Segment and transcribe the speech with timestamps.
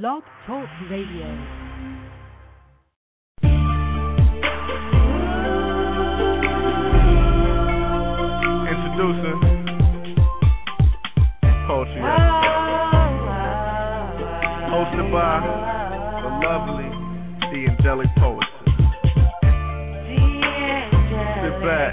[0.00, 1.28] Blog Talk Radio.
[8.72, 9.38] Introducing
[11.66, 12.00] Poetry
[14.72, 15.36] Hosted by
[16.22, 16.88] the lovely,
[17.52, 18.48] the angelic poetess.
[21.42, 21.92] Sit back,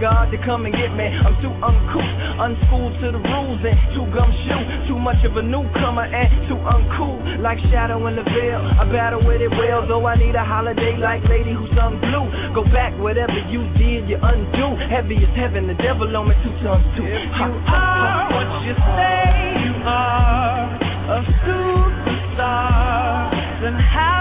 [0.00, 1.10] God to come and get me.
[1.10, 4.86] I'm too uncouth, unschooled to the rules, and too gumshoe.
[4.86, 8.62] Too much of a newcomer and too uncool, like shadow in the veil.
[8.62, 12.30] I battle with it well, though I need a holiday like lady who sung blue.
[12.54, 14.78] Go back, whatever you did, you undo.
[14.86, 17.02] Heavy as heaven, the devil on me two tons too.
[17.02, 20.78] If you are what you say you are,
[21.10, 23.34] a superstar,
[23.66, 24.17] then have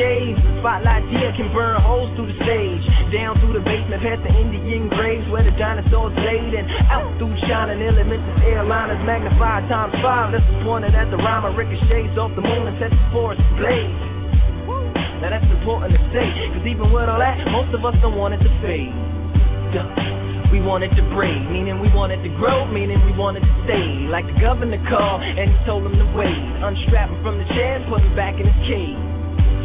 [0.00, 0.40] shades.
[0.40, 2.82] The spotlight here can burn holes through the stage.
[3.12, 6.56] Down through the basement, past the Indian graves where the dinosaurs laid.
[6.56, 10.32] And out through shining elements, airliners magnified times five.
[10.32, 14.00] That's pointed at the rhyme ricochets off the moon and sets the forest ablaze.
[15.20, 16.24] Now that's important to say,
[16.56, 18.88] cause even with all that, most of us don't want it to fade.
[19.76, 19.84] Duh.
[20.48, 24.08] We wanted to break, meaning we wanted to grow, meaning we wanted to stay.
[24.08, 26.40] Like the governor called and he told him to wait.
[26.64, 29.09] Unstrap him from the chair and put him back in his cage.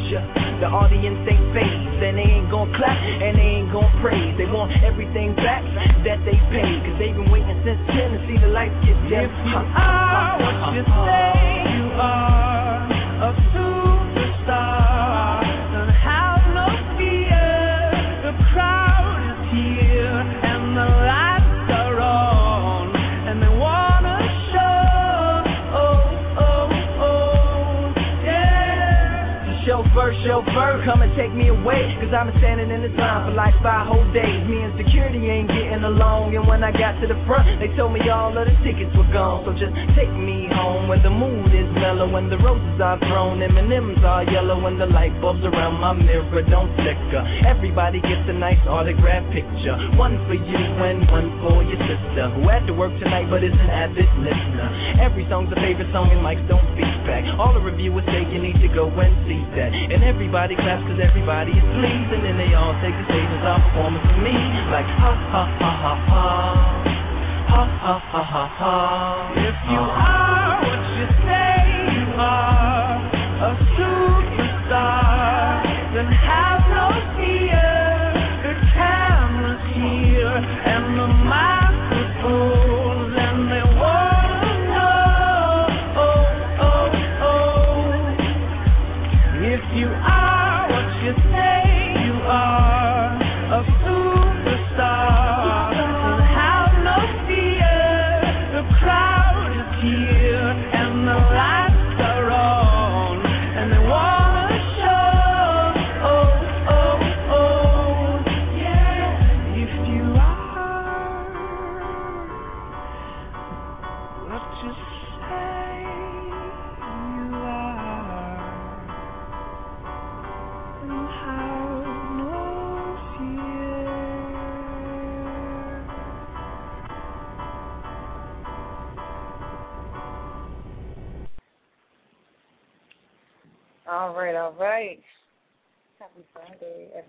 [0.05, 0.21] Yeah.
[0.61, 4.37] The audience ain't phased, and they ain't gon' clap, and they ain't gon' praise.
[4.37, 5.65] They want everything back
[6.05, 9.25] that they paid, cause they've been waiting since 10 to see the lights get dim.
[9.25, 11.33] If you are what you say
[11.73, 13.64] you are,
[30.25, 31.93] Chauffeur, come and take me away.
[32.01, 34.41] Cause I've been standing in this line for like five whole days.
[34.49, 36.33] Me and security ain't getting along.
[36.33, 39.05] And when I got to the front, they told me all of the tickets were
[39.13, 39.45] gone.
[39.45, 42.09] So just take me home when the mood is mellow.
[42.09, 44.57] When the roses are thrown, M&M's are yellow.
[44.57, 47.21] When the light bulbs around my mirror don't flicker.
[47.45, 49.77] Everybody gets a nice autograph picture.
[49.93, 52.33] One for you and one for your sister.
[52.33, 54.67] Who had to work tonight but is an avid listener.
[55.05, 57.21] Every song's a favorite song and mics don't speak back.
[57.37, 59.69] All the reviewers say you need to go and see that.
[59.69, 62.09] And everybody claps cause everybody is pleased.
[62.15, 64.35] And then they all take the stage and start performing for me.
[64.71, 66.23] Like ha ha ha ha ha.
[67.51, 68.75] Ha ha ha ha ha.
[69.35, 71.59] If you are what you say
[71.99, 72.64] you are,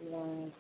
[0.00, 0.52] Everyone.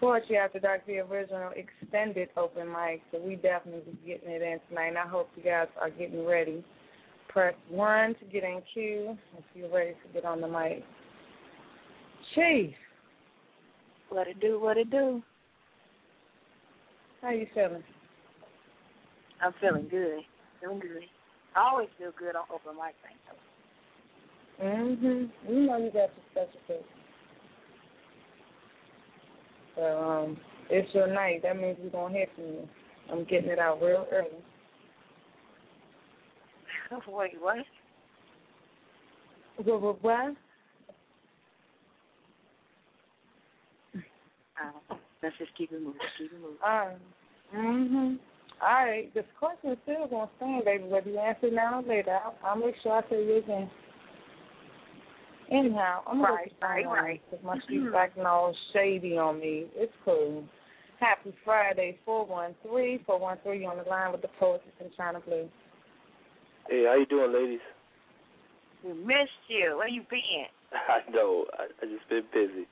[0.00, 4.60] Poetry After Dark, the original extended open mic, so we definitely be getting it in
[4.68, 4.88] tonight.
[4.88, 6.62] And I hope you guys are getting ready.
[7.28, 10.84] Press one to get in queue if you're ready to get on the mic.
[12.34, 12.74] Chief,
[14.10, 15.22] What it do, what it do.
[17.22, 17.82] how you feeling?
[19.42, 20.20] I'm feeling good.
[20.60, 21.02] Feeling good.
[21.54, 23.16] I always feel good on open mic night.
[24.60, 25.30] Mhm.
[25.48, 26.95] You know you got your special place.
[29.76, 30.36] So um,
[30.70, 31.42] it's your night.
[31.42, 32.68] That means we're gonna hear from you.
[33.12, 34.28] I'm getting it out real early.
[37.08, 37.56] Wait, what?
[39.64, 39.82] What?
[39.82, 40.02] What?
[40.02, 40.36] what?
[44.58, 46.00] Uh, let's just keep it moving.
[46.18, 46.56] Keep it moving.
[46.64, 46.96] Um,
[47.54, 48.18] mhm.
[48.62, 49.12] All right.
[49.14, 50.84] This question is still gonna stand, baby.
[50.84, 53.70] Whether you answer now or later, I'll, I'll make sure I say you again.
[55.50, 57.22] Anyhow, I'm gonna Right, go right, right.
[57.30, 57.62] Because my mm-hmm.
[57.64, 59.66] street's acting all shady on me.
[59.74, 60.44] It's cool.
[60.98, 63.60] Happy Friday, four one three four one three.
[63.60, 65.48] You on the line with the poetess and Chyna Blue.
[66.68, 67.60] Hey, how you doing, ladies?
[68.82, 69.76] We missed you.
[69.76, 70.46] Where you been?
[70.72, 71.46] I know.
[71.58, 72.66] I, I just been busy.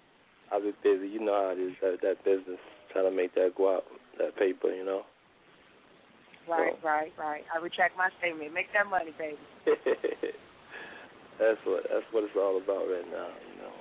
[0.53, 1.09] I've been busy.
[1.09, 2.59] You know how it is that that business
[2.93, 3.85] trying to make that go out,
[4.19, 4.75] that paper.
[4.75, 5.03] You know.
[6.49, 7.43] Right, right, right.
[7.55, 8.53] I retract my statement.
[8.53, 9.39] Make that money, baby.
[11.39, 13.29] that's what that's what it's all about right now.
[13.29, 13.75] You know.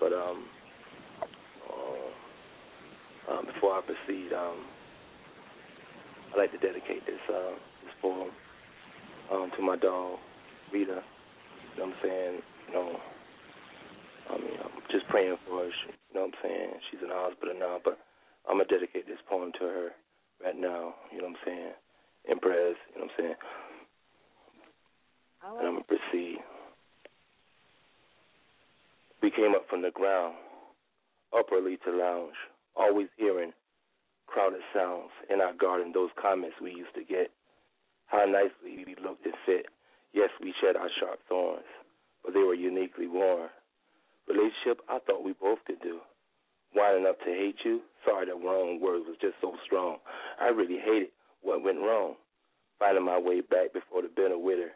[0.00, 0.44] But um,
[1.70, 4.64] uh, um, before I proceed, um,
[6.32, 8.30] I'd like to dedicate this uh, this poem
[9.32, 10.18] um, to my dog,
[10.72, 11.02] Rita.
[11.74, 12.34] You know what I'm saying?
[12.68, 12.96] You know,
[14.30, 15.70] I mean, I'm just praying for her.
[15.70, 16.70] She, you know what I'm saying?
[16.90, 17.98] She's in the hospital now, but
[18.48, 19.88] I'm gonna dedicate this poem to her
[20.44, 20.94] right now.
[21.12, 21.72] You know what I'm saying?
[22.28, 22.76] In prayers.
[22.94, 23.36] You know what I'm saying?
[25.44, 26.38] All And I'm going to proceed.
[29.22, 30.36] We came up from the ground,
[31.36, 32.36] upperly to lounge,
[32.76, 33.52] always hearing
[34.26, 35.92] crowded sounds in our garden.
[35.92, 37.30] Those comments we used to get.
[38.06, 39.66] How nicely we looked and fit.
[40.12, 41.64] Yes, we shed our sharp thorns,
[42.24, 43.48] but they were uniquely worn.
[44.28, 46.00] Relationship, I thought we both could do.
[46.74, 49.98] Winding up to hate you, sorry that wrong word was just so strong.
[50.40, 51.08] I really hated
[51.42, 52.14] what went wrong.
[52.78, 54.72] Finding my way back before the bitter winter,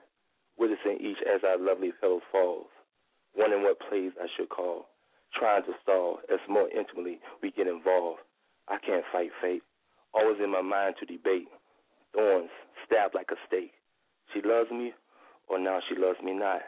[0.58, 2.68] witnessing each as our lovely fellow falls,
[3.36, 4.86] wondering what plays I should call,
[5.34, 8.20] trying to stall as more intimately we get involved.
[8.68, 9.62] I can't fight fate,
[10.12, 11.48] always in my mind to debate.
[12.14, 12.50] Thorns
[12.84, 13.72] stabbed like a stake.
[14.34, 14.92] She loves me,
[15.48, 16.62] or now she loves me not.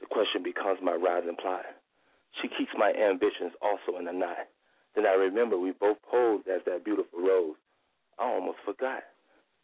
[0.00, 1.64] The question becomes my rising plot.
[2.42, 4.48] She keeps my ambitions also in a knot.
[4.94, 7.56] Then I remember we both posed as that beautiful rose.
[8.18, 9.04] I almost forgot.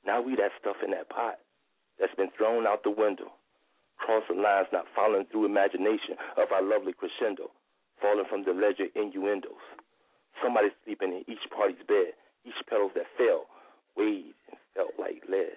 [0.07, 1.39] Now we that stuff in that pot
[1.99, 3.33] that's been thrown out the window.
[4.03, 7.55] Cross the lines not following through imagination of our lovely crescendo,
[8.01, 9.63] falling from the ledger innuendos.
[10.43, 13.47] Somebody sleeping in each party's bed, each petals that fell,
[13.97, 15.55] weighed and felt like lead.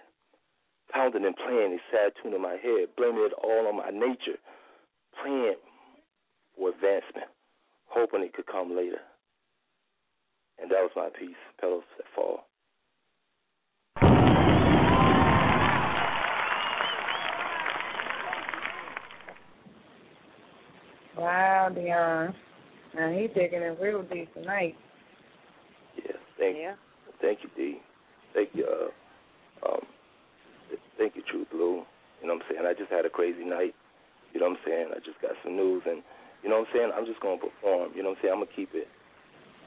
[0.94, 4.38] Pounding and playing a sad tune in my head, blaming it all on my nature,
[5.18, 5.58] praying
[6.56, 7.34] for advancement,
[7.88, 9.02] hoping it could come later.
[10.62, 12.46] And that was my piece, Petals That Fall.
[21.18, 22.36] Wow, Dion.
[22.94, 24.76] Now he taking it real deep tonight.
[25.98, 26.72] Yeah, thank Yeah.
[26.72, 27.82] you, thank you, D.
[28.34, 29.86] Thank you, uh, um,
[30.98, 31.86] thank you, True Blue.
[32.22, 32.66] You know what I'm saying?
[32.68, 33.76] I just had a crazy night.
[34.34, 34.92] You know what I'm saying?
[34.92, 36.04] I just got some news, and
[36.44, 36.92] you know what I'm saying?
[36.96, 37.92] I'm just gonna perform.
[37.96, 38.34] You know what I'm saying?
[38.34, 38.88] I'm gonna keep it.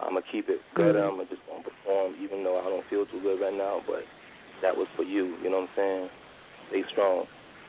[0.00, 0.94] I'm gonna keep it good.
[0.94, 1.20] Mhm.
[1.20, 3.82] I'm just gonna perform, even though I don't feel too good right now.
[3.86, 4.04] But
[4.60, 5.36] that was for you.
[5.42, 6.10] You know what I'm saying?
[6.68, 7.26] Stay strong.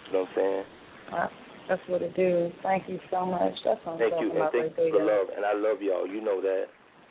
[0.08, 0.66] You know what I'm saying?
[1.70, 2.50] That's what it do.
[2.64, 3.54] Thank you so much.
[3.64, 5.06] That's what I'm Thank talking you, and thank right you for the there.
[5.06, 6.08] love, and I love y'all.
[6.10, 6.66] You know that.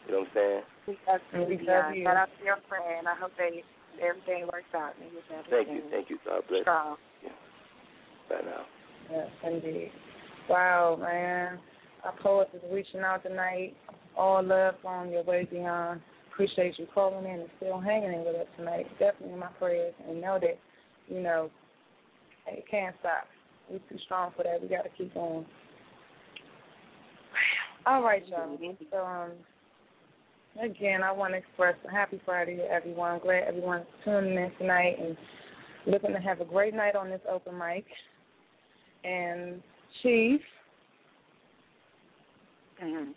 [0.07, 0.63] You know what I'm saying?
[0.89, 2.05] We love you, We love you.
[2.05, 3.07] Shout out to your friend.
[3.07, 3.63] I hope they
[4.03, 4.99] everything works out.
[5.01, 6.19] And you have Thank you, everything thank you.
[6.27, 6.63] God bless.
[6.63, 6.97] strong.
[7.23, 7.31] Yeah.
[8.29, 8.65] Bye now.
[9.11, 9.91] Yes, indeed.
[10.49, 11.59] Wow, man.
[12.05, 13.77] Our poets is reaching out tonight.
[14.17, 16.03] All love on your way, Dion.
[16.33, 18.87] Appreciate you calling in and still hanging in with us tonight.
[18.99, 19.95] Definitely my prayers.
[20.09, 20.59] And know that,
[21.09, 21.51] you know,
[22.47, 23.25] it can't stop.
[23.71, 24.61] We're too strong for that.
[24.63, 25.45] We got to keep on.
[27.87, 28.59] All right, y'all.
[28.91, 29.31] So, um,
[30.63, 33.13] again, I want to express a happy Friday to everyone.
[33.13, 35.17] I'm glad everyone's tuning in tonight and
[35.87, 37.87] looking to have a great night on this open mic.
[39.05, 39.63] And
[40.03, 40.41] Chief,
[42.83, 43.11] Mm-hmm.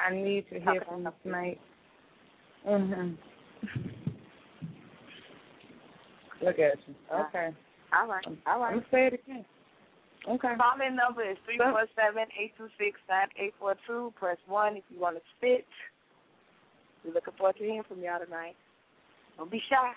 [0.00, 1.60] I need to hear from you tonight.
[2.68, 3.10] Mm-hmm.
[6.44, 6.94] Look at you.
[7.12, 7.50] Okay.
[7.96, 8.24] All right.
[8.46, 8.72] All right.
[8.72, 9.44] I'm gonna say it again.
[10.28, 10.54] Okay.
[10.56, 14.12] Call in number is three four seven eight two six nine eight four two.
[14.18, 15.64] Press one if you want to spit.
[17.04, 18.56] We're looking forward to hearing from y'all tonight.
[19.36, 19.92] Don't be shy.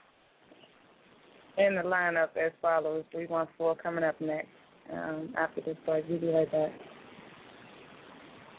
[1.58, 4.48] In the lineup as follows: three one four coming up next.
[4.92, 6.72] Um, after this break, we'll be right back.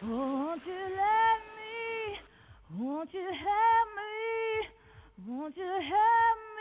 [0.02, 2.82] Won't you let me?
[2.84, 5.32] Won't you help me?
[5.32, 6.51] Won't you help me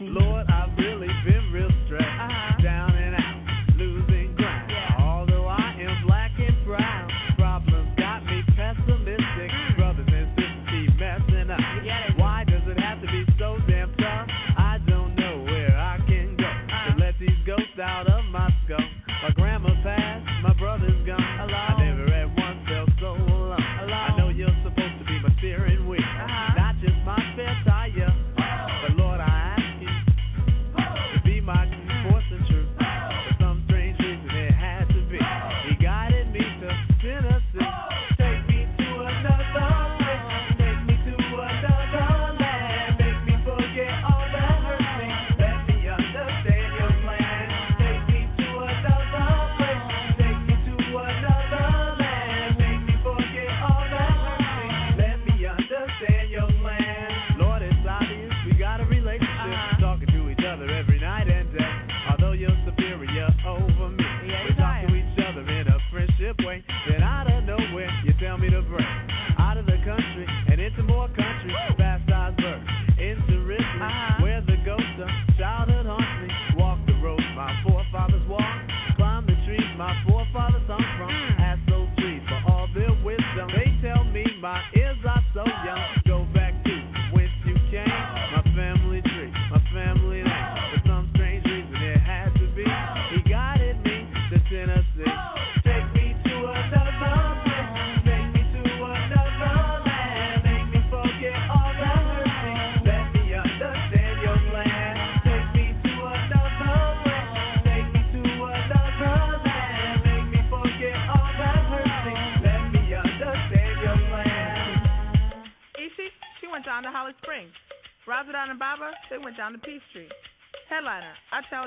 [0.00, 0.47] Lord,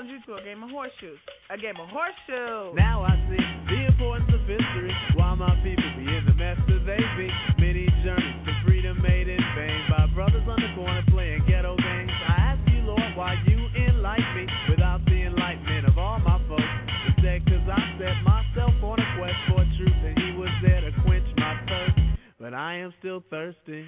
[0.02, 1.18] challenge you to a game of horseshoes.
[1.50, 2.74] A game of horseshoes.
[2.74, 4.92] Now I see the importance of history.
[5.14, 7.30] Why my people be in the mess that they be.
[7.58, 12.10] Many journeys to freedom made in vain by brothers on the corner playing ghetto games.
[12.10, 16.62] I ask you, Lord, why you enlighten me without the enlightenment of all my folks.
[17.06, 20.80] He said, cause I set myself on a quest for truth and he was there
[20.80, 21.98] to quench my thirst.
[22.40, 23.86] But I am still thirsty.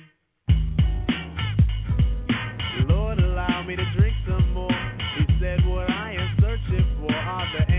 [2.87, 5.04] Lord, allow me to drink some more.
[5.45, 7.13] Said, What I am searching for.
[7.13, 7.74] Are the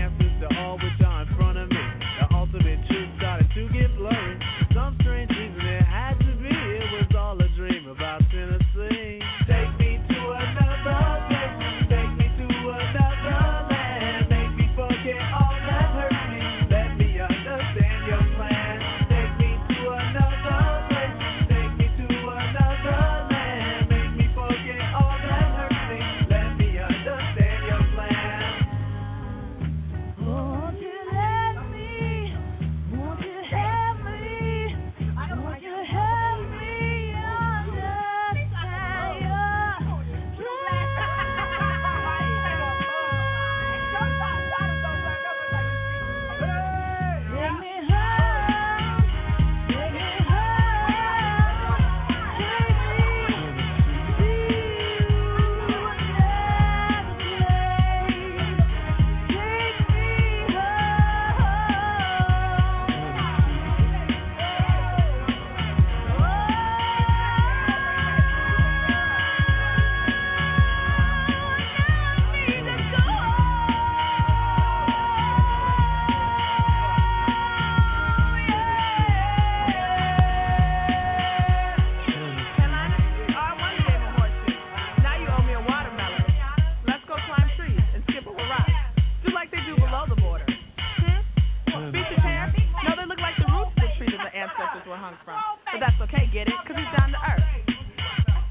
[96.36, 96.54] get it?
[96.62, 97.40] Because he's down to earth.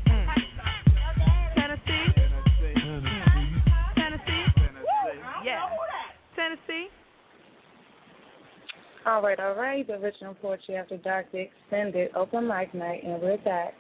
[0.10, 0.26] Mm.
[1.54, 2.06] Tennessee?
[3.94, 4.42] Tennessee?
[5.46, 5.70] Yeah.
[6.36, 6.88] Tennessee?
[9.06, 9.86] All right, all right.
[9.86, 13.76] The original poetry after dark, the extended open mic night, and we're back.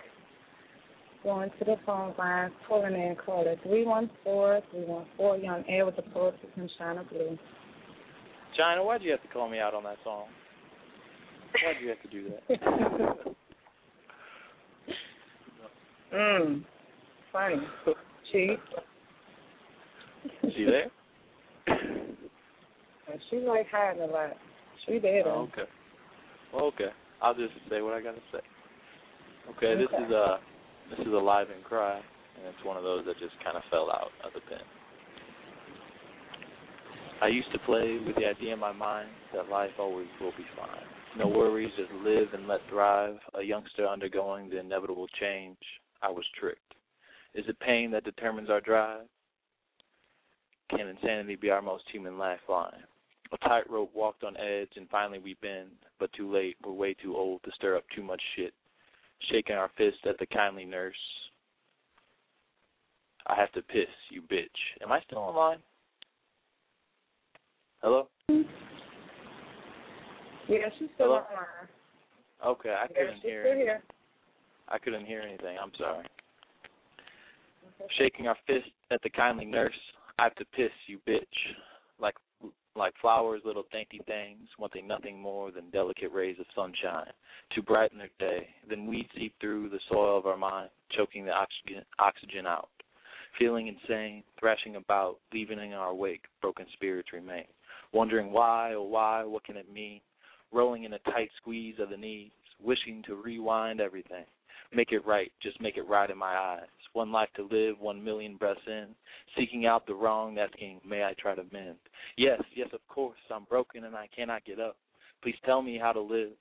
[1.23, 4.61] Going to the phone lines, calling in caller 314-314.
[5.17, 7.39] You're on air with the poetry from Chyna Blue.
[8.55, 10.25] Chyna, why'd you have to call me out on that song?
[11.63, 13.35] Why'd you have to do that?
[16.15, 16.63] Mmm.
[17.33, 17.55] Funny.
[18.31, 18.55] She,
[20.55, 20.89] She there?
[23.29, 24.31] she like hiding a lot.
[24.87, 25.61] She there Oh, though.
[25.61, 25.69] okay.
[26.53, 26.89] Well, okay.
[27.21, 28.39] I'll just say what I gotta say.
[29.57, 30.37] Okay, this is a
[30.89, 33.63] this is a live and cry, and it's one of those that just kind of
[33.69, 34.59] fell out of the pen.
[37.21, 40.45] I used to play with the idea in my mind that life always will be
[40.57, 40.83] fine.
[41.17, 43.15] No worries, just live and let thrive.
[43.39, 45.57] A youngster undergoing the inevitable change.
[46.01, 46.73] I was tricked.
[47.33, 49.05] Is it pain that determines our drive?
[50.69, 52.83] Can insanity be our most human lifeline?
[53.31, 56.55] A tightrope walked on edge, and finally we bend, but too late.
[56.63, 58.53] We're way too old to stir up too much shit.
[59.31, 60.95] Shaking our fist at the kindly nurse.
[63.27, 64.47] I have to piss, you bitch.
[64.83, 65.57] Am I still online?
[67.81, 68.07] Hello?
[70.47, 71.15] Yeah, she's still Hello?
[71.15, 71.67] online.
[72.45, 73.43] Okay, I Yeah, couldn't she's hear.
[73.45, 73.83] still here.
[74.69, 75.57] I couldn't hear anything.
[75.61, 76.05] I'm sorry.
[77.97, 79.73] Shaking our fist at the kindly nurse.
[80.17, 81.23] I have to piss, you bitch.
[81.99, 82.15] Like
[82.75, 87.11] like flowers, little dainty things, wanting nothing more than delicate rays of sunshine
[87.53, 88.47] to brighten their day.
[88.69, 92.69] Then weeds seep through the soil of our mind, choking the oxygen oxygen out.
[93.39, 97.45] Feeling insane, thrashing about, leaving in our wake, broken spirits remain.
[97.93, 99.99] Wondering why, oh why, what can it mean?
[100.53, 102.31] Rolling in a tight squeeze of the knees,
[102.63, 104.25] wishing to rewind everything.
[104.73, 106.67] Make it right, just make it right in my eyes.
[106.93, 108.87] One life to live, one million breaths in,
[109.37, 111.75] seeking out the wrong, asking, may I try to mend?
[112.17, 114.77] Yes, yes, of course, I'm broken and I cannot get up.
[115.21, 116.31] Please tell me how to live.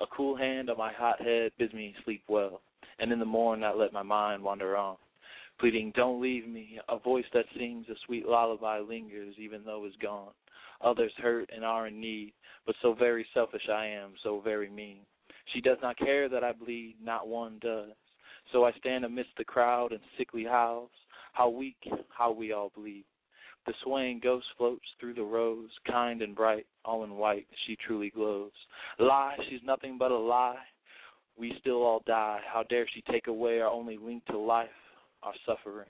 [0.00, 2.60] A cool hand on my hot head bids me sleep well,
[2.98, 4.96] and in the morn not let my mind wander on.
[5.60, 6.78] Pleading, don't leave me.
[6.88, 10.32] A voice that sings a sweet lullaby lingers even though it's gone.
[10.82, 12.32] Others hurt and are in need,
[12.66, 15.00] but so very selfish I am, so very mean.
[15.52, 17.90] She does not care that I bleed, not one does.
[18.52, 20.90] So I stand amidst the crowd and sickly howls.
[21.32, 21.76] How weak,
[22.10, 23.04] how we all bleed.
[23.66, 28.10] The swaying ghost floats through the rows, kind and bright, all in white, she truly
[28.10, 28.50] glows.
[28.98, 30.58] Lie, she's nothing but a lie.
[31.38, 32.40] We still all die.
[32.52, 34.68] How dare she take away our only link to life,
[35.22, 35.88] our suffering?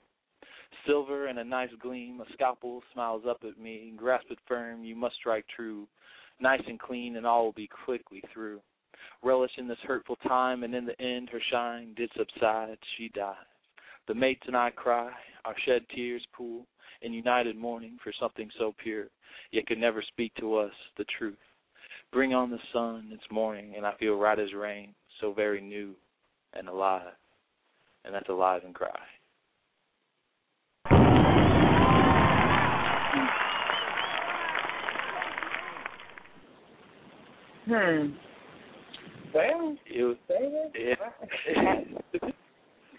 [0.85, 3.91] Silver and a nice gleam, a scalpel smiles up at me.
[3.95, 5.87] Grasp it firm, you must strike true.
[6.39, 8.61] Nice and clean, and all will be quickly through.
[9.23, 13.35] Relish in this hurtful time, and in the end her shine did subside, she dies.
[14.07, 15.11] The mates and I cry,
[15.45, 16.65] our shed tears pool,
[17.01, 19.07] in united mourning for something so pure,
[19.51, 21.37] yet could never speak to us the truth.
[22.11, 25.95] Bring on the sun, it's morning, and I feel right as rain, so very new
[26.53, 27.13] and alive,
[28.05, 28.89] and that's alive and cry.
[37.65, 38.09] Hmm.
[39.33, 41.79] Well, It baby, yeah.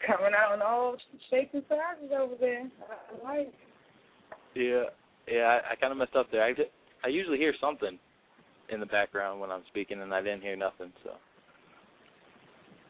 [0.06, 0.96] coming out in all
[1.30, 2.62] shapes and sizes over there.
[2.62, 3.52] I like.
[4.54, 4.84] Yeah,
[5.28, 6.42] yeah, I, I kind of messed up there.
[6.42, 6.66] I did,
[7.04, 7.98] I usually hear something
[8.70, 11.10] in the background when I'm speaking, and I didn't hear nothing, so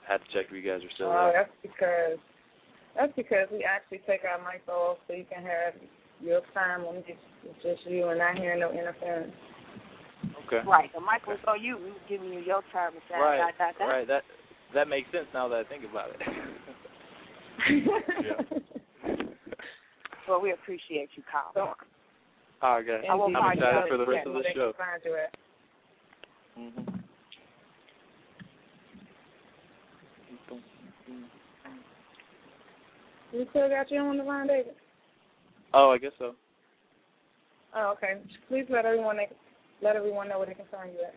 [0.09, 1.45] I had to check if you guys are still Oh, there.
[1.45, 2.19] that's because
[2.97, 5.75] that's because we actually take our mics off so you can have
[6.23, 7.19] your time when it's
[7.63, 9.33] just you and not hearing no interference.
[10.47, 10.61] Okay.
[10.69, 10.91] Right.
[10.93, 11.77] The mic was on you.
[11.79, 13.89] We was giving you your turn to say Right, dot, dot, dot.
[13.89, 14.07] right.
[14.07, 14.23] That
[14.75, 16.21] that makes sense now that I think about it.
[20.29, 21.71] Well, we appreciate you calling.
[22.63, 23.05] All right, guys.
[23.11, 24.73] I will I'm you excited for the at rest of the show.
[24.73, 25.09] can find mm-hmm.
[25.09, 25.35] you at.
[33.33, 34.75] We still got you on the line, David.
[35.75, 36.35] Oh, I guess so.
[37.77, 38.21] Oh, okay.
[38.49, 39.19] Please let everyone
[39.83, 41.15] let everyone know where they can find you at.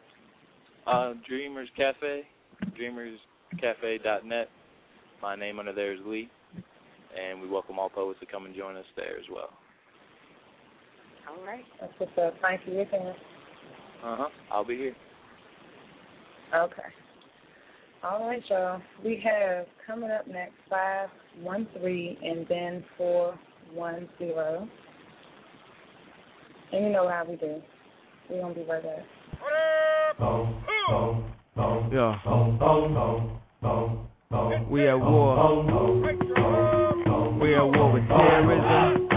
[0.91, 2.23] Uh, Dreamers Cafe,
[2.79, 4.49] dreamerscafe.net.
[5.21, 6.29] My name under there is Lee,
[7.19, 9.49] and we welcome all poets to come and join us there as well.
[11.27, 11.65] All right.
[11.81, 12.35] That's what's up.
[12.41, 13.13] Thank you again.
[14.03, 14.29] Uh huh.
[14.51, 14.95] I'll be here.
[16.55, 16.81] Okay.
[18.03, 18.81] All right, y'all.
[19.03, 21.09] We have coming up next five
[21.41, 23.37] one three and then four
[23.73, 24.67] one zero.
[26.71, 27.61] And you know how we do.
[28.29, 29.05] We're gonna be right back.
[31.91, 32.13] Yeah.
[34.69, 35.63] We at war.
[37.39, 39.07] We at war with terrorism,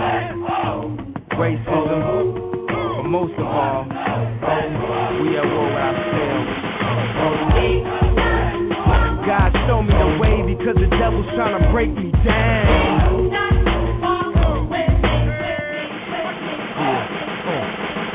[1.32, 2.24] racism,
[2.96, 3.84] but most of all,
[5.20, 6.50] we at war with ourselves.
[9.26, 13.30] God show me the way because the devil's trying to break me down.
[16.78, 17.04] Yeah.
[17.46, 17.64] Uh,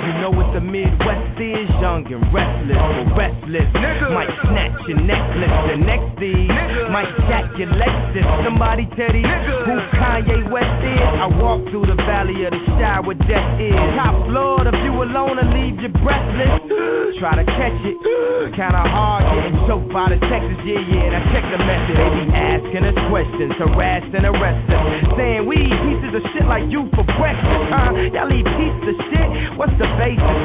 [0.05, 3.67] You know what the Midwest is, young and restless, or restless.
[4.15, 6.47] Might snatch your necklace, the next thing
[6.95, 8.23] might jack your Lexus.
[8.47, 9.27] Somebody tell these
[9.67, 11.03] who Kanye West is.
[11.19, 13.75] I walk through the valley of the shadow where death is.
[13.99, 16.71] Top floor, if you alone and leave you breathless.
[17.19, 17.97] Try to catch it,
[18.55, 20.55] kinda hard getting choked by the Texas.
[20.63, 21.95] Yeah, yeah, now check the message.
[21.99, 24.79] They be asking us questions, harassed and arrested,
[25.19, 27.91] saying we eat pieces of shit like you for breakfast, huh?
[28.15, 29.27] Y'all eat pieces of shit.
[29.59, 30.44] What's the basis?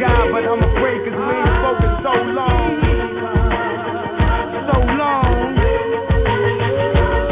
[0.00, 2.72] God, but I'm afraid cause we ain't spoken so long.
[4.64, 5.60] So long.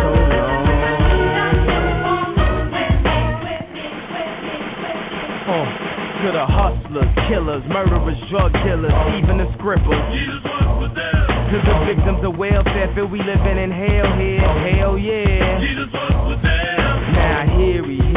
[0.04, 0.68] So long.
[5.48, 5.64] Uh,
[6.20, 9.96] to the hustlers, killers, murderers, drug dealers, even the scribbles.
[11.48, 14.44] To the victims of welfare, feel we living in hell here,
[14.76, 15.56] hell yeah.
[17.16, 17.97] Now hear he,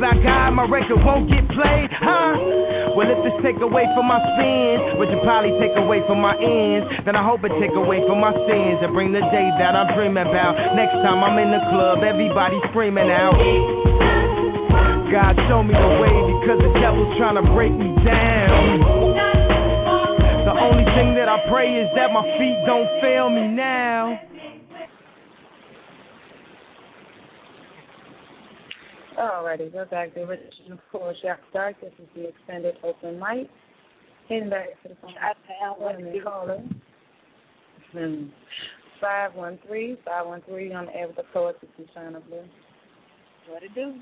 [0.00, 2.96] God, my record won't get played, huh?
[2.96, 6.32] Well, if this take away from my sins, which will probably take away from my
[6.40, 9.76] ends, then I hope it take away from my sins and bring the day that
[9.76, 10.56] I'm dreaming about.
[10.72, 13.36] Next time I'm in the club, everybody screaming out.
[15.12, 18.80] God, show me the way because the devil's trying to break me down.
[20.48, 24.16] The only thing that I pray is that my feet don't fail me now.
[29.20, 30.14] Alrighty, we're back.
[30.14, 31.76] The original Four After Dark.
[31.82, 33.50] This is the extended open mic.
[34.30, 35.12] Heading back to the phone.
[35.20, 36.24] I tell what Wait a to minute, do.
[36.24, 36.62] caller.
[37.92, 38.24] Hmm.
[38.98, 42.44] Five one three five one three on the air with the poetry from Chyna Blue.
[43.48, 43.94] What it do?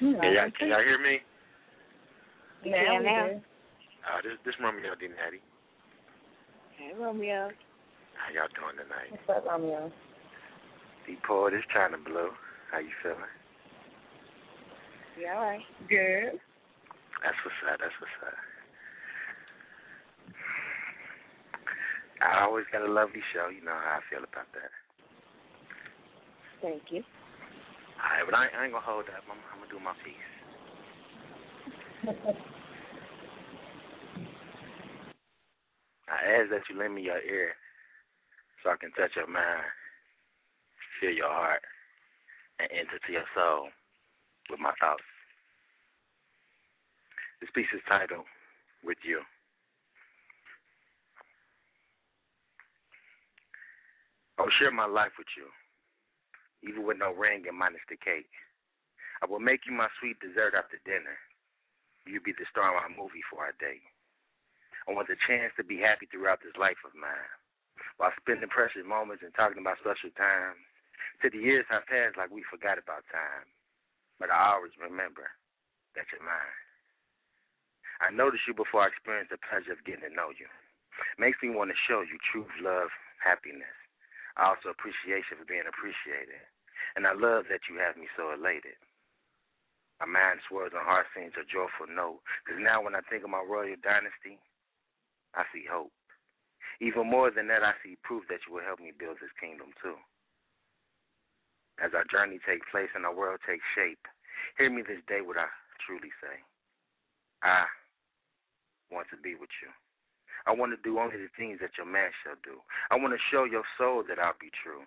[0.00, 0.12] Hmm.
[0.20, 1.18] Can y'all, can y'all hear me?
[2.64, 3.26] You Now can we now.
[3.28, 3.32] do.
[3.32, 5.38] Uh, this this Romeo D Natty.
[6.78, 7.50] Hey, Romeo.
[8.16, 9.20] How y'all doing tonight?
[9.26, 9.92] What's up, Romeo?
[11.06, 12.30] The poet is Chyna Blue.
[12.72, 13.30] How you feeling?
[15.18, 15.62] You all right?
[15.88, 16.40] Good.
[17.22, 17.78] That's what's up.
[17.78, 18.34] That's what's up.
[22.20, 23.48] I always got a lovely show.
[23.48, 24.70] You know how I feel about that.
[26.60, 27.04] Thank you.
[28.02, 29.22] All right, but I, I ain't gonna hold up.
[29.30, 30.32] I'm, I'm gonna do my piece.
[36.08, 37.54] I ask that you lend me your ear
[38.62, 39.66] so I can touch your mind,
[41.00, 41.62] feel your heart,
[42.58, 43.68] and enter to your soul
[44.50, 45.04] with my thoughts.
[47.40, 48.24] This piece is titled
[48.84, 49.20] With You.
[54.38, 55.48] I will share my life with you,
[56.68, 58.28] even with no ring and minus the cake.
[59.22, 61.16] I will make you my sweet dessert after dinner.
[62.04, 63.84] You'll be the star of my movie for our date.
[64.84, 67.32] I want the chance to be happy throughout this life of mine,
[67.96, 70.65] while spending precious moments and talking about special times.
[71.24, 73.48] To the years have passed like we forgot about time,
[74.20, 75.32] but I always remember
[75.96, 76.60] that you're mine.
[78.04, 80.44] I noticed you before I experienced the pleasure of getting to know you.
[81.16, 83.72] Makes me want to show you truth, love, happiness.
[84.36, 86.44] Also appreciation for being appreciated.
[86.96, 88.76] And I love that you have me so elated.
[90.00, 92.20] My mind swirls and heart sings a joyful note.
[92.44, 94.36] Because now when I think of my royal dynasty,
[95.32, 95.92] I see hope.
[96.84, 99.72] Even more than that, I see proof that you will help me build this kingdom
[99.80, 99.96] too.
[101.76, 104.00] As our journey takes place and our world takes shape,
[104.56, 105.48] hear me this day what I
[105.84, 106.40] truly say.
[107.44, 107.68] I
[108.88, 109.68] want to be with you.
[110.46, 112.62] I want to do only the things that your man shall do.
[112.90, 114.86] I want to show your soul that I'll be true.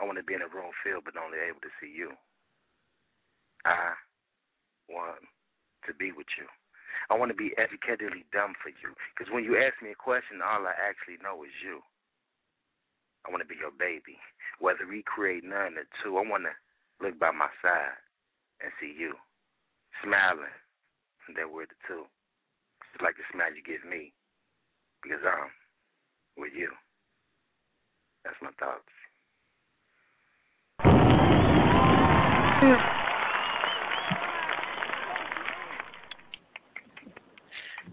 [0.00, 2.16] I want to be in a room filled but only able to see you.
[3.64, 3.94] I
[4.88, 5.22] want
[5.86, 6.48] to be with you.
[7.10, 8.96] I want to be educatedly dumb for you.
[9.14, 11.84] Because when you ask me a question, all I actually know is you.
[13.26, 14.16] I want to be your baby.
[14.60, 16.54] Whether we create none or two, I want to
[17.04, 17.98] look by my side
[18.62, 19.14] and see you
[20.02, 20.54] smiling.
[21.26, 22.06] And that we're the two.
[22.92, 24.12] Just like the smile you give me
[25.02, 25.50] because I'm
[26.38, 26.70] with you.
[28.24, 28.86] That's my thoughts.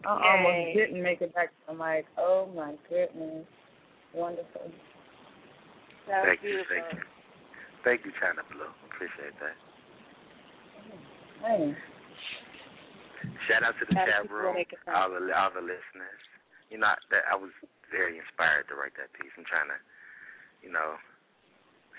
[0.05, 2.05] I almost didn't make it back to the mic.
[2.17, 3.45] Oh my goodness.
[4.13, 4.71] Wonderful.
[6.07, 6.75] That thank you, beautiful.
[6.75, 7.01] thank you.
[7.83, 8.71] Thank you, Chyna Blue.
[8.87, 9.57] Appreciate that.
[11.43, 11.75] Man.
[13.47, 14.55] Shout out to the Shout out chat to room,
[14.91, 16.21] all the all the listeners.
[16.71, 17.51] You know, that I was
[17.91, 19.31] very inspired to write that piece.
[19.35, 19.79] I'm trying to,
[20.63, 20.95] you know,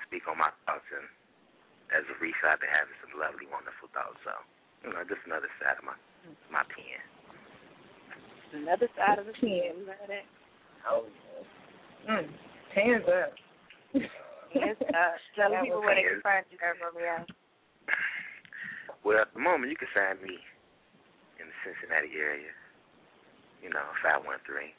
[0.09, 1.05] speak on my thoughts and
[1.93, 4.19] as a reef I've been having some lovely, wonderful thoughts.
[4.25, 4.33] So,
[4.83, 5.97] you know, just another side of my
[6.49, 7.01] my pen.
[8.65, 9.85] Another side of the pen.
[9.85, 10.27] You know that?
[10.89, 11.05] Oh.
[12.09, 12.29] Mm.
[12.73, 13.37] Hands up.
[13.95, 17.27] Yes, uh, tell people where they can find you Romeo.
[19.05, 20.39] Well, at the moment, you can find me
[21.39, 22.51] in the Cincinnati area.
[23.63, 24.75] You know, 513.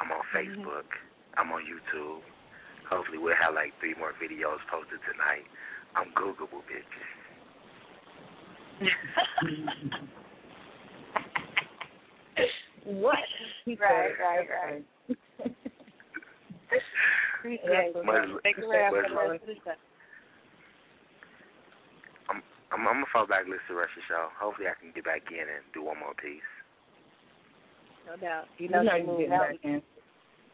[0.00, 0.88] I'm on Facebook.
[1.36, 2.22] I'm on YouTube.
[2.88, 5.44] Hopefully, we'll have like three more videos posted tonight.
[5.94, 6.94] I'm Googleable, bitch.
[12.84, 13.18] what?
[13.68, 15.54] Right, right, right.
[17.38, 18.04] Appreciate it.
[18.04, 19.76] Much- Thank you for much- the rest of the show.
[22.28, 24.28] I'm, I'm I'm gonna fall back and listen to the rest of the show.
[24.36, 26.44] Hopefully, I can get back in and do one more piece.
[28.06, 28.46] No doubt.
[28.58, 29.82] You You know, know she you moved getting back mountains.
[29.82, 29.82] in.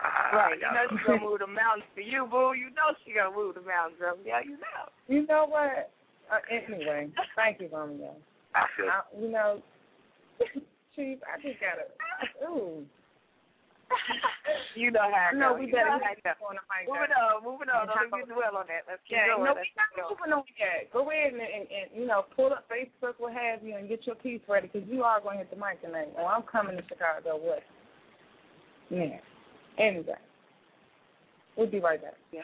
[0.03, 0.59] Ah, Right.
[0.59, 0.87] You know know.
[0.91, 2.53] she's gonna move the mountains for you, boo.
[2.55, 4.39] You know she gonna move the mountains, Romeo.
[4.45, 4.85] You know.
[5.09, 5.91] You know what?
[6.33, 8.15] Uh, anyway, thank you, Romeo.
[8.55, 9.61] I feel I, you know,
[10.97, 11.91] Chief, I just gotta.
[12.49, 12.87] Ooh.
[14.75, 16.51] You know how No, we You better how it get goes.
[16.51, 16.89] on the mic.
[16.91, 17.87] Moving on, moving on.
[17.87, 18.85] Don't even dwell on that.
[18.91, 19.47] Let's keep Yeah, going.
[19.47, 20.91] no, we're not moving on yet.
[20.93, 24.07] Go ahead and, and, and you know pull up Facebook, what have you, and get
[24.07, 26.11] your piece ready because you are going to hit the mic tonight.
[26.19, 27.39] Oh, I'm coming to Chicago.
[27.39, 27.63] What?
[28.91, 29.19] Yeah.
[29.79, 30.19] Anyway,
[31.57, 32.15] we'll be right back.
[32.33, 32.43] Yeah.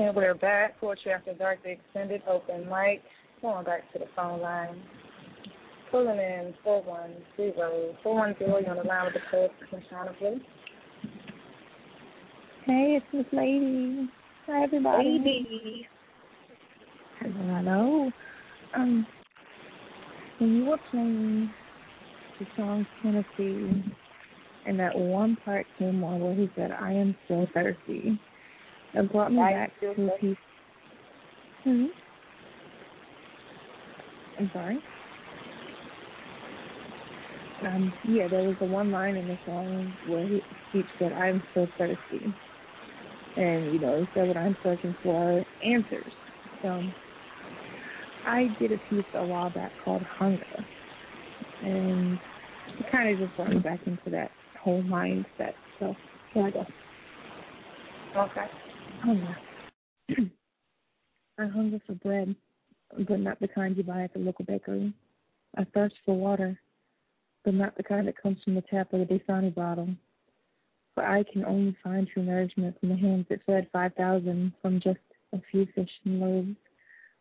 [0.00, 0.80] And we're back.
[0.80, 3.02] Poetry After Dark, the extended open mic.
[3.42, 4.80] Going back to the phone line.
[5.90, 7.52] Pulling in 410.
[8.02, 10.40] 410, you're on the line with the poet, Conchana, please.
[12.64, 14.08] Hey, it's Miss Lady.
[14.46, 15.18] Hi, everybody.
[15.18, 15.86] Lady.
[17.20, 18.10] Hello.
[18.74, 19.06] Um,
[20.38, 21.50] when you were playing
[22.38, 23.84] the song Tennessee,
[24.66, 28.18] and that one part came on where he said, I am so thirsty,
[28.94, 30.38] it brought me I back to a piece.
[31.64, 31.86] Hmm?
[34.38, 34.82] I'm sorry?
[37.64, 41.42] Um, yeah, there was a one line in the song where he, he said, I'm
[41.54, 42.34] so thirsty.
[43.36, 46.12] And, you know, he said what I'm searching for answers.
[46.62, 46.84] So
[48.24, 50.68] I did a piece a while back called Hunger.
[51.60, 52.20] And
[52.78, 54.32] it kind of just brought me back into that
[54.62, 55.54] whole mindset.
[55.80, 55.96] So
[56.32, 56.66] here I go.
[58.16, 58.46] Okay.
[59.04, 59.34] Oh,
[61.38, 62.34] I hunger for bread,
[63.08, 64.92] but not the kind you buy at the local bakery.
[65.56, 66.58] I thirst for water,
[67.44, 69.88] but not the kind that comes from the tap or the Dasani bottle.
[70.94, 74.98] For I can only find true nourishment from the hands that fed 5,000 from just
[75.32, 76.56] a few fish and loaves.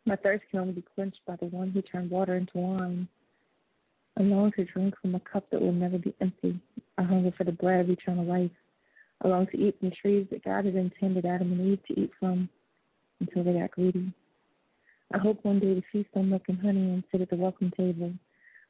[0.06, 3.08] My thirst can only be quenched by the one who turned water into wine.
[4.18, 6.60] I long to drink from a cup that will never be empty.
[6.98, 8.52] I hunger for the bread of eternal life.
[9.22, 12.12] I long to eat from trees that God had intended Adam and Eve to eat
[12.20, 12.48] from
[13.20, 14.14] until they got greedy.
[15.14, 17.72] I hope one day to feast on milk and honey and sit at the welcome
[17.76, 18.14] table.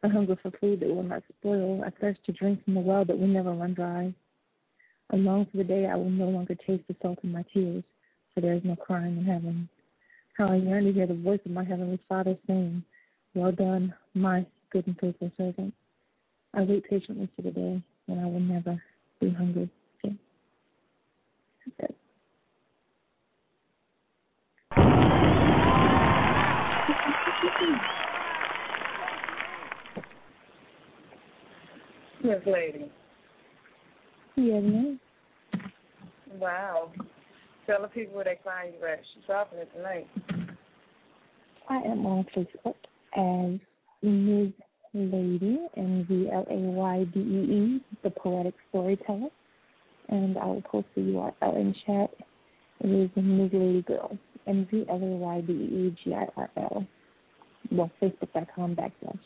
[0.01, 1.83] I hunger for food that will not spoil.
[1.85, 4.13] I thirst to drink from the well that will never run dry.
[5.11, 7.83] I long for the day I will no longer taste the salt in my tears,
[8.33, 9.69] for there is no crying in heaven.
[10.35, 12.83] How I yearn to hear the voice of my heavenly Father saying,
[13.35, 15.73] Well done, my good and faithful servant.
[16.55, 18.81] I wait patiently for the day when I will never
[19.19, 19.69] be hungry
[32.23, 32.91] Miss Lady.
[34.35, 34.99] Yes, ma'am.
[36.33, 36.91] Wow.
[37.65, 38.99] Tell the people where they find you at.
[39.13, 40.07] She's dropping it tonight.
[41.69, 42.75] I am on Facebook
[43.15, 43.59] as
[44.01, 44.53] Ms.
[44.93, 49.29] Lady, M V L A Y D E E, the poetic storyteller.
[50.09, 52.09] And I will post the URL in chat.
[52.81, 53.51] It is Ms.
[53.53, 56.87] Lady Girl, M V L A Y D E G I R L.
[57.71, 59.19] Well, Facebook.com backslash.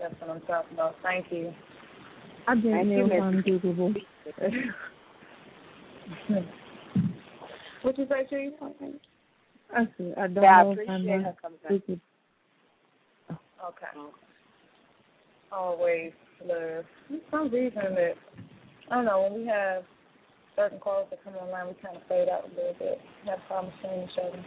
[0.00, 0.94] That's what I'm talking about.
[1.02, 1.52] Thank you.
[2.46, 3.44] I didn't Thank know you, if I'm Miss.
[3.44, 3.96] Googleable.
[7.82, 8.52] what you say, Chief?
[9.74, 10.12] I see.
[10.16, 11.72] I don't Yeah, I know if I'm her coming back.
[13.30, 13.86] Okay.
[15.50, 16.12] Always
[16.46, 16.84] love.
[17.08, 18.14] For some reason that
[18.90, 19.82] I don't know when we have
[20.56, 22.98] certain calls that come online, we kind of fade out a little bit.
[23.26, 24.44] Have problems seeing each other.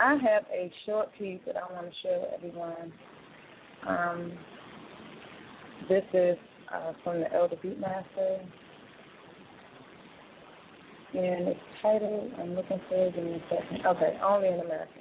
[0.00, 2.92] I have a short piece that I want to share with everyone.
[3.86, 4.32] Um,
[5.88, 6.36] this is
[6.74, 8.40] uh, from the Elder Beatmaster,
[11.14, 12.32] and it's titled.
[12.40, 13.16] I'm looking for it.
[13.16, 13.86] Me a second.
[13.86, 14.92] Okay, only in America.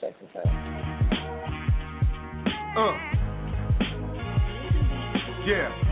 [0.00, 0.46] Check this out.
[2.78, 3.16] Uh.
[5.46, 5.85] Yeah.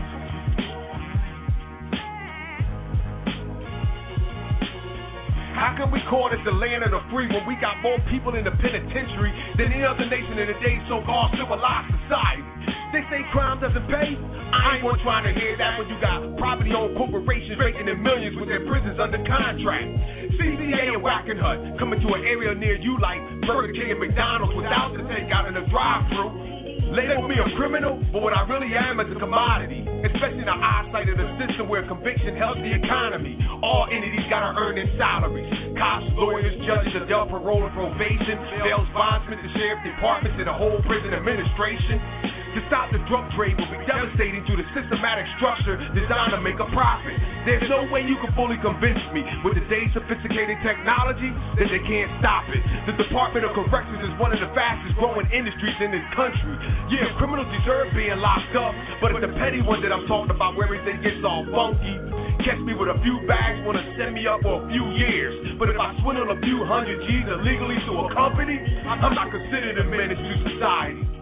[5.55, 8.35] How can we call it the land of the free when we got more people
[8.35, 12.43] in the penitentiary than any other nation in today's so-called civilized society?
[12.91, 14.19] They say crime doesn't pay.
[14.19, 18.35] I ain't one trying to hear that when you got property-owned corporations making in millions
[18.35, 19.87] with their prisons under contract.
[20.35, 24.91] CCA and Wackenhut coming to an area near you like Burger King and McDonald's without
[24.91, 26.54] the takeout in the drive-through.
[26.93, 29.81] Label me a criminal, but what I really am is a commodity.
[30.05, 33.41] Especially in the eyesight of the system where conviction helps the economy.
[33.65, 35.49] All entities gotta earn their salaries.
[35.73, 40.77] Cops, lawyers, judges, adult parole and probation, bails, bondsmen, the sheriff departments, and the whole
[40.85, 42.34] prison administration.
[42.55, 46.55] To stop the drug trade will be devastating due the systematic structure designed to make
[46.55, 47.11] a profit.
[47.43, 52.07] There's no way you can fully convince me with today's sophisticated technology that they can't
[52.23, 52.63] stop it.
[52.87, 56.55] The Department of Corrections is one of the fastest growing industries in this country.
[56.95, 58.71] Yeah, criminals deserve being locked up,
[59.03, 61.99] but it's the petty one that I'm talking about where everything gets all funky.
[62.47, 65.59] Catch me with a few bags, wanna send me up for a few years.
[65.59, 69.75] But if I swindle a few hundred G's illegally to a company, I'm not considered
[69.75, 71.14] a menace to society.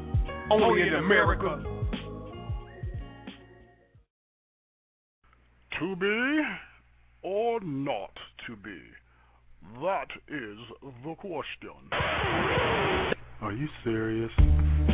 [0.52, 1.64] Only in America.
[5.80, 6.42] To be
[7.22, 8.12] or not
[8.48, 8.80] to be?
[9.82, 10.58] That is
[11.04, 11.72] the question.
[13.42, 14.32] Are you serious?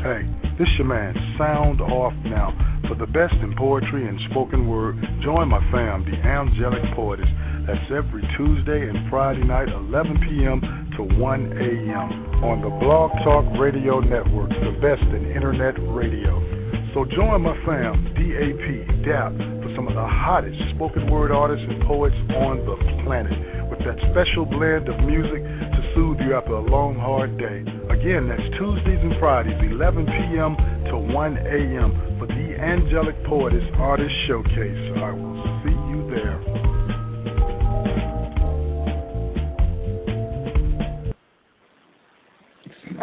[0.01, 0.23] Hey,
[0.57, 2.53] this your man, Sound Off Now.
[2.87, 7.27] For the best in poetry and spoken word, join my fam, the Angelic Poetess.
[7.67, 10.78] That's every Tuesday and Friday night, 11 p.m.
[10.99, 12.43] to 1 a.m.
[12.43, 16.43] on the Blog Talk Radio Network, the best in internet radio.
[16.91, 18.67] So join my fam, DAP,
[19.07, 19.31] DAP,
[19.63, 22.75] for some of the hottest spoken word artists and poets on the
[23.07, 23.31] planet,
[23.71, 27.63] with that special blend of music to soothe you after a long, hard day.
[27.87, 30.59] Again, that's Tuesdays and Fridays, 11 p.m.
[30.91, 31.15] to 1
[31.47, 32.19] a.m.
[32.19, 35.28] for the Angelic Poetess Artist Showcase.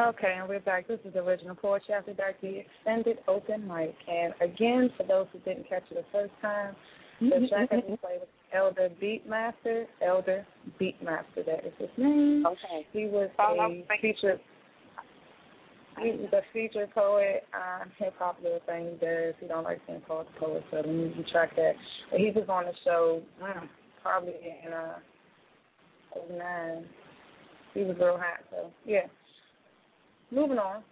[0.06, 0.86] Okay, and we're back.
[0.86, 3.92] This is the original Poetry After Dark, the extended open mic.
[4.06, 6.76] And again, for those who didn't catch it the first time,
[7.20, 9.86] the track that we played was Elder Beatmaster.
[10.06, 10.46] Elder
[10.80, 12.44] Beatmaster, that is his name.
[12.46, 12.86] Okay.
[12.92, 14.38] He was Follow a featured.
[16.00, 19.34] He was a featured poet on Hip Hop Little Thing He Does.
[19.40, 21.72] He don't like being called a poet, so let me retract that.
[22.12, 23.68] But he was on the show mm,
[24.04, 24.34] probably
[24.64, 24.98] in uh,
[26.38, 26.84] 09.
[27.74, 29.06] He was real hot, so yeah.
[30.30, 30.82] Moving on.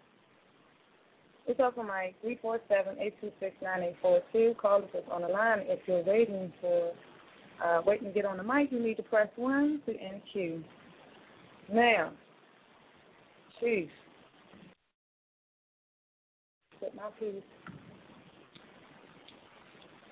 [1.47, 4.55] It's open mic three four seven eight two six nine eight four two.
[4.61, 6.93] Call us on the line if you're waiting for
[7.63, 10.65] uh waiting to get on the mic, you need to press one to end queue.
[11.73, 12.13] Now,
[13.61, 13.89] Chief.
[16.81, 17.43] Get my piece.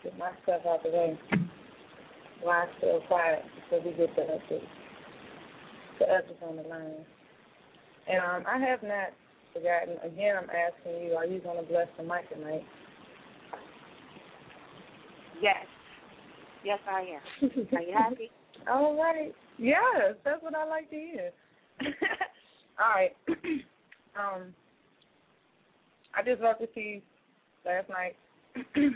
[0.03, 1.19] Get my stuff out of the way.
[2.41, 4.59] Why still quiet So we get the the
[5.99, 7.05] the others on the line.
[8.09, 9.11] And um, I have not
[9.53, 9.97] forgotten.
[10.05, 12.65] Again, I'm asking you: Are you going to bless the mic tonight?
[15.41, 15.67] Yes.
[16.65, 17.51] Yes, I am.
[17.77, 18.31] Are you happy?
[18.71, 19.35] All right.
[19.59, 21.31] Yes, that's what I like to hear.
[22.81, 23.13] All right.
[24.17, 24.55] um,
[26.15, 27.03] I just wrote this piece
[27.67, 28.17] last night.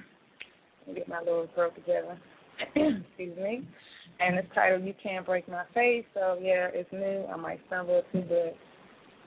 [0.94, 2.16] Get my little throat together.
[2.76, 3.66] Excuse me.
[4.20, 7.26] And it's titled "You Can't Break My Faith." So yeah, it's new.
[7.32, 8.56] I might stumble too, but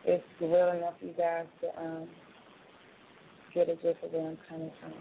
[0.09, 2.07] it's real enough for you guys to um
[3.53, 4.93] get a gist of where I'm coming from.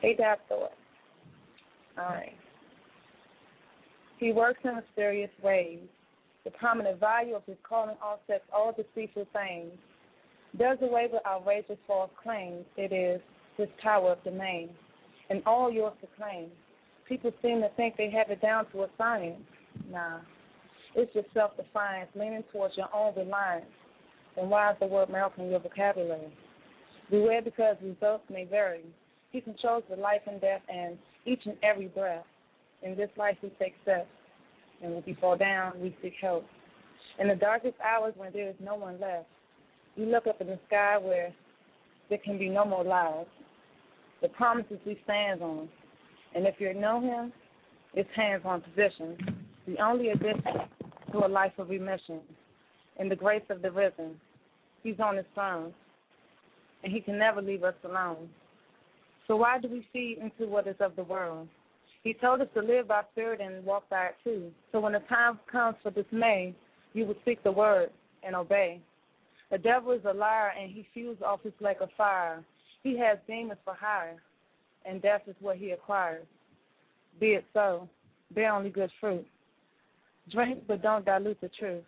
[0.00, 0.68] Hey, Dad Thor.
[1.98, 2.36] All right.
[4.18, 5.80] He works in mysterious ways.
[6.44, 9.72] The prominent value of his calling offsets all deceitful things.
[10.58, 12.64] Does away with outrageous false claims.
[12.76, 13.20] It is
[13.56, 14.70] his power of domain,
[15.28, 16.46] and all yours to claim.
[17.08, 19.42] People seem to think they have it down to a science.
[19.90, 20.20] Nah,
[20.98, 23.66] it's your self-defiance, leaning towards your own reliance.
[24.34, 26.32] Then why is the word melt in your vocabulary?
[27.10, 28.84] Beware because results may vary.
[29.30, 32.24] He controls the life and death and each and every breath.
[32.82, 34.08] In this life we take steps,
[34.82, 36.44] and when we fall down, we seek help.
[37.18, 39.26] In the darkest hours when there is no one left,
[39.96, 41.32] you look up in the sky where
[42.08, 43.26] there can be no more lies.
[44.20, 45.68] The promises we stand on,
[46.34, 47.32] and if you know Him,
[47.94, 49.16] it's hands-on position.
[49.66, 50.42] The only addition
[51.12, 52.20] to a life of remission.
[52.98, 54.20] In the grace of the risen,
[54.82, 55.72] He's on His throne,
[56.82, 58.28] and He can never leave us alone.
[59.26, 61.48] So why do we feed into what is of the world?
[62.02, 64.50] He told us to live by spirit and walk by it too.
[64.72, 66.54] So when the time comes for dismay,
[66.94, 67.90] you will speak the word
[68.22, 68.80] and obey.
[69.50, 72.42] The devil is a liar and he fuels off his lake of fire.
[72.82, 74.16] He has demons for hire,
[74.84, 76.26] and death is what he acquires.
[77.20, 77.88] Be it so.
[78.34, 79.26] Bear only good fruit.
[80.30, 81.84] Drink, but don't dilute the truth.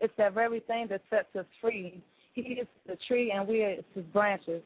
[0.00, 2.02] It's that very thing that sets us free.
[2.34, 4.62] He is the tree, and we are his branches.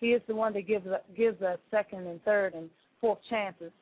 [0.00, 3.72] He is the one that gives gives us second and third and fourth chances.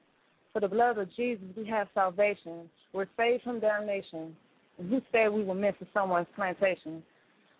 [0.52, 2.70] For the blood of Jesus, we have salvation.
[2.92, 4.34] We're saved from damnation.
[4.78, 7.02] Who said we were meant for someone's plantation?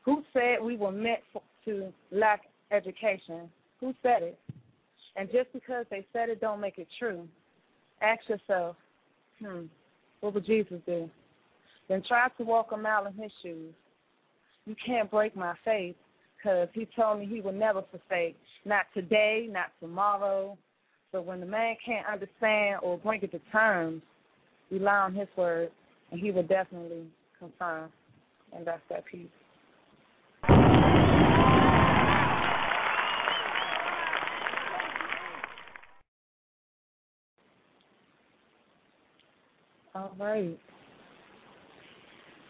[0.05, 3.51] Who said we were meant for, to lack education?
[3.81, 4.39] Who said it?
[5.17, 7.27] And just because they said it, don't make it true.
[8.01, 8.77] Ask yourself,
[9.41, 9.65] hmm,
[10.27, 11.09] what would Jesus do?
[11.89, 13.73] Then try to walk a mile in his shoes.
[14.67, 15.95] You can't break my faith
[16.37, 18.37] because he told me he would never forsake.
[18.65, 20.59] Not today, not tomorrow.
[21.13, 24.03] So when the man can't understand or bring it to terms,
[24.69, 25.71] rely on his word,
[26.11, 27.05] and he will definitely
[27.39, 27.91] confirm.
[28.53, 29.29] And that's that piece.
[40.19, 40.59] Right.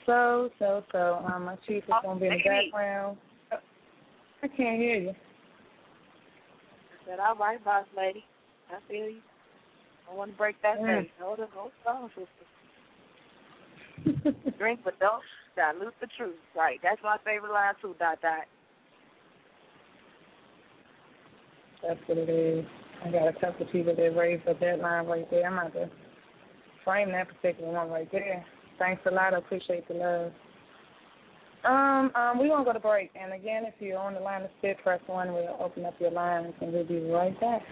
[0.06, 3.16] So, so, so, um, my chief is going to be in the background.
[3.50, 5.10] I can't hear you.
[5.10, 5.14] I
[7.06, 8.24] said, all right, boss lady.
[8.70, 9.20] I feel you.
[10.10, 11.02] I want to break that Mm.
[11.02, 11.10] face.
[11.20, 12.46] Hold it, hold on, sister.
[14.58, 15.22] Drink, but don't
[15.56, 16.36] dilute the truth.
[16.54, 16.78] Right.
[16.82, 18.44] That's my favorite line, too, dot, dot.
[21.82, 22.64] That's what it is.
[23.04, 25.46] I got a couple of people that raised up that line right there.
[25.46, 25.90] I'm about to
[26.86, 28.46] frame that particular one right there.
[28.78, 29.34] Thanks a lot.
[29.34, 30.32] I appreciate the love.
[31.64, 34.50] Um, um, we're gonna go to break, and again, if you're on the line to
[34.58, 35.32] spit, press one.
[35.32, 37.62] We'll open up your lines, and we'll be right back.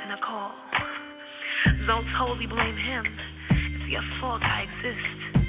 [0.00, 0.52] He's gonna call.
[1.86, 3.04] Don't totally blame him.
[3.50, 5.44] It's your fault I exist.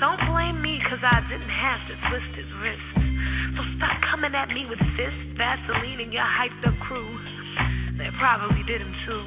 [0.00, 2.88] Don't blame me cause I didn't have to twist his wrist.
[3.56, 7.06] So stop coming at me with fists, Vaseline, and your hyped up crew.
[7.98, 9.22] They probably did him too.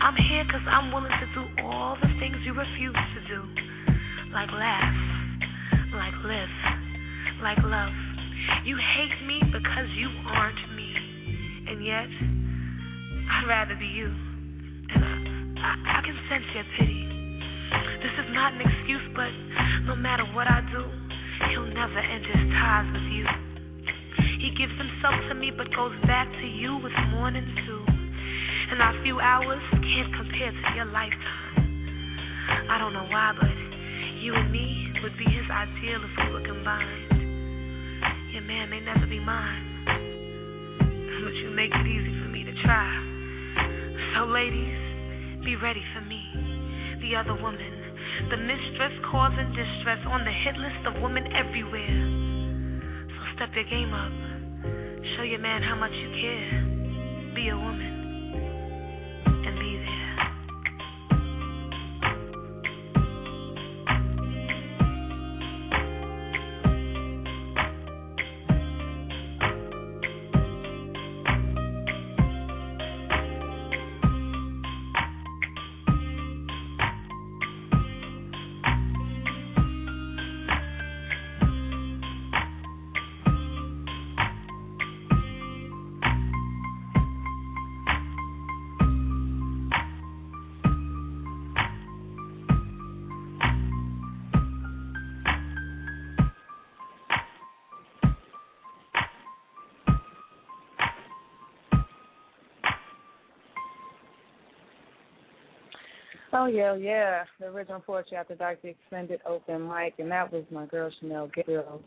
[0.00, 3.40] I'm here cause I'm willing to do all the things you refuse to do.
[4.32, 4.94] Like laugh,
[5.92, 6.54] like live,
[7.42, 7.92] like love.
[8.64, 10.90] You hate me because you aren't me.
[11.68, 12.35] And yet,
[13.30, 14.06] I'd rather be you.
[14.94, 17.02] And I, I, can sense your pity.
[18.02, 19.30] This is not an excuse, but
[19.86, 20.82] no matter what I do,
[21.50, 23.26] he'll never end his ties with you.
[24.38, 27.84] He gives himself to me, but goes back to you with morning too.
[28.70, 31.66] And our few hours can't compare to your lifetime.
[32.70, 33.50] I don't know why, but
[34.22, 37.16] you and me would be his ideal if we were combined.
[38.32, 39.84] Your man may never be mine,
[41.24, 43.15] but you make it easy for me to try.
[44.14, 46.20] So, ladies, be ready for me,
[47.00, 47.72] the other woman,
[48.30, 51.96] the mistress causing distress on the hit list of women everywhere.
[53.08, 54.12] So, step your game up.
[55.16, 57.34] Show your man how much you care.
[57.34, 57.95] Be a woman.
[106.38, 107.24] Oh yeah, yeah.
[107.40, 111.30] The original poetry after Dark the extended open mic, and that was my girl Chanel
[111.34, 111.80] Gabriel.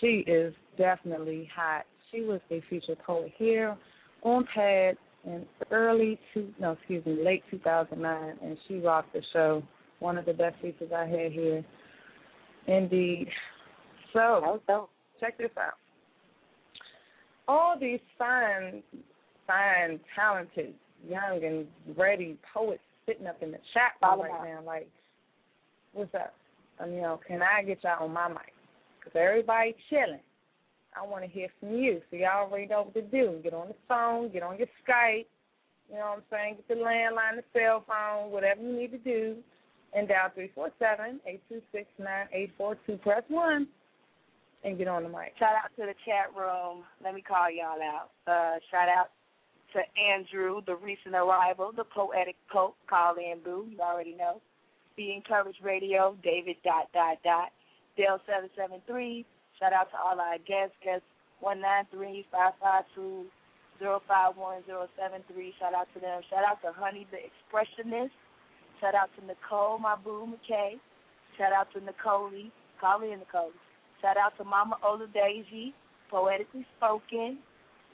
[0.00, 1.86] She is definitely hot.
[2.12, 3.74] She was a featured poet here
[4.22, 9.14] on Pad in early two no, excuse me, late two thousand nine and she rocked
[9.14, 9.62] the show.
[9.98, 11.64] One of the best features I had here.
[12.66, 13.28] Indeed.
[14.12, 14.60] So
[15.20, 15.74] check this out.
[17.48, 18.82] All these fine,
[19.46, 20.74] fine, talented,
[21.08, 24.62] young and ready poets sitting up in the chat room right now.
[24.64, 24.88] Like,
[25.92, 26.34] what's up?
[26.78, 28.54] Um, you know, can I get y'all on my mic?
[28.98, 30.20] Because everybody chilling.
[30.96, 32.00] I want to hear from you.
[32.10, 33.40] So y'all already know what to do.
[33.42, 35.26] Get on the phone, get on your Skype.
[35.88, 36.56] You know what I'm saying?
[36.56, 39.36] Get the landline, the cell phone, whatever you need to do.
[39.92, 42.96] And dial three four seven eight two six nine eight four two.
[42.98, 43.66] Press one.
[44.64, 45.34] and get on the mic.
[45.38, 46.84] Shout out to the chat room.
[47.02, 48.10] Let me call y'all out.
[48.26, 49.10] Uh, shout out
[49.72, 52.76] to Andrew, the recent arrival, the poetic pope.
[52.88, 53.66] Call in, boo.
[53.70, 54.40] You already know.
[54.96, 57.50] Be Encouraged Radio, David dot dot dot,
[57.96, 59.24] Dale seven seven three.
[59.58, 61.06] Shout out to all our guests, guests
[61.40, 63.24] one nine three five five two
[63.78, 65.54] zero five one zero seven three.
[65.58, 66.20] Shout out to them.
[66.28, 68.10] Shout out to Honey the Expressionist.
[68.80, 70.80] Shout out to Nicole, my boo McKay.
[71.38, 72.30] Shout out to Nicole.
[72.80, 73.52] Call in Nicole.
[74.00, 75.74] Shout out to Mama Ola Daisy,
[76.10, 77.38] poetically spoken.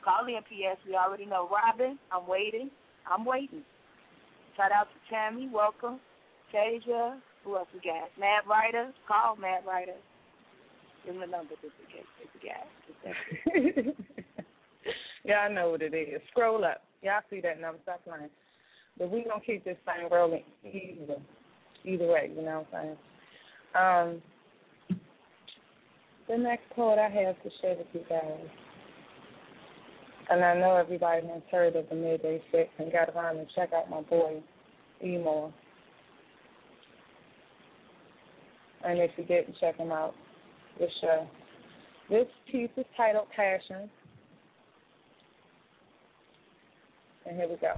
[0.07, 0.79] Call in PS.
[0.87, 1.99] We already know Robin.
[2.13, 2.71] I'm waiting.
[3.11, 3.67] I'm waiting.
[4.57, 5.51] Shout out to Tammy.
[5.53, 5.99] Welcome.
[6.55, 7.19] Tasia.
[7.43, 8.09] Who else we got?
[8.19, 8.93] Mad Writer.
[9.09, 9.99] Call Mad Writer.
[11.05, 12.07] Give him the number just in case.
[12.23, 12.63] A guy.
[12.87, 14.95] Just that.
[15.25, 16.23] Y'all know what it is.
[16.31, 16.83] Scroll up.
[17.03, 17.81] Y'all see that number.
[17.83, 18.31] Stop lying.
[18.99, 21.21] But we gonna keep this thing rolling either
[21.85, 22.97] either way, you know what I'm
[24.15, 24.21] saying?
[24.99, 25.01] Um
[26.29, 28.49] the next poet I have to share with you guys.
[30.29, 33.71] And I know everybody has heard of the midday six and got around and check
[33.73, 34.43] out my boy
[35.05, 35.53] Emor.
[38.85, 40.15] And if you didn't check him out,
[40.79, 41.27] this show.
[42.11, 43.89] This piece is titled Passion.
[47.25, 47.73] And here we go.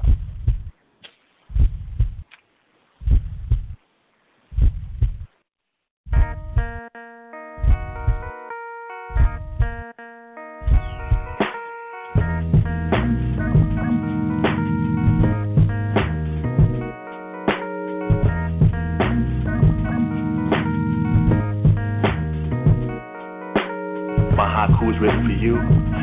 [24.69, 25.57] My haiku is written for you.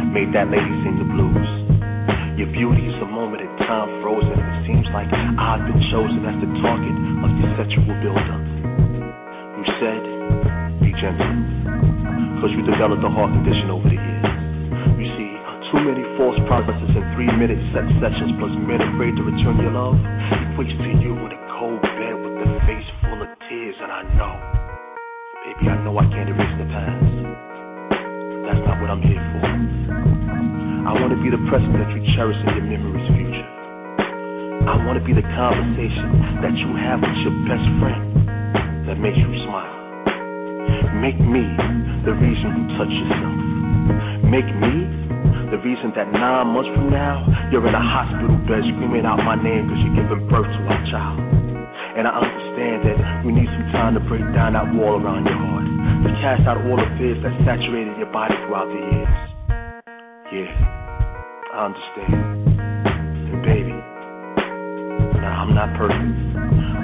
[0.09, 1.49] Made that lady sing the blues.
[2.33, 4.33] Your beauty is a moment in time frozen.
[4.33, 8.43] It seems like I've been chosen as the target of your sexual buildup.
[9.53, 10.01] You said,
[10.81, 11.29] be gentle.
[12.41, 14.29] Cause you developed a heart condition over the years.
[14.97, 15.31] You see,
[15.69, 19.77] too many false promises and three minute sex sessions plus men afraid to return your
[19.77, 19.97] love
[20.57, 23.77] equates to you in a cold bed with a face full of tears.
[23.77, 24.33] And I know,
[25.45, 27.24] baby, I know I can't erase the past.
[28.85, 29.41] What I'm here for.
[30.85, 33.49] I want to be the present that you cherish in your memory's future.
[34.69, 39.17] I want to be the conversation that you have with your best friend that makes
[39.17, 39.73] you smile.
[41.01, 41.49] Make me
[42.05, 43.33] the reason you touch yourself.
[44.29, 44.85] Make me
[45.49, 49.33] the reason that nine months from now you're in a hospital bed screaming out my
[49.33, 51.17] name because you're giving birth to our child.
[51.97, 55.41] And I understand that we need some time to break down that wall around your
[55.41, 55.65] heart,
[56.05, 59.13] to cast out all the fears that saturated your body throughout the years.
[60.29, 60.53] Yeah,
[61.49, 62.13] I understand.
[63.33, 63.73] And baby,
[65.17, 66.13] now I'm not perfect,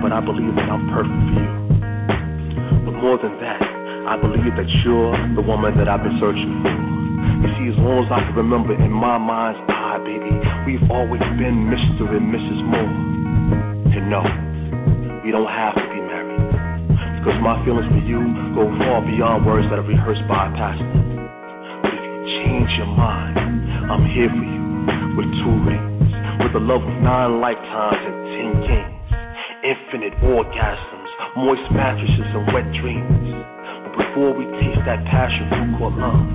[0.02, 1.54] but I believe that I'm perfect for you.
[2.82, 3.62] But more than that,
[4.10, 6.74] I believe that you're the woman that I've been searching for.
[7.46, 10.34] You see, as long as I can remember in my mind's eye, baby,
[10.66, 12.10] we've always been Mr.
[12.10, 12.62] and Mrs.
[12.66, 12.90] Moore.
[13.94, 14.26] And no,
[15.22, 15.91] we don't have to.
[17.22, 18.18] Because my feelings for you
[18.58, 20.90] go far beyond words that are rehearsed by a pastor.
[21.86, 23.38] But if you change your mind,
[23.94, 24.66] I'm here for you
[25.14, 26.10] with two rings,
[26.42, 29.06] with the love of nine lifetimes and ten kings,
[29.62, 33.38] infinite orgasms, moist mattresses, and wet dreams.
[33.86, 36.26] But before we taste that passion fruit called love,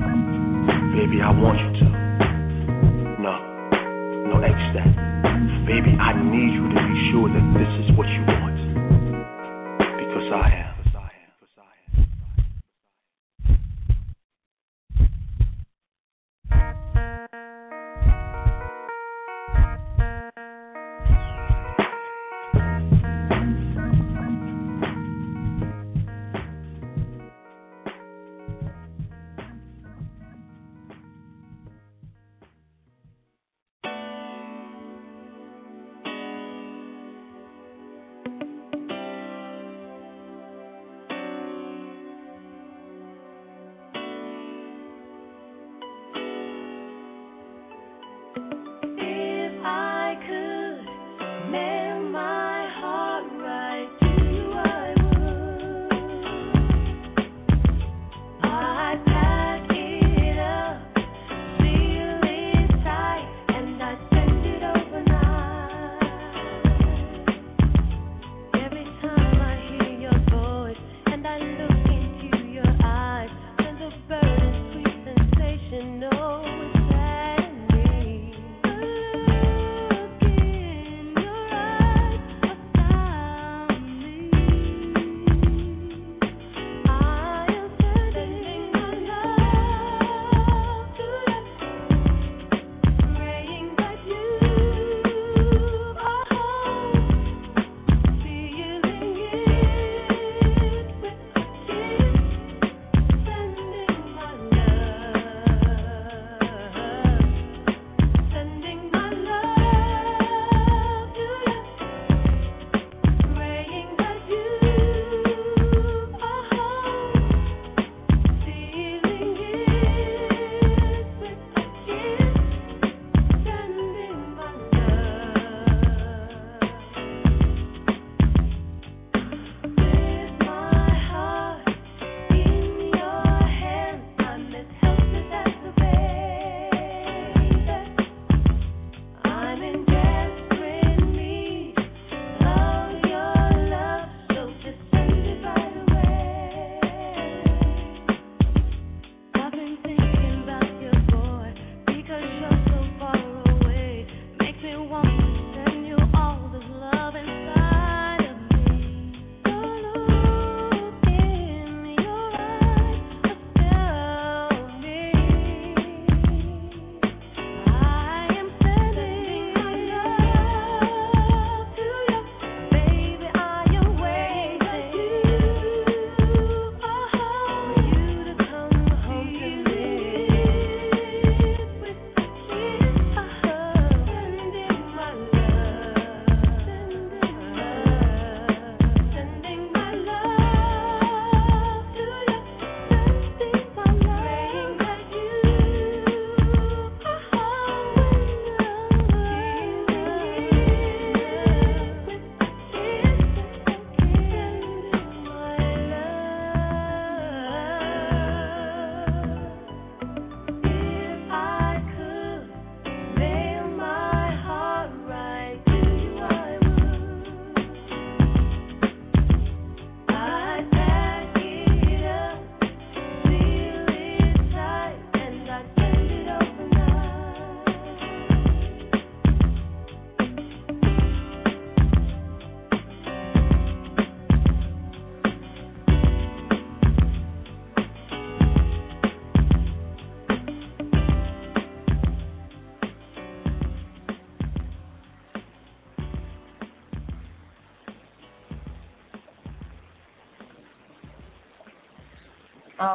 [0.94, 1.86] baby, I want you to.
[3.26, 3.34] No,
[4.30, 4.86] no that.
[5.66, 8.54] Baby, I need you to be sure that this is what you want.
[9.98, 10.75] Because I am.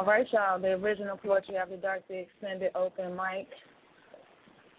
[0.02, 0.58] All right, y'all.
[0.58, 3.46] The original Poetry After Dark, the extended open mic.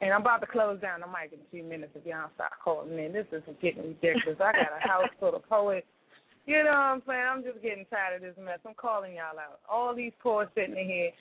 [0.01, 2.51] And I'm about to close down the mic in a few minutes if y'all start
[2.61, 3.13] calling in.
[3.13, 4.35] This is getting ridiculous.
[4.43, 5.87] I got a house full of poets.
[6.45, 7.23] You know what I'm saying?
[7.23, 8.59] I'm just getting tired of this mess.
[8.67, 9.63] I'm calling y'all out.
[9.71, 11.11] All these poets sitting in here.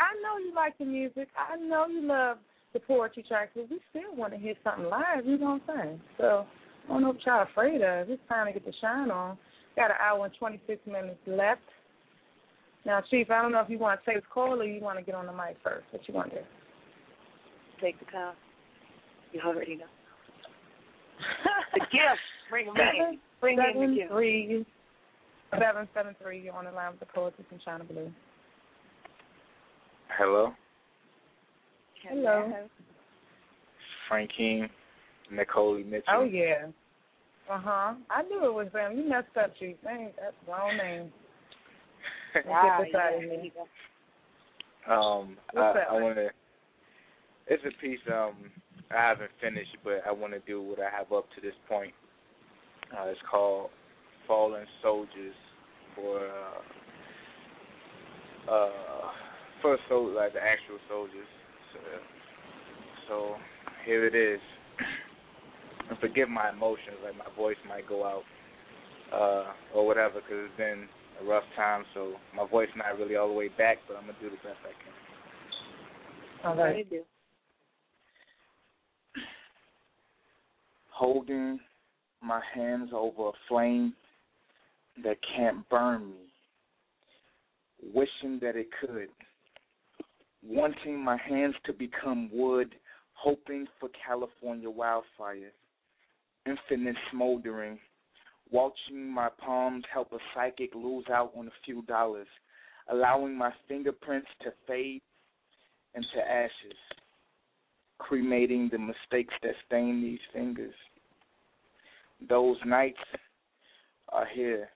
[0.00, 1.28] I know you like the music.
[1.36, 2.38] I know you love
[2.72, 5.26] the poetry tracks, but we still want to hear something live.
[5.26, 6.00] You know what I'm saying?
[6.16, 6.46] So
[6.86, 8.08] I don't know what y'all afraid of.
[8.08, 9.36] It's time to get the shine on.
[9.76, 11.60] Got an hour and 26 minutes left.
[12.88, 14.98] Now, Chief, I don't know if you want to take the call or you want
[14.98, 15.84] to get on the mic first.
[15.90, 16.42] What you want to do?
[17.82, 18.32] Take the call.
[19.30, 19.84] You already know.
[21.74, 22.24] the gift.
[22.48, 23.18] Bring them in.
[23.42, 24.10] Bring in the seven gift.
[24.10, 24.66] three
[25.52, 26.40] seven seven three.
[26.40, 28.10] You're on the line with the poetry from Chyna Blue.
[30.16, 30.54] Hello,
[32.08, 32.50] Hello.
[34.08, 34.70] Frankine,
[35.30, 36.02] Nicole Mitchell.
[36.10, 36.68] Oh yeah.
[37.50, 37.94] Uh huh.
[38.08, 38.96] I knew it was them.
[38.96, 39.76] You messed up, Chief.
[39.84, 41.12] Dang, that's the wrong name.
[42.34, 43.52] Get this out of me.
[44.88, 46.30] Um, I, What's that I want to.
[47.46, 48.50] It's a piece um
[48.90, 51.92] I haven't finished, but I want to do what I have up to this point.
[52.92, 53.70] Uh, it's called
[54.26, 55.34] "Fallen Soldiers"
[55.94, 56.26] for
[58.48, 59.10] uh, uh
[59.60, 61.26] for so like the actual soldiers.
[61.72, 61.80] So,
[63.08, 63.36] so
[63.84, 64.40] here it is.
[65.90, 68.24] And forgive my emotions, like my voice might go out
[69.12, 70.88] uh or whatever, because it's been
[71.20, 71.84] a rough time.
[71.94, 74.58] So my voice not really all the way back, but I'm gonna do the best
[74.62, 74.92] I can.
[76.44, 76.86] All right.
[80.90, 81.60] holding
[82.20, 83.94] my hands over a flame
[85.04, 89.08] that can't burn me, wishing that it could,
[90.42, 92.74] wanting my hands to become wood,
[93.12, 95.52] hoping for California wildfires,
[96.46, 97.78] infinite smoldering,
[98.50, 102.28] watching my palms help a psychic lose out on a few dollars,
[102.90, 105.02] allowing my fingerprints to fade
[105.94, 106.76] into ashes
[107.98, 110.74] cremating the mistakes that stain these fingers.
[112.28, 112.98] Those nights
[114.08, 114.68] are here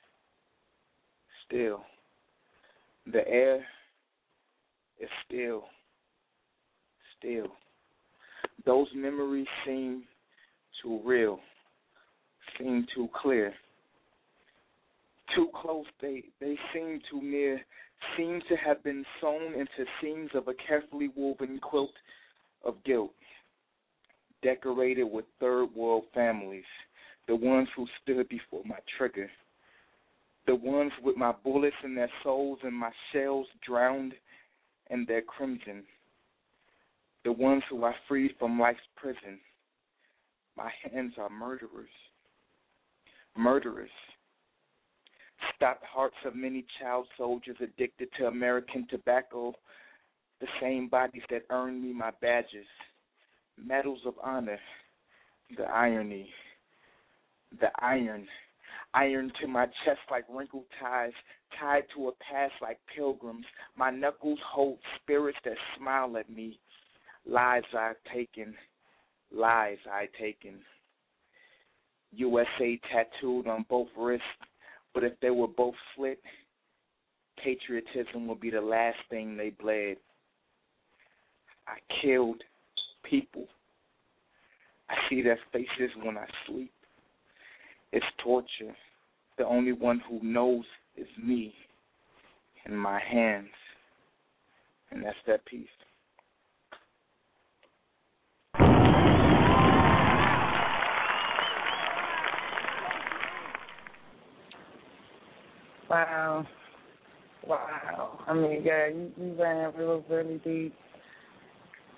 [1.46, 1.82] still.
[3.10, 3.64] The air
[5.00, 5.64] is still,
[7.18, 7.46] still.
[8.64, 10.04] Those memories seem
[10.82, 11.40] too real,
[12.58, 13.54] seem too clear.
[15.34, 17.60] Too close, they, they seem too near,
[18.16, 21.92] seem to have been sewn into seams of a carefully woven quilt
[22.64, 23.14] of guilt,
[24.42, 26.64] decorated with third world families,
[27.28, 29.30] the ones who stood before my trigger,
[30.46, 34.12] the ones with my bullets in their souls and my shells drowned
[34.90, 35.84] in their crimson,
[37.24, 39.38] the ones who I freed from life's prison.
[40.56, 41.88] My hands are murderers,
[43.36, 43.88] murderers.
[45.56, 49.54] Stopped hearts of many child soldiers addicted to American tobacco.
[50.40, 52.66] The same bodies that earned me my badges,
[53.56, 54.58] medals of honor,
[55.56, 56.28] the irony,
[57.60, 58.26] the iron,
[58.94, 61.12] iron to my chest like wrinkled ties,
[61.58, 63.46] tied to a past like pilgrims.
[63.76, 66.58] My knuckles hold spirits that smile at me,
[67.26, 68.54] lives I've taken,
[69.30, 70.60] lies I've taken.
[72.12, 74.26] USA tattooed on both wrists,
[74.94, 76.20] but if they were both slit,
[77.42, 79.96] patriotism would be the last thing they bled.
[81.66, 82.42] I killed
[83.08, 83.46] people.
[84.90, 86.72] I see their faces when I sleep.
[87.92, 88.74] It's torture.
[89.38, 90.64] The only one who knows
[90.96, 91.54] is me
[92.64, 93.48] and my hands.
[94.90, 95.66] And that's that piece.
[105.92, 106.46] Wow.
[107.46, 108.18] Wow.
[108.26, 110.74] I mean, yeah, you, you ran real, really deep.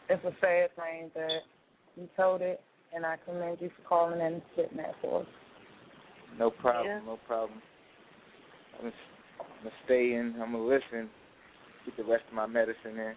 [0.08, 1.42] It's a sad thing that
[1.96, 2.60] you told it,
[2.92, 5.26] and I commend you for calling in and sitting there for us.
[6.36, 7.00] No problem, Yeah.
[7.06, 7.62] no problem.
[8.74, 8.94] I'm gonna,
[9.38, 11.08] I'm gonna stay in, I'm gonna listen,
[11.86, 13.14] get the rest of my medicine in.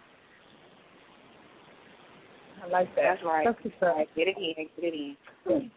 [2.62, 3.02] I like that.
[3.02, 3.46] That's right.
[3.46, 3.96] That's what's up.
[3.96, 4.08] Right.
[4.14, 4.68] Get it in.
[4.80, 5.16] Get it
[5.48, 5.70] in.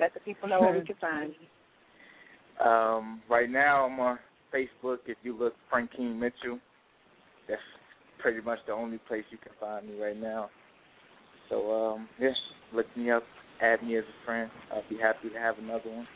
[0.00, 2.66] Let the people know where we can find you.
[2.66, 4.18] Um, right now I'm on
[4.54, 4.98] Facebook.
[5.06, 6.58] If you look Frankine Mitchell,
[7.48, 7.60] that's
[8.18, 10.50] pretty much the only place you can find me right now.
[11.48, 12.30] So um, yeah,
[12.72, 13.24] look me up,
[13.60, 14.50] add me as a friend.
[14.72, 16.06] I'll be happy to have another one.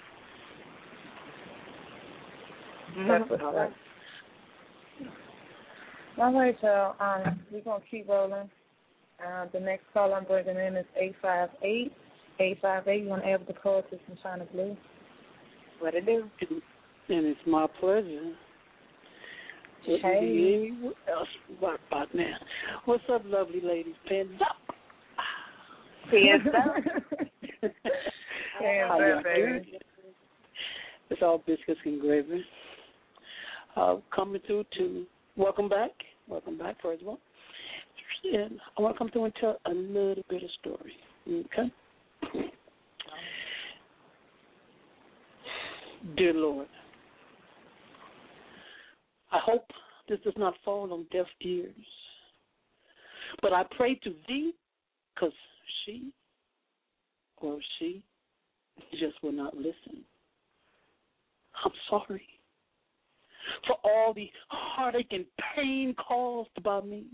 [3.08, 3.72] That's what's up.
[6.16, 6.94] All right, y'all.
[7.00, 8.48] Um, we're gonna keep rolling.
[9.24, 11.92] Uh, the next call I'm bringing in is eight five eight
[12.38, 13.02] eight five eight.
[13.02, 14.76] You want to add the call to some Chyna Blue?
[15.80, 16.30] What it do?
[17.08, 18.32] And it's my pleasure.
[19.86, 20.20] Wouldn't Hey.
[20.20, 21.28] be anywhere else
[21.60, 22.38] right about now.
[22.86, 23.94] What's up, lovely ladies?
[24.06, 24.56] Pens up.
[26.10, 26.42] Hands
[28.58, 29.78] How y'all up, baby.
[31.10, 32.44] It's all biscuits and gravy.
[33.76, 35.06] Uh, coming through to
[35.36, 35.90] welcome back,
[36.28, 37.18] welcome back first of all.
[38.32, 40.96] And I want to come through and tell a little bit of story.
[41.28, 41.70] Okay.
[46.16, 46.68] Dear Lord,
[49.34, 49.66] I hope
[50.08, 51.74] this does not fall on deaf ears.
[53.42, 54.54] But I pray to thee
[55.14, 55.32] because
[55.84, 56.12] she
[57.38, 58.02] or she
[58.92, 60.04] just will not listen.
[61.64, 62.26] I'm sorry
[63.66, 65.24] for all the heartache and
[65.54, 67.04] pain caused by me.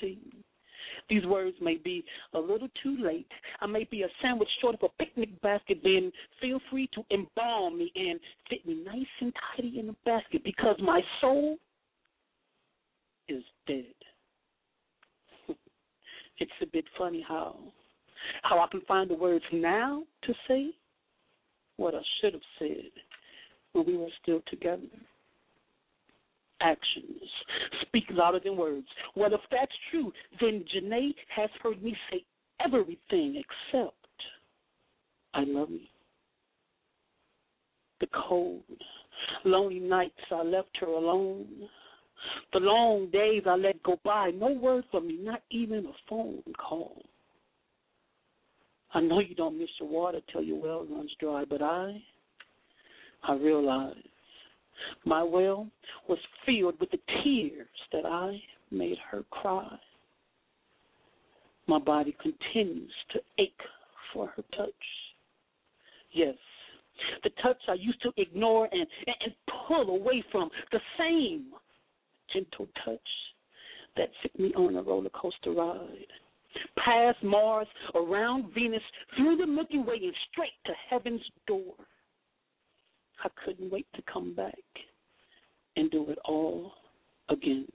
[0.00, 0.18] See,
[1.10, 2.04] these words may be
[2.34, 3.26] a little too late.
[3.60, 5.80] I may be a sandwich short of a picnic basket.
[5.82, 6.10] Then
[6.40, 8.18] feel free to embalm me and
[8.48, 11.58] fit me nice and tidy in a basket because my soul
[13.28, 13.84] is dead.
[16.38, 17.56] it's a bit funny how
[18.42, 20.70] how I can find the words now to say
[21.76, 22.90] what I should have said
[23.72, 24.82] when we were still together.
[26.60, 27.22] Actions
[27.82, 28.86] speak louder than words.
[29.16, 32.24] Well, if that's true, then Janae has heard me say
[32.64, 33.42] everything
[33.72, 33.94] except
[35.32, 35.80] I love you.
[38.00, 38.62] The cold,
[39.44, 41.46] lonely nights I left her alone.
[42.52, 46.42] The long days I let go by, no word from me, not even a phone
[46.58, 47.02] call.
[48.92, 52.02] I know you don't miss your water till your well runs dry, but I,
[53.22, 53.94] I realize
[55.04, 55.68] my well
[56.08, 58.40] was filled with the tears that I
[58.70, 59.78] made her cry.
[61.66, 63.52] My body continues to ache
[64.12, 64.72] for her touch.
[66.12, 66.34] Yes,
[67.22, 69.34] the touch I used to ignore and, and,
[69.68, 71.46] pull away from, the same
[72.32, 72.98] gentle touch
[73.96, 76.06] that took me on a roller coaster ride
[76.84, 78.82] past Mars, around Venus,
[79.16, 81.74] through the Milky Way, and straight to heaven's door.
[83.22, 84.54] I couldn't wait to come back
[85.76, 86.72] and do it all
[87.28, 87.66] again.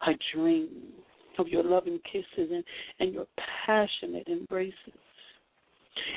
[0.00, 0.68] I dream
[1.38, 2.64] of your loving kisses and,
[3.00, 3.26] and your
[3.64, 4.74] passionate embraces.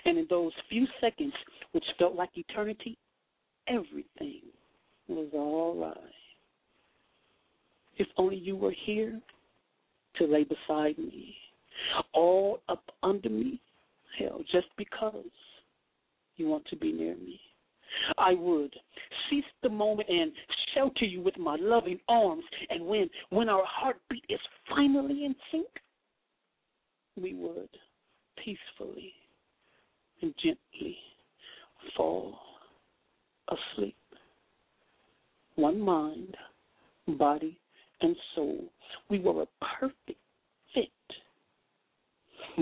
[0.06, 1.34] And in those few seconds,
[1.72, 2.98] which felt like eternity,
[3.68, 4.42] everything
[5.08, 5.98] was all right.
[7.98, 9.20] If only you were here
[10.18, 11.36] to lay beside me,
[12.14, 13.62] all up under me,
[14.18, 15.24] hell, just because
[16.40, 17.40] you want to be near me.
[18.18, 18.74] I would
[19.30, 20.32] seize the moment and
[20.74, 24.40] shelter you with my loving arms, and when when our heartbeat is
[24.70, 25.68] finally in sync,
[27.20, 27.70] we would
[28.38, 29.14] peacefully
[30.22, 30.98] and gently
[31.96, 32.36] fall
[33.50, 33.96] asleep.
[35.56, 36.38] One mind,
[37.18, 37.60] body,
[38.02, 38.66] and soul.
[39.10, 39.48] We were a
[39.80, 40.20] perfect
[40.74, 40.90] fit.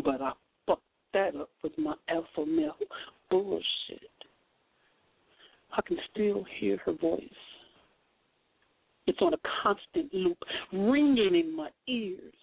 [0.04, 0.32] But I
[0.66, 0.82] fucked
[1.14, 2.76] that up with my alpha male
[3.30, 4.02] bullshit.
[5.76, 7.22] I can still hear her voice.
[9.06, 10.38] It's on a constant loop,
[10.74, 12.34] ringing in my ears.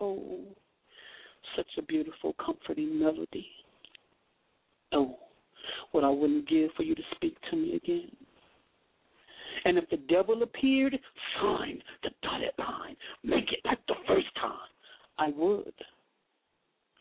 [0.00, 0.40] Oh,
[1.56, 3.46] such a beautiful, comforting melody.
[4.92, 5.16] Oh,
[5.92, 8.10] what I wouldn't give for you to speak to me again.
[9.64, 10.98] And if the devil appeared,
[11.40, 12.96] sign the dotted line.
[13.22, 14.52] Make it like the first time.
[15.18, 15.72] I would,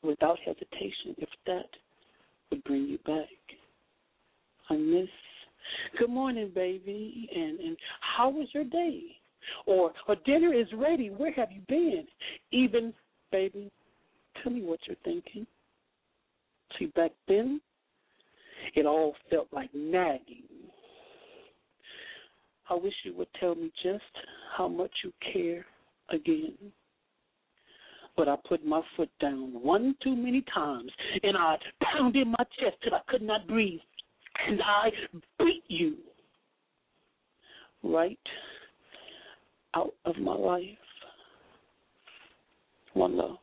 [0.03, 1.69] without hesitation, if that
[2.51, 3.27] would bring you back.
[4.69, 5.07] I miss.
[5.99, 7.29] Good morning, baby.
[7.35, 9.01] And and how was your day?
[9.65, 11.09] Or or dinner is ready.
[11.09, 12.05] Where have you been?
[12.51, 12.93] Even,
[13.31, 13.71] baby,
[14.41, 15.45] tell me what you're thinking.
[16.77, 17.61] See, back then,
[18.75, 20.43] it all felt like nagging.
[22.69, 24.03] I wish you would tell me just
[24.57, 25.65] how much you care
[26.09, 26.55] again.
[28.17, 30.91] But I put my foot down one too many times,
[31.21, 31.55] and I
[31.93, 33.79] pounded my chest till I could not breathe,
[34.47, 34.89] and I
[35.37, 35.97] beat you
[37.83, 38.17] right
[39.75, 40.63] out of my life.
[42.93, 43.37] One love.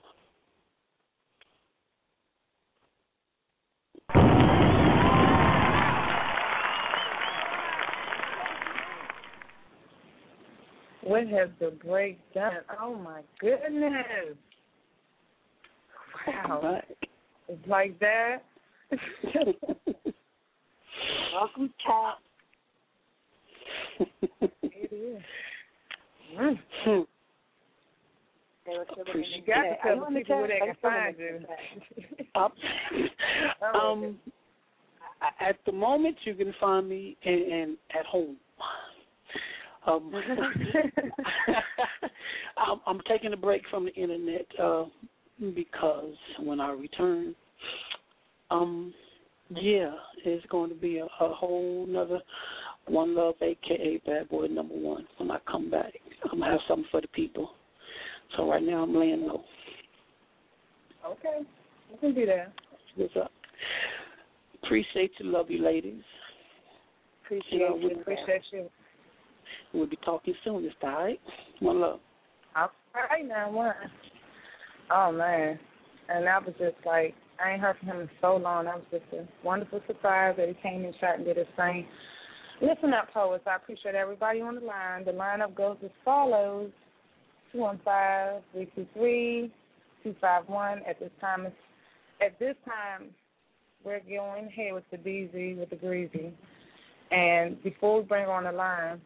[11.02, 12.54] What has the break done?
[12.80, 14.36] Oh my goodness.
[16.26, 16.82] Wow.
[17.48, 18.38] It's like that.
[21.32, 22.18] Welcome, Cap.
[24.62, 25.22] it is.
[26.38, 26.58] Mm.
[28.66, 31.40] You got to tell the people where they can find you.
[33.74, 34.18] um,
[35.40, 38.36] at the moment, you can find me in, in at home.
[39.86, 40.12] Um,
[42.56, 44.84] I'm, I'm taking a break from the internet uh,
[45.54, 47.34] because when I return,
[48.50, 48.94] um,
[49.50, 49.92] yeah,
[50.24, 52.20] it's going to be a, a whole nother
[52.86, 55.06] one love, aka Bad Boy Number One.
[55.18, 55.92] When I come back,
[56.30, 57.50] I'm gonna have something for the people.
[58.36, 59.42] So right now I'm laying low.
[61.06, 61.40] Okay,
[61.90, 62.52] you can do that.
[62.96, 63.30] What's up?
[64.62, 66.02] Appreciate you, love you, ladies.
[67.24, 67.74] Appreciate you.
[67.82, 68.70] we- Appreciate you.
[69.72, 70.64] We'll be talking soon.
[70.64, 71.20] It's all right.
[71.60, 72.00] One love.
[72.56, 73.74] All right now, one.
[74.90, 75.58] Oh man,
[76.08, 78.66] and that was just like I ain't heard from him in so long.
[78.66, 81.86] That was just a wonderful surprise that he came and shot and did his thing.
[82.60, 83.44] Listen up, poets.
[83.46, 85.04] I appreciate everybody on the line.
[85.04, 86.70] The lineup goes as follows:
[87.52, 89.52] two one five three two three
[90.02, 90.80] two five one.
[90.88, 91.46] At this time,
[92.20, 93.08] at this time,
[93.84, 96.32] we're going ahead with the Deezy with the Greasy.
[97.10, 99.00] And before we bring her on the line,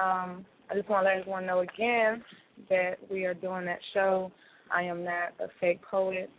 [0.00, 2.22] um, I just want to let everyone know again
[2.68, 4.30] that we are doing that show.
[4.74, 6.30] I am not a fake poet.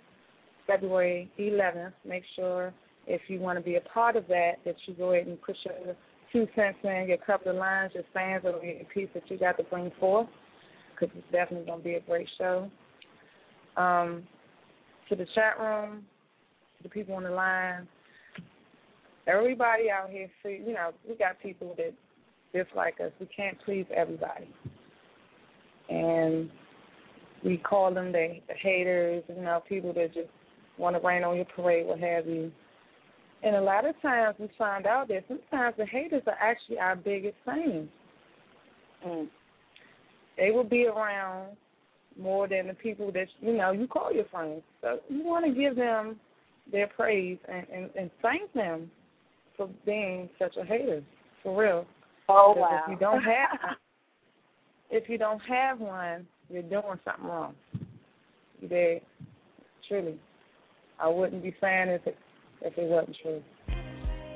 [0.68, 1.94] February 11th.
[2.06, 2.73] Make sure
[3.07, 5.56] if you want to be a part of that, that you go ahead and put
[5.64, 5.95] your
[6.31, 9.57] two cents in, your couple of lines, your sayings, or your piece that you got
[9.57, 10.27] to bring forth,
[10.94, 12.69] because it's definitely going to be a great show.
[13.77, 14.23] Um,
[15.10, 16.03] to the chat room,
[16.77, 17.88] to the people on the line,
[19.26, 21.94] everybody out here, see, you know, we got people that
[22.53, 23.11] dislike us.
[23.19, 24.49] We can't please everybody.
[25.89, 26.49] And
[27.43, 30.30] we call them the, the haters, you know, people that just
[30.77, 32.51] want to rain on your parade, what have you.
[33.43, 36.95] And a lot of times we find out that sometimes the haters are actually our
[36.95, 37.88] biggest fans.
[39.05, 39.27] Mm.
[40.38, 41.55] They will be around
[42.19, 44.61] more than the people that you know you call your friends.
[44.81, 46.19] So you want to give them
[46.72, 48.89] their praise and, and, and thank them
[49.55, 51.03] for being such a hater,
[51.43, 51.85] for real.
[52.30, 52.81] Oh, wow.
[52.84, 53.77] If you don't have,
[54.89, 57.55] if you don't have one, you're doing something wrong.
[58.61, 59.01] You did,
[59.88, 60.19] truly.
[60.99, 62.18] I wouldn't be saying if it
[62.61, 63.41] if it wasn't true.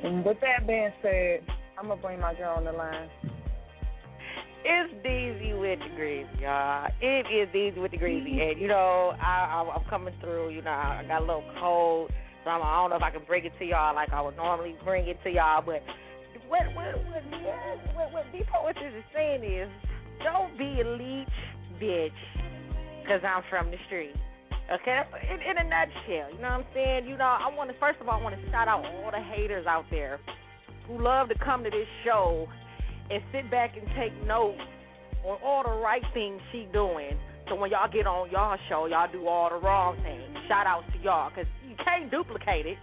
[0.04, 1.42] And with that being said,
[1.78, 3.10] I'm gonna bring my girl on the line.
[4.64, 6.88] It's Deezy with the greasy, y'all.
[7.02, 10.50] It is Deezy with the greasy, and you know I, I I'm coming through.
[10.50, 12.12] You know I got a little cold,
[12.44, 14.38] so I'm, I don't know if I can bring it to y'all like I would
[14.38, 15.64] normally bring it to y'all.
[15.66, 15.82] But
[16.48, 17.24] what what what
[17.96, 19.70] what, what B Poetry is saying is,
[20.24, 21.38] don't be a leech,
[21.82, 22.22] bitch,
[23.02, 24.16] because I'm from the street.
[24.72, 27.06] Okay, in, in a nutshell, you know what I'm saying.
[27.06, 29.20] You know, I want to first of all, I want to shout out all the
[29.20, 30.20] haters out there
[30.88, 32.48] who love to come to this show
[33.10, 34.62] and sit back and take notes
[35.26, 37.20] on all the right things she doing.
[37.50, 40.24] So when y'all get on y'all show, y'all do all the wrong things.
[40.48, 42.78] Shout out to y'all because you can't duplicate it.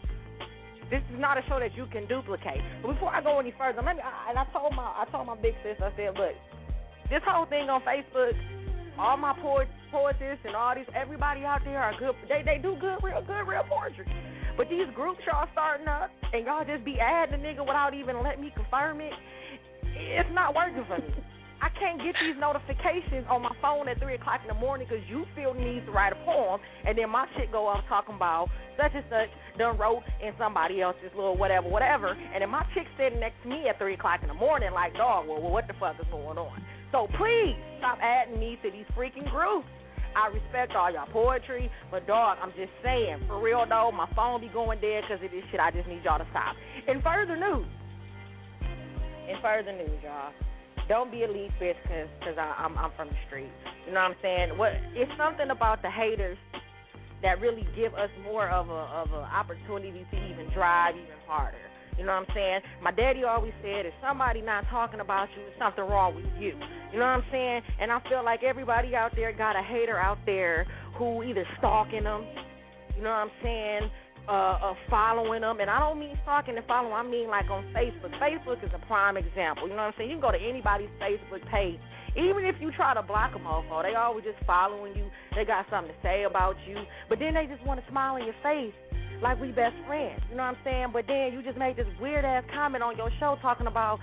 [0.90, 2.60] This is not a show that you can duplicate.
[2.82, 4.02] But before I go any further, let me.
[4.02, 6.36] I, and I told my I told my big sis, I said, look,
[7.10, 8.32] this whole thing on Facebook,
[8.98, 12.14] all my poet, poetess and all these everybody out there are good.
[12.28, 14.06] They they do good, real good, real poetry.
[14.56, 18.22] But these groups y'all starting up and y'all just be adding a nigga without even
[18.22, 19.12] letting me confirm it.
[19.82, 21.14] It's not working for me.
[21.60, 25.02] I can't get these notifications on my phone at three o'clock in the morning because
[25.10, 28.14] you feel the need to write a poem, and then my shit go off talking
[28.14, 28.46] about
[28.78, 29.26] such and such
[29.58, 33.48] done wrote in somebody else's little whatever, whatever, and then my chick sitting next to
[33.48, 36.38] me at three o'clock in the morning like, dog, well, what the fuck is going
[36.38, 36.62] on?
[36.92, 39.68] So please stop adding me to these freaking groups.
[40.16, 44.40] I respect all y'all poetry, but dog, I'm just saying, for real though, my phone
[44.40, 45.60] be going dead because of this shit.
[45.60, 46.56] I just need y'all to stop.
[46.88, 47.68] In further news,
[49.28, 50.32] in further news, y'all,
[50.88, 53.52] don't be a lead bitch because cause I, I'm I'm from the street.
[53.86, 54.56] You know what I'm saying?
[54.56, 56.38] What it's something about the haters
[57.22, 61.67] that really give us more of a of an opportunity to even drive even harder.
[61.98, 62.60] You know what I'm saying?
[62.80, 66.54] My daddy always said, if somebody not talking about you, there's something wrong with you.
[66.92, 67.62] You know what I'm saying?
[67.80, 70.66] And I feel like everybody out there got a hater out there
[70.96, 72.24] who either stalking them,
[72.96, 73.90] you know what I'm saying,
[74.28, 75.58] uh, uh, following them.
[75.58, 78.14] And I don't mean stalking and following, I mean like on Facebook.
[78.22, 79.66] Facebook is a prime example.
[79.66, 80.10] You know what I'm saying?
[80.10, 81.80] You can go to anybody's Facebook page.
[82.14, 85.10] Even if you try to block them off, they always just following you.
[85.34, 86.78] They got something to say about you.
[87.08, 88.74] But then they just want to smile in your face
[89.22, 90.20] like we best friends.
[90.30, 90.86] You know what I'm saying?
[90.92, 93.98] But then you just made this weird ass comment on your show talking about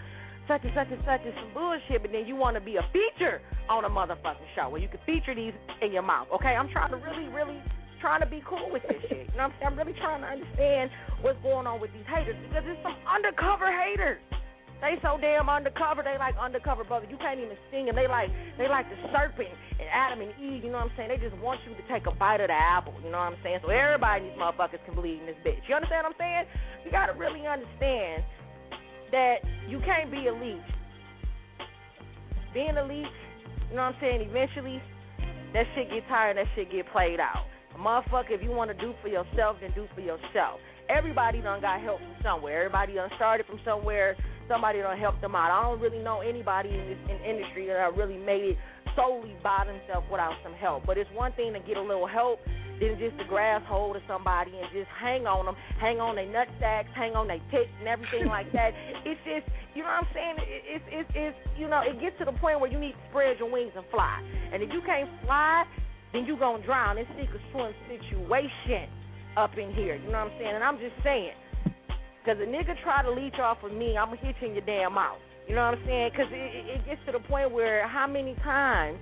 [0.47, 2.85] such and such and such and some bullshit, but then you want to be a
[2.93, 6.27] feature on a motherfucking show where you can feature these in your mouth.
[6.35, 7.57] Okay, I'm trying to really, really
[7.99, 9.25] trying to be cool with this shit.
[9.31, 9.71] You know what I'm saying?
[9.73, 13.71] I'm really trying to understand what's going on with these haters because there's some undercover
[13.73, 14.21] haters.
[14.81, 16.03] They so damn undercover.
[16.03, 17.07] They like undercover brother.
[17.09, 19.49] You can't even sing and they like they like the serpent
[19.79, 20.63] and Adam and Eve.
[20.63, 21.09] You know what I'm saying?
[21.09, 22.93] They just want you to take a bite of the apple.
[23.03, 23.59] You know what I'm saying?
[23.63, 25.63] So everybody in these motherfuckers can believe in this bitch.
[25.65, 26.43] You understand what I'm saying?
[26.83, 28.23] You gotta really understand
[29.11, 30.75] that you can't be a leech
[32.55, 33.11] being a leech,
[33.69, 34.23] you know what I'm saying?
[34.23, 34.81] Eventually,
[35.53, 36.37] that shit get tired.
[36.37, 37.45] That shit get played out.
[37.77, 40.63] Motherfucker, if you want to do for yourself, then do for yourself.
[40.87, 42.63] Everybody done got help from somewhere.
[42.63, 44.15] Everybody done started from somewhere.
[44.47, 45.49] Somebody done helped them out.
[45.49, 48.57] I don't really know anybody in this in industry that have really made it
[48.95, 50.85] solely by themselves without some help.
[50.85, 52.39] But it's one thing to get a little help
[52.79, 56.27] than just to grasp hold of somebody and just hang on them, hang on their
[56.27, 58.71] nut sacks, hang on their tits and everything like that.
[59.05, 59.45] It's just,
[59.77, 60.35] you know what I'm saying?
[60.65, 63.37] It's, it's, it's, you know, it gets to the point where you need to spread
[63.37, 64.17] your wings and fly.
[64.51, 65.63] And if you can't fly,
[66.11, 66.97] then you're gonna drown.
[66.97, 68.89] It's or swim situation
[69.37, 69.95] up in here.
[69.95, 70.55] You know what I'm saying?
[70.55, 71.37] And I'm just saying,
[72.25, 74.65] because a nigga try to leech off of me, I'm gonna hit you in your
[74.65, 75.19] damn mouth.
[75.47, 76.09] You know what I'm saying?
[76.11, 78.97] Because it, it gets to the point where how many times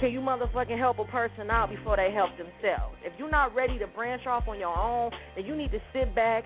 [0.00, 2.96] can you motherfucking help a person out before they help themselves?
[3.04, 6.14] If you're not ready to branch off on your own, then you need to sit
[6.14, 6.44] back,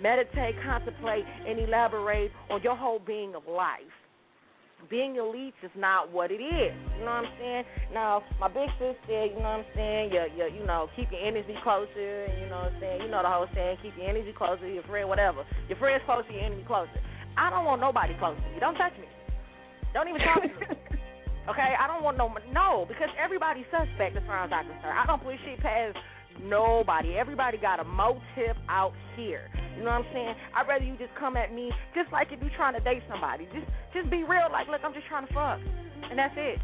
[0.00, 3.97] meditate, contemplate, and elaborate on your whole being of life.
[4.86, 6.72] Being elite is not what it is.
[6.96, 7.64] You know what I'm saying?
[7.92, 11.10] Now, my big sis said, you know what I'm saying, you, you, you know, keep
[11.10, 13.92] your energy closer, and you know what I'm saying, you know the whole saying, keep
[13.98, 15.44] your energy closer, your friend, whatever.
[15.68, 17.00] Your friend's closer, your enemy closer.
[17.36, 18.60] I don't want nobody close to me.
[18.60, 19.06] Don't touch me.
[19.92, 20.76] Don't even talk to me.
[21.48, 25.00] Okay, I don't want no no because everybody's suspect as far as I'm concerned.
[25.00, 25.96] I don't push shit past
[26.40, 27.16] nobody.
[27.16, 29.50] Everybody got a motive out here.
[29.76, 30.34] You know what I'm saying?
[30.54, 33.46] I'd rather you just come at me just like if you're trying to date somebody.
[33.54, 34.50] Just just be real.
[34.50, 35.62] Like, look, I'm just trying to fuck,
[36.10, 36.58] and that's it.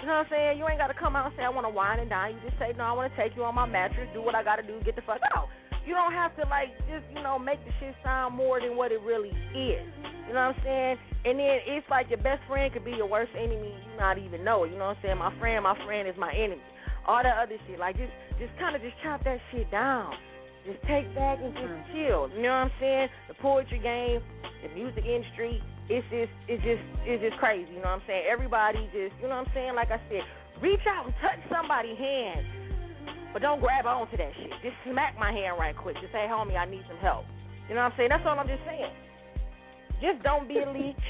[0.00, 0.58] You know what I'm saying?
[0.58, 2.36] You ain't got to come out and say I want to wine and dine.
[2.36, 4.44] You just say no, I want to take you on my mattress, do what I
[4.44, 5.48] got to do, get the fuck out.
[5.88, 8.92] You don't have to like just you know make the shit sound more than what
[8.92, 9.82] it really is.
[10.28, 10.96] You know what I'm saying?
[11.24, 13.72] And then it's like your best friend could be your worst enemy.
[13.72, 14.70] You not even know it.
[14.70, 15.18] You know what I'm saying?
[15.18, 16.62] My friend, my friend is my enemy.
[17.08, 20.14] All that other shit, like just just kind of just chop that shit down.
[20.66, 21.92] Just take back and just mm-hmm.
[21.92, 22.28] chill.
[22.34, 23.08] You know what I'm saying?
[23.28, 24.20] The poetry game,
[24.62, 27.70] the music industry, it's just it's just it's just crazy.
[27.72, 28.24] You know what I'm saying?
[28.28, 29.74] Everybody just you know what I'm saying?
[29.74, 30.22] Like I said,
[30.60, 32.44] reach out and touch somebody's hand,
[33.32, 34.52] but don't grab onto that shit.
[34.60, 35.96] Just smack my hand right quick.
[36.00, 37.24] Just say, homie, I need some help.
[37.68, 38.10] You know what I'm saying?
[38.12, 38.92] That's all I'm just saying.
[40.04, 41.00] Just don't be a leech,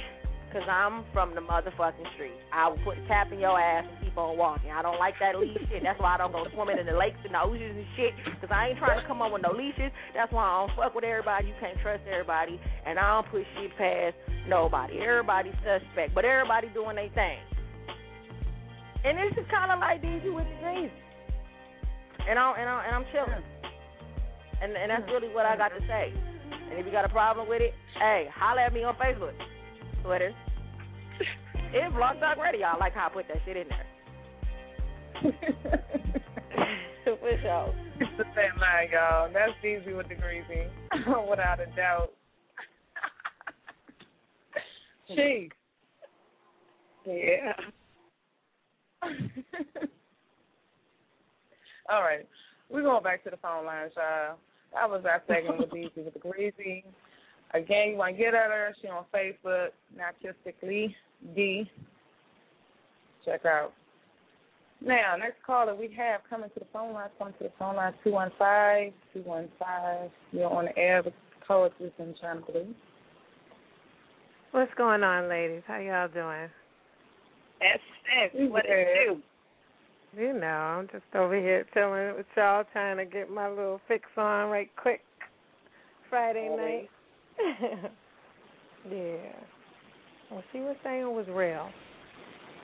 [0.53, 2.37] cause I'm from the motherfucking street.
[2.53, 4.71] I will put a cap in your ass and keep on walking.
[4.71, 5.83] I don't like that leash shit.
[5.83, 8.13] That's why I don't go swimming in the lakes and the oceans and shit.
[8.41, 9.93] Cause I ain't trying to come up with no leashes.
[10.15, 11.49] That's why I don't fuck with everybody.
[11.49, 14.17] You can't trust everybody, and I don't push shit past
[14.49, 14.99] nobody.
[15.01, 17.39] Everybody's suspect, but everybody doing their thing.
[19.05, 20.93] And this is kind of like Deezy with the dreams.
[22.29, 23.45] And I'm and I'm and I'm chilling.
[24.61, 26.13] And and that's really what I got to say.
[26.71, 29.33] And if you got a problem with it, hey, holler at me on Facebook,
[30.03, 30.33] Twitter.
[31.73, 32.67] It's Blog Talk Radio.
[32.67, 33.87] I like how I put that shit in there.
[37.05, 37.75] For sure.
[38.01, 39.31] It's the same line, y'all.
[39.33, 40.69] That's easy with the greasy,
[41.29, 42.13] without a doubt.
[45.17, 45.49] She.
[47.07, 47.55] Yeah.
[51.91, 52.29] All right.
[52.69, 54.37] We're going back to the phone lines, y'all.
[54.75, 56.85] That was our segment with Easy with the Greasy.
[57.55, 58.75] Again, you want to get at her.
[58.81, 60.95] She on Facebook, Narcistically
[61.35, 61.71] D.
[63.25, 63.73] Check her out.
[64.81, 67.95] Now, next caller we have coming to the phone line, coming to the phone line,
[68.05, 68.93] 215
[69.25, 70.11] 215.
[70.33, 71.15] You're on the air with
[71.47, 72.75] Poetry and Chyna Blue.
[74.53, 75.63] What's going on, ladies?
[75.67, 76.49] How y'all doing?
[77.61, 79.21] SS, what it do?
[80.17, 84.05] You know, I'm just over here chilling with y'all, trying to get my little fix
[84.17, 85.01] on right quick.
[86.09, 86.89] Friday night.
[88.91, 89.33] yeah.
[90.31, 91.69] Well, she was saying it was real.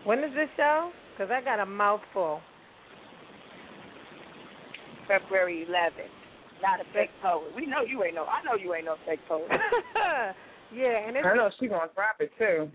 [0.05, 0.91] When is this show?
[1.13, 2.41] Because I got a mouthful.
[5.09, 6.11] February 11th.
[6.63, 7.55] Not a fake poet.
[7.55, 8.25] We know you ain't no.
[8.25, 9.49] I know you ain't no fake poet.
[10.75, 12.71] yeah, and it's I know she gonna drop it too.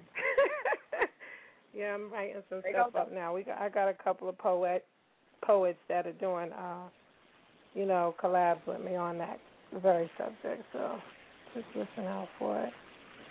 [1.73, 3.33] yeah, I'm writing some They stuff up now.
[3.33, 4.85] We got I got a couple of poet
[5.41, 6.89] poets that are doing uh
[7.73, 9.39] you know, collabs with me on that
[9.81, 10.97] very subject, so
[11.53, 12.73] just listen out for it.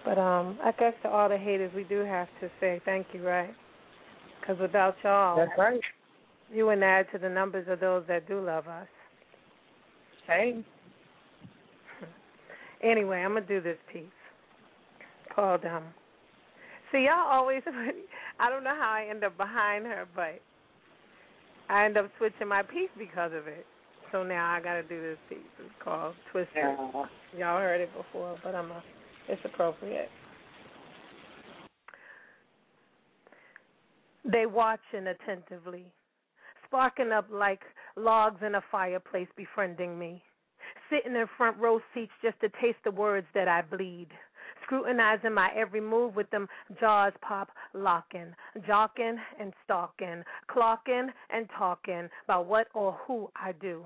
[0.04, 3.26] But um I guess to all the haters we do have to say thank you,
[3.26, 3.54] right?
[4.40, 5.80] Because without y'all That's right.
[6.52, 8.88] you wouldn't add to the numbers of those that do love us.
[10.26, 10.62] Hey.
[12.80, 14.04] Anyway, I'm gonna do this piece
[15.38, 15.84] called um.
[16.90, 17.62] See, y'all always.
[18.40, 20.40] I don't know how I end up behind her, but
[21.68, 23.66] I end up switching my piece because of it.
[24.12, 25.38] So now I got to do this piece.
[25.58, 26.56] It's called Twisted.
[26.56, 27.04] Yeah.
[27.36, 28.82] Y'all heard it before, but I'm a.
[29.28, 30.08] It's appropriate.
[34.24, 35.84] They watching attentively,
[36.66, 37.60] sparking up like
[37.96, 40.22] logs in a fireplace, befriending me.
[40.90, 44.08] Sitting in front row seats just to taste the words that I bleed.
[44.68, 46.46] Scrutinizing my every move with them
[46.78, 48.34] jaws pop locking,
[48.68, 53.84] jocking and stalking, clocking and talking about what or who I do.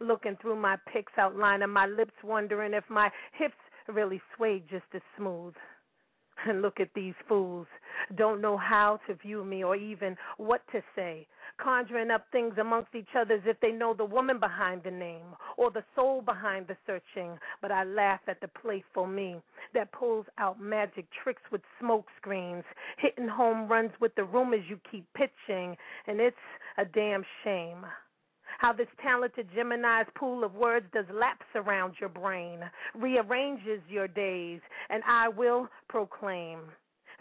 [0.00, 3.54] Looking through my pics, outlining my lips, wondering if my hips
[3.88, 5.54] really sway just as smooth.
[6.46, 7.66] And look at these fools.
[8.16, 11.26] Don't know how to view me or even what to say.
[11.56, 15.34] Conjuring up things amongst each other as if they know the woman behind the name
[15.56, 17.38] or the soul behind the searching.
[17.60, 19.36] But I laugh at the playful me
[19.74, 22.64] that pulls out magic tricks with smoke screens,
[22.98, 25.76] hitting home runs with the rumors you keep pitching.
[26.06, 26.36] And it's
[26.76, 27.84] a damn shame
[28.58, 32.58] how this talented Gemini's pool of words does laps around your brain,
[32.94, 34.60] rearranges your days,
[34.90, 36.60] and I will proclaim.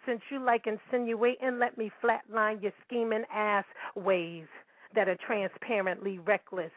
[0.08, 4.46] Since you like insinuating, let me flatline your scheming ass ways
[4.96, 6.72] that are transparently reckless.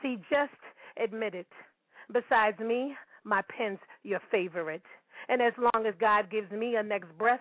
[0.00, 0.52] See, just
[1.02, 1.48] admit it.
[2.12, 2.94] Besides me,
[3.24, 4.84] my pen's your favorite.
[5.28, 7.40] And as long as God gives me a next breath,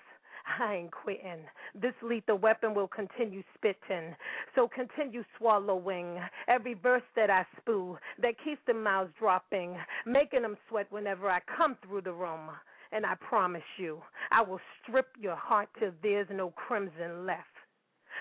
[0.60, 1.45] I ain't quitting.
[1.76, 4.15] This lethal weapon will continue spitting.
[4.56, 9.77] So continue swallowing every verse that I spew that keeps the mouths dropping,
[10.07, 12.49] making them sweat whenever I come through the room.
[12.93, 14.01] And I promise you,
[14.31, 17.47] I will strip your heart till there's no crimson left.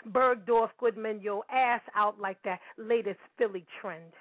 [0.08, 4.12] Bergdorf Goodman your ass out like that latest Philly trend.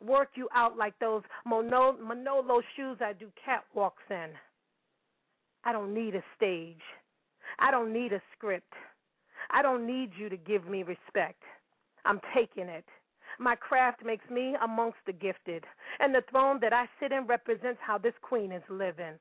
[0.00, 4.30] Work you out like those Manolo, shoes I do catwalks in.
[5.64, 6.82] I don't need a stage.
[7.58, 8.72] I don't need a script.
[9.50, 11.42] I don't need you to give me respect.
[12.04, 12.84] I'm taking it.
[13.40, 15.64] My craft makes me amongst the gifted,
[15.98, 19.18] and the throne that I sit in represents how this queen is living.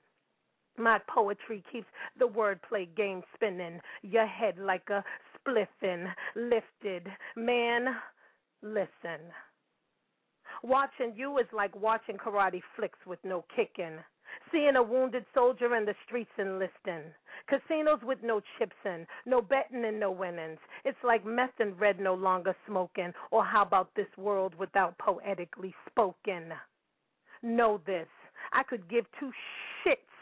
[0.78, 1.88] My poetry keeps
[2.20, 5.04] the wordplay game spinning, your head like a
[5.36, 7.08] spliffin, lifted.
[7.36, 7.96] Man,
[8.62, 9.22] listen.
[10.64, 14.00] Watching you is like watching karate flicks with no kicking.
[14.52, 17.14] Seeing a wounded soldier in the streets enlisting.
[17.48, 20.60] Casinos with no chips in, no betting and no winnings.
[20.84, 23.14] It's like meth and red no longer smoking.
[23.32, 26.52] Or how about this world without poetically spoken?
[27.42, 28.08] Know this.
[28.52, 29.32] I could give two
[29.84, 30.15] shits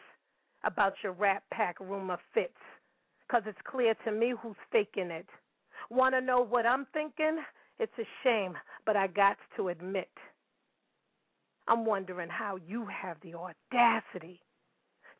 [0.64, 2.54] about your rap pack rumor fits.
[3.32, 5.28] Cause it's clear to me who's faking it.
[5.90, 7.38] Wanna know what I'm thinking?
[7.80, 8.54] It's a shame,
[8.86, 10.12] but I got to admit.
[11.68, 14.42] I'm wondering how you have the audacity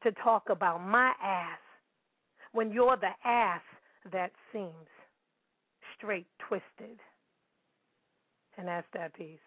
[0.04, 1.60] to talk about my ass
[2.52, 3.62] when you're the ass
[4.12, 4.88] that seems
[5.98, 7.00] straight twisted.
[8.58, 9.40] And that's that piece.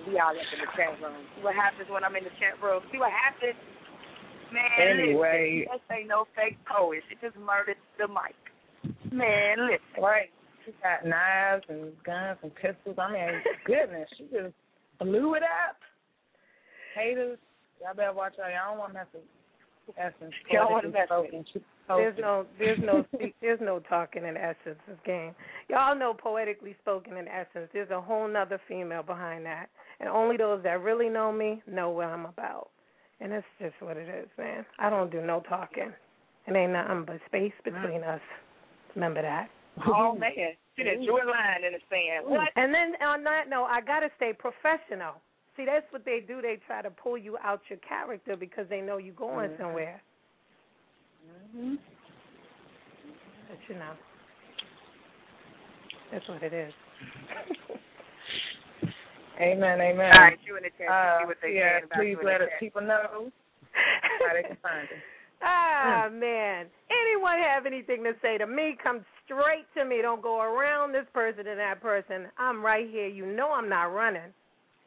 [0.00, 1.20] Be all up in the chat room.
[1.36, 2.80] See what happens when I'm in the chat room.
[2.88, 3.58] See what happens.
[4.52, 5.64] Man, Anyway.
[5.64, 7.00] listen, this ain't no fake poet.
[7.08, 8.36] She just murdered the mic.
[9.12, 10.02] Man, listen.
[10.02, 10.28] Right.
[10.64, 12.96] She got knives and guns and pistols.
[12.98, 14.54] I mean, goodness, she just
[15.00, 15.76] blew it up.
[16.94, 17.38] Haters,
[17.80, 18.52] y'all better watch out.
[18.52, 19.24] Y'all don't want to mess with
[20.50, 21.30] Y'all wanna mess with
[21.96, 23.06] There's no, there's no,
[23.40, 24.78] there's no talking in essence.
[24.86, 25.34] This game,
[25.68, 27.68] y'all know poetically spoken in essence.
[27.72, 29.66] There's a whole nother female behind that,
[30.00, 32.68] and only those that really know me know what I'm about.
[33.20, 34.66] And it's just what it is, man.
[34.78, 35.92] I don't do no talking.
[36.46, 38.20] It ain't nothing but space between us.
[38.94, 39.48] Remember that.
[39.86, 40.32] Oh man,
[40.76, 42.26] she done drew line in the sand.
[42.26, 42.48] What?
[42.56, 45.14] And then on that note, I gotta stay professional.
[45.56, 46.42] See, that's what they do.
[46.42, 49.58] They try to pull you out your character because they know you're going Mhm.
[49.58, 50.02] somewhere.
[51.26, 51.78] Mhm.
[53.48, 53.94] But you know,
[56.10, 56.72] that's what it is.
[59.40, 60.12] Amen, amen.
[60.12, 60.88] All right, you in the chat.
[60.88, 63.32] Uh, see what they yeah, about please let us people know
[63.72, 64.98] how they can find it.
[65.44, 66.66] Ah man.
[66.88, 68.76] Anyone have anything to say to me?
[68.80, 69.98] Come straight to me.
[70.00, 72.28] Don't go around this person and that person.
[72.38, 73.08] I'm right here.
[73.08, 74.32] You know I'm not running.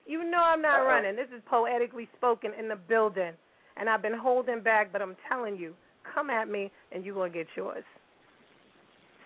[0.05, 0.87] You know I'm not Uh-oh.
[0.87, 1.17] running.
[1.17, 3.33] This is poetically spoken in the building.
[3.75, 5.75] And I've been holding back, but I'm telling you,
[6.13, 7.83] come at me and you're gonna get yours.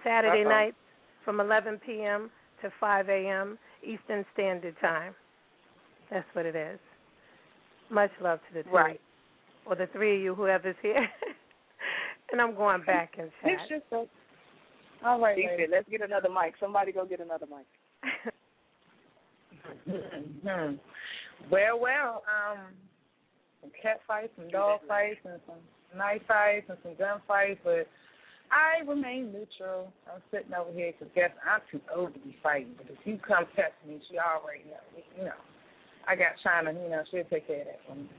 [0.03, 0.49] Saturday Uh-oh.
[0.49, 0.75] night
[1.25, 2.29] from eleven PM
[2.61, 5.13] to five AM Eastern Standard Time.
[6.11, 6.79] That's what it is.
[7.89, 8.69] Much love to the two.
[8.69, 9.01] Right.
[9.65, 10.95] Or the three of you, whoever's here.
[12.31, 13.51] and I'm going back and chat.
[13.51, 14.05] It's just a,
[15.07, 16.55] all right, She let's get another mic.
[16.59, 17.65] Somebody go get another mic.
[19.85, 20.75] hmm
[21.49, 22.59] Well, well, um,
[23.61, 25.55] some cat fights, some dog fights, and some
[25.95, 27.87] knife fights, and some gun fights, but
[28.51, 29.93] I remain neutral.
[30.09, 32.73] I'm sitting over here because guess I'm too old to be fighting.
[32.77, 34.81] But if you come test me, she already know.
[35.17, 35.39] You know,
[36.07, 36.73] I got Chyna.
[36.73, 38.09] You know, she'll take care of that for me.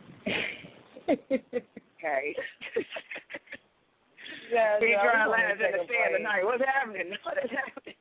[2.01, 2.32] Okay.
[4.48, 5.05] yeah, He yeah.
[5.05, 5.05] y'all.
[5.05, 6.40] dry gonna lines in the sand tonight.
[6.48, 7.12] What's happening?
[7.28, 7.92] What is happening?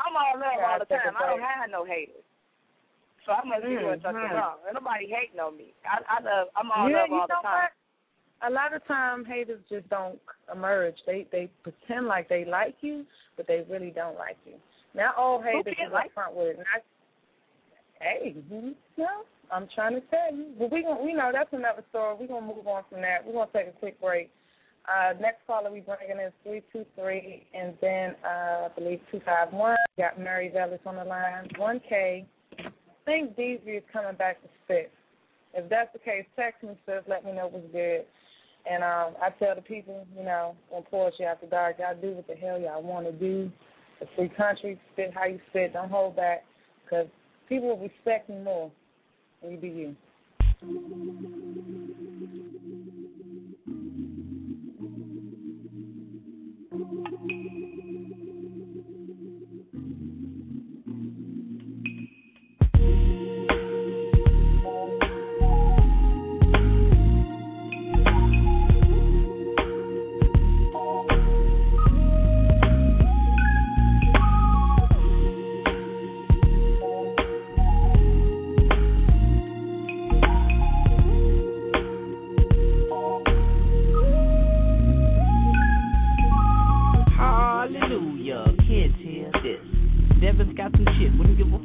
[0.00, 1.12] I'm all love all the time.
[1.12, 2.24] I don't have no haters.
[3.28, 4.32] So I must be doing something Mhm.
[4.32, 4.64] wrong.
[4.64, 5.76] Ain't nobody hating on me.
[5.84, 6.48] I, I love.
[6.56, 7.68] I'm all yeah, love all the time.
[7.68, 7.76] what?
[8.46, 10.18] A lot of time haters just don't
[10.52, 10.96] emerge.
[11.06, 13.04] They they pretend like they like you,
[13.36, 14.54] but they really don't like you.
[14.94, 16.58] Not all haters is like- upfront with it.
[16.58, 16.82] Not,
[18.00, 20.52] hey, you know, I'm trying to tell you.
[20.58, 22.16] But we gonna we know that's another story.
[22.20, 23.24] We're gonna move on from that.
[23.24, 24.30] We're gonna take a quick break.
[24.86, 29.20] Uh, next caller we bringing is three two three, and then uh, I believe two
[29.24, 29.76] five one.
[29.96, 31.48] Got Mary Vellis on the line.
[31.56, 32.26] One K.
[32.58, 32.70] I
[33.06, 34.92] think Deezy is coming back to spit.
[35.54, 37.04] If that's the case, text me, sis.
[37.06, 38.04] Let me know what's good.
[38.70, 42.26] And um, I tell the people, you know, on Poetry After Dark, y'all do what
[42.26, 43.50] the hell y'all want to do.
[44.00, 44.80] It's free country.
[44.92, 45.74] Spit how you spit.
[45.74, 46.44] Don't hold back,
[46.84, 47.06] because
[47.48, 48.70] people will respect you more
[49.40, 49.96] when you be you.
[56.70, 57.43] Hallelujah,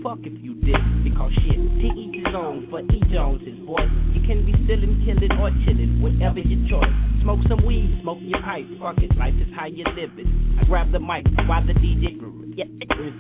[0.04, 0.80] fuck if you did.
[1.04, 3.00] Because shit, to each his own, for E.
[3.12, 3.84] Jones is boy.
[4.14, 6.94] You can be stealing, killing, or chilling, whatever your choice.
[7.22, 10.28] Smoke some weed, smoke your pipe, fuck it, life is how you live it.
[10.60, 12.20] I grab the mic while the DJ
[12.60, 12.68] get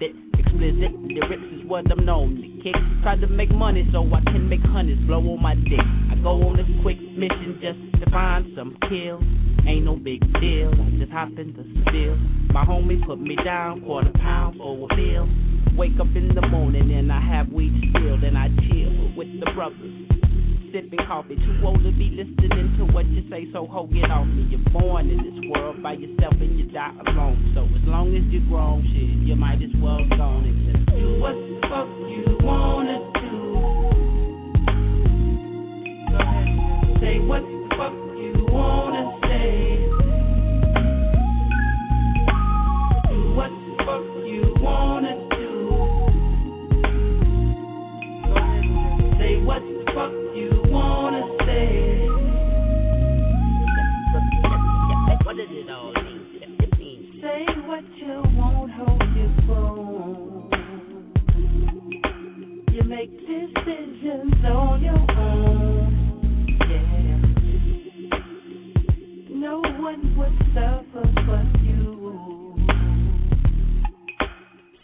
[0.01, 0.91] it, explicit.
[1.07, 2.75] The rips is what I'm known to kick.
[3.03, 5.79] Try to make money so I can make hundreds blow on my dick.
[6.11, 9.23] I go on a quick mission just to find some kills.
[9.67, 12.15] Ain't no big deal, I just hop in the spill.
[12.53, 15.48] My homie put me down, quarter pound a meal.
[15.79, 19.49] Wake up in the morning and I have weed still, then I chill with the
[19.55, 19.95] brothers.
[20.73, 24.27] Sipping coffee, too old to be listening to what you say, so ho, get off
[24.27, 24.45] me.
[24.51, 27.53] You're born in this world by yourself and you die alone.
[27.55, 31.21] So as long as you're grown, shit, you might as well go on and do
[31.21, 33.39] what the fuck you wanna do.
[36.99, 39.87] Say what the fuck you wanna say.
[43.07, 45.28] Do what the fuck you wanna.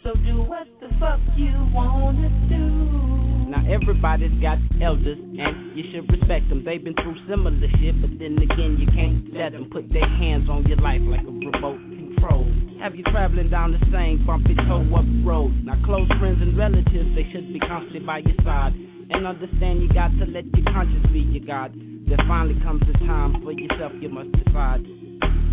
[0.06, 3.15] So do what the fuck you wanna do.
[3.46, 6.66] Now everybody's got elders and you should respect them.
[6.66, 10.50] They've been through similar shit, but then again you can't let them put their hands
[10.50, 12.50] on your life like a remote control.
[12.82, 15.54] Have you traveling down the same bumpy toe up road?
[15.62, 19.94] Now close friends and relatives they should be constantly by your side and understand you
[19.94, 21.70] got to let your conscience be your God.
[22.10, 24.82] There finally comes a time for yourself you must decide.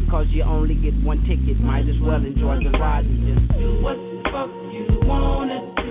[0.10, 3.82] Cause you only get one ticket, might as well enjoy the ride and just do
[3.82, 5.83] what the fuck you wanna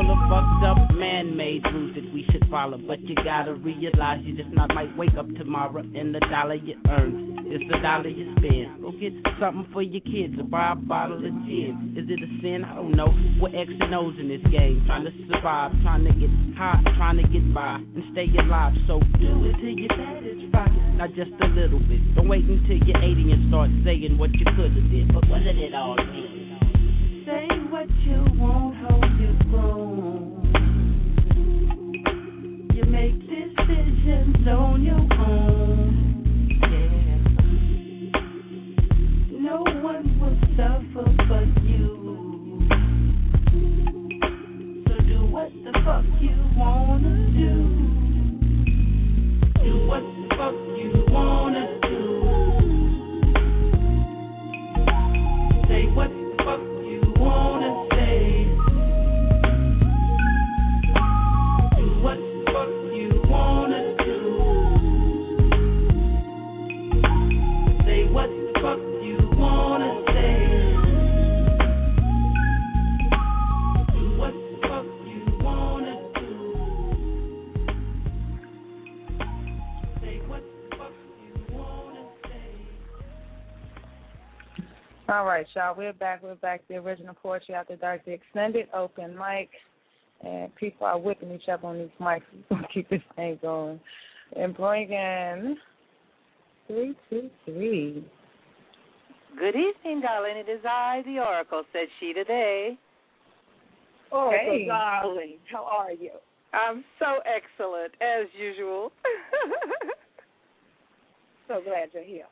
[0.00, 4.34] couple of fucked up man-made rules that we should follow, but you gotta realize you
[4.34, 8.32] just not might wake up tomorrow and the dollar you earn is the dollar you
[8.38, 8.80] spend.
[8.80, 11.92] Go get something for your kids or buy a bottle of gin.
[11.98, 12.64] Is it a sin?
[12.64, 13.12] I don't know.
[13.42, 17.20] We're X and O's in this game, trying to survive, trying to get high, trying
[17.20, 18.72] to get by and stay alive.
[18.88, 22.00] So do it till you're satisfied, not just a little bit.
[22.16, 25.12] Don't wait until you're 80 and start saying what you could have did.
[25.12, 25.98] But did it all?
[27.26, 29.89] Say what you want, hold you grown.
[33.76, 36.58] Decisions on your own.
[36.62, 37.40] Yeah.
[39.40, 41.88] No one will suffer but you.
[44.88, 47.54] So do what the fuck you wanna do.
[49.64, 51.69] Do what the fuck you wanna do.
[85.10, 85.74] All right, y'all.
[85.76, 86.22] We're back.
[86.22, 86.60] We're back.
[86.68, 89.50] The original poetry after dark, the extended open mic,
[90.24, 92.22] and people are whipping each other on these mics.
[92.48, 93.80] We're gonna keep this thing going
[94.36, 95.56] and bring in
[96.68, 98.04] three two three.
[99.36, 100.36] Good evening, darling.
[100.36, 102.78] It is I, the Oracle, said she today.
[104.12, 104.64] Oh, Hey.
[104.66, 106.12] darling, how are you?
[106.52, 108.92] I'm so excellent, as usual.
[111.48, 112.26] So glad you're here.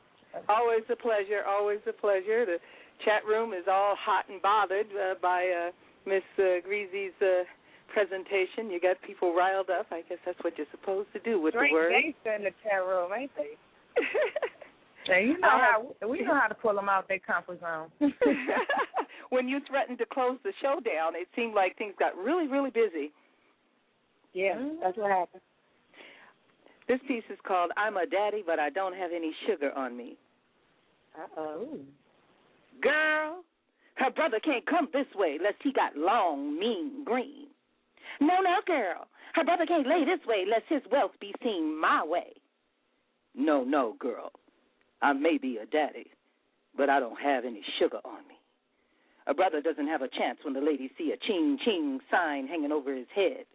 [0.47, 2.45] Always a pleasure, always a pleasure.
[2.45, 2.57] The
[3.05, 5.71] chat room is all hot and bothered uh, by uh,
[6.05, 7.43] Miss uh, Greasy's uh,
[7.93, 8.69] presentation.
[8.69, 9.87] You got people riled up.
[9.91, 11.91] I guess that's what you're supposed to do with Straight the word.
[11.91, 13.57] gangster in the chat room, ain't they?
[15.05, 17.89] Hey, you know I how we know how to pull them out their comfort zone.
[19.29, 22.69] when you threatened to close the show down, it seemed like things got really, really
[22.69, 23.11] busy.
[24.33, 25.41] Yeah, that's what happened.
[26.89, 30.17] This piece is called I'm a Daddy, but I Don't Have Any Sugar on Me.
[31.15, 31.67] Uh oh.
[32.81, 33.43] Girl,
[33.95, 37.45] her brother can't come this way lest he got long, mean green.
[38.19, 42.03] No, no, girl, her brother can't lay this way lest his wealth be seen my
[42.03, 42.33] way.
[43.35, 44.31] No, no, girl,
[45.03, 46.07] I may be a daddy,
[46.75, 48.35] but I don't have any sugar on me.
[49.27, 52.71] A brother doesn't have a chance when the ladies see a ching ching sign hanging
[52.71, 53.45] over his head.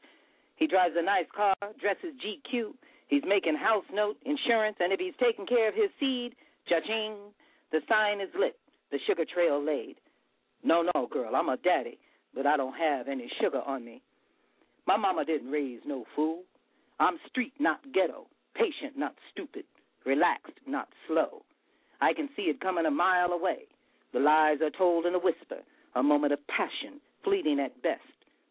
[0.54, 2.74] He drives a nice car, dresses GQ,
[3.08, 6.34] he's making house note, insurance, and if he's taking care of his seed,
[6.68, 7.16] cha-ching,
[7.72, 8.56] the sign is lit,
[8.90, 9.96] the sugar trail laid.
[10.62, 11.98] No, no, girl, I'm a daddy,
[12.34, 14.02] but I don't have any sugar on me.
[14.86, 16.42] My mama didn't raise no fool.
[17.00, 19.64] I'm street, not ghetto, patient, not stupid,
[20.06, 21.42] relaxed, not slow.
[22.00, 23.64] I can see it coming a mile away.
[24.12, 25.60] The lies are told in a whisper,
[25.94, 28.00] a moment of passion, fleeting at best.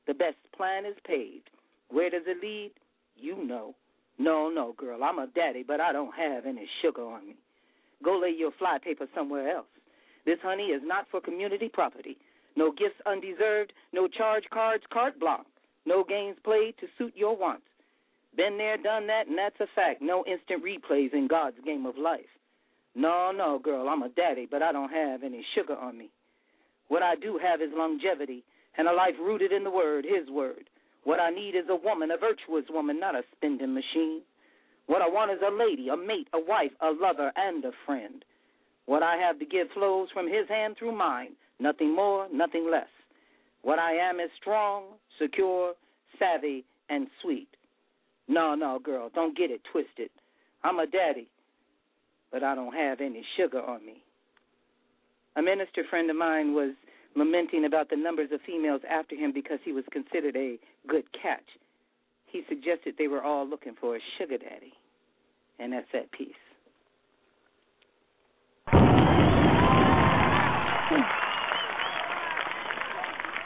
[0.07, 1.49] The best plan is paved.
[1.89, 2.71] Where does it lead?
[3.15, 3.75] You know.
[4.17, 7.35] No, no, girl, I'm a daddy, but I don't have any sugar on me.
[8.03, 9.67] Go lay your fly paper somewhere else.
[10.25, 12.17] This honey is not for community property.
[12.55, 15.47] No gifts undeserved, no charge cards carte blanche,
[15.85, 17.65] no games played to suit your wants.
[18.35, 20.01] Been there, done that, and that's a fact.
[20.01, 22.29] No instant replays in God's game of life.
[22.95, 26.09] No, no, girl, I'm a daddy, but I don't have any sugar on me.
[26.87, 28.43] What I do have is longevity
[28.77, 30.69] and a life rooted in the word, his word.
[31.03, 34.21] What I need is a woman, a virtuous woman, not a spending machine.
[34.87, 38.23] What I want is a lady, a mate, a wife, a lover, and a friend.
[38.85, 42.87] What I have to give flows from his hand through mine, nothing more, nothing less.
[43.61, 44.83] What I am is strong,
[45.19, 45.73] secure,
[46.19, 47.47] savvy, and sweet.
[48.27, 50.09] No, no, girl, don't get it twisted.
[50.63, 51.27] I'm a daddy,
[52.31, 54.03] but I don't have any sugar on me.
[55.35, 56.73] A minister friend of mine was
[57.15, 60.57] lamenting about the numbers of females after him because he was considered a
[60.87, 61.45] good catch.
[62.25, 64.73] He suggested they were all looking for a sugar daddy.
[65.59, 66.33] And that's that piece.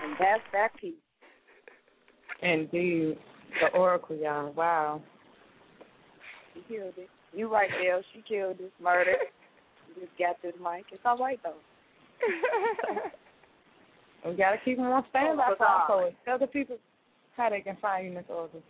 [0.04, 0.94] And that's that piece.
[2.42, 3.18] Indeed,
[3.62, 4.54] the Oracle, y'all.
[4.54, 5.02] Wow.
[6.54, 7.10] She killed it.
[7.34, 8.02] You right, Bill.
[8.14, 9.18] She killed this Murder.
[9.90, 10.86] You just got this mic.
[10.92, 11.54] It's all right though.
[14.28, 16.78] We gotta keep them on standby Oh, for our Tell the people
[17.36, 18.62] how they can find you, Miss Oracle.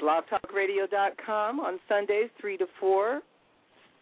[0.00, 3.22] blogtalkradio.com on Sundays, 3 to 4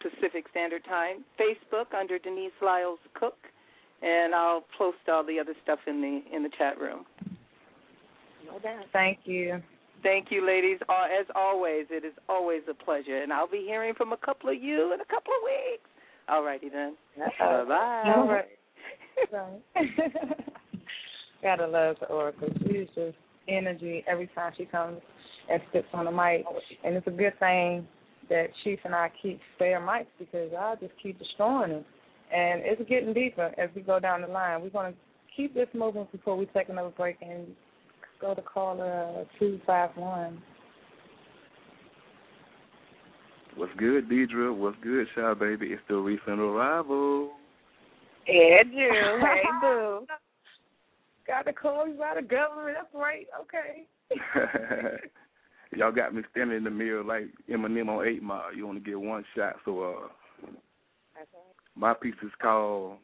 [0.01, 1.23] Pacific Standard Time.
[1.39, 3.37] Facebook under Denise Lyles Cook.
[4.01, 7.05] And I'll post all the other stuff in the in the chat room.
[8.47, 8.85] No doubt.
[8.91, 9.61] Thank you.
[10.01, 10.79] Thank you, ladies.
[10.89, 13.21] Uh, As always, it is always a pleasure.
[13.21, 15.87] And I'll be hearing from a couple of you in a couple of weeks.
[16.27, 16.95] All righty then.
[17.17, 18.13] Bye-bye.
[18.15, 18.49] All right.
[21.41, 22.49] Gotta love the Oracle.
[22.59, 25.01] She's just energy every time she comes
[25.49, 26.45] and sits on the mic.
[26.83, 27.87] And it's a good thing
[28.29, 31.85] that Chief and I keep spare mics because I just keep destroying them.
[32.33, 34.61] And it's getting deeper as we go down the line.
[34.61, 34.97] We're going to
[35.35, 37.47] keep this moving before we take another break and
[38.21, 40.41] go to caller 251.
[43.55, 44.55] What's good, Deidre?
[44.55, 45.67] What's good, Shy Baby?
[45.67, 47.31] It's the recent arrival.
[48.25, 49.19] Hey, Drew.
[49.21, 50.05] Hey, boo.
[51.27, 52.77] Got to call you by the government.
[52.79, 53.27] That's right.
[53.41, 53.87] Okay.
[55.75, 58.53] Y'all got me standing in the mirror like Eminem on Eight Mile.
[58.53, 59.55] You only get one shot.
[59.63, 60.47] So, uh,
[61.75, 62.97] my piece is called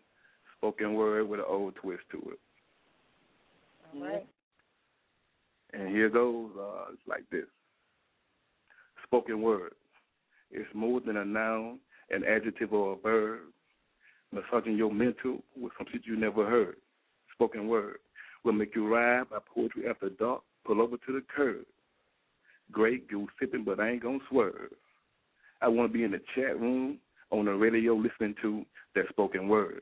[0.57, 2.39] "Spoken Word" with an old twist to it.
[3.93, 4.25] All right.
[5.73, 6.49] And here goes.
[6.59, 7.45] Uh, it's like this.
[9.03, 9.73] Spoken word.
[10.51, 11.79] It's more than a noun,
[12.09, 13.39] an adjective, or a verb.
[14.33, 16.75] Massaging your mental with some shit you never heard.
[17.33, 17.99] Spoken word
[18.43, 20.41] will make you ride by poetry after dark.
[20.65, 21.65] Pull over to the curb.
[22.71, 24.71] Great goose sipping, but I ain't gonna swerve.
[25.61, 26.99] I want to be in the chat room,
[27.31, 28.65] on the radio, listening to
[28.95, 29.81] that spoken word.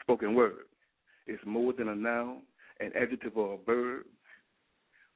[0.00, 0.64] Spoken word.
[1.26, 2.42] It's more than a noun,
[2.80, 4.04] an adjective or a verb.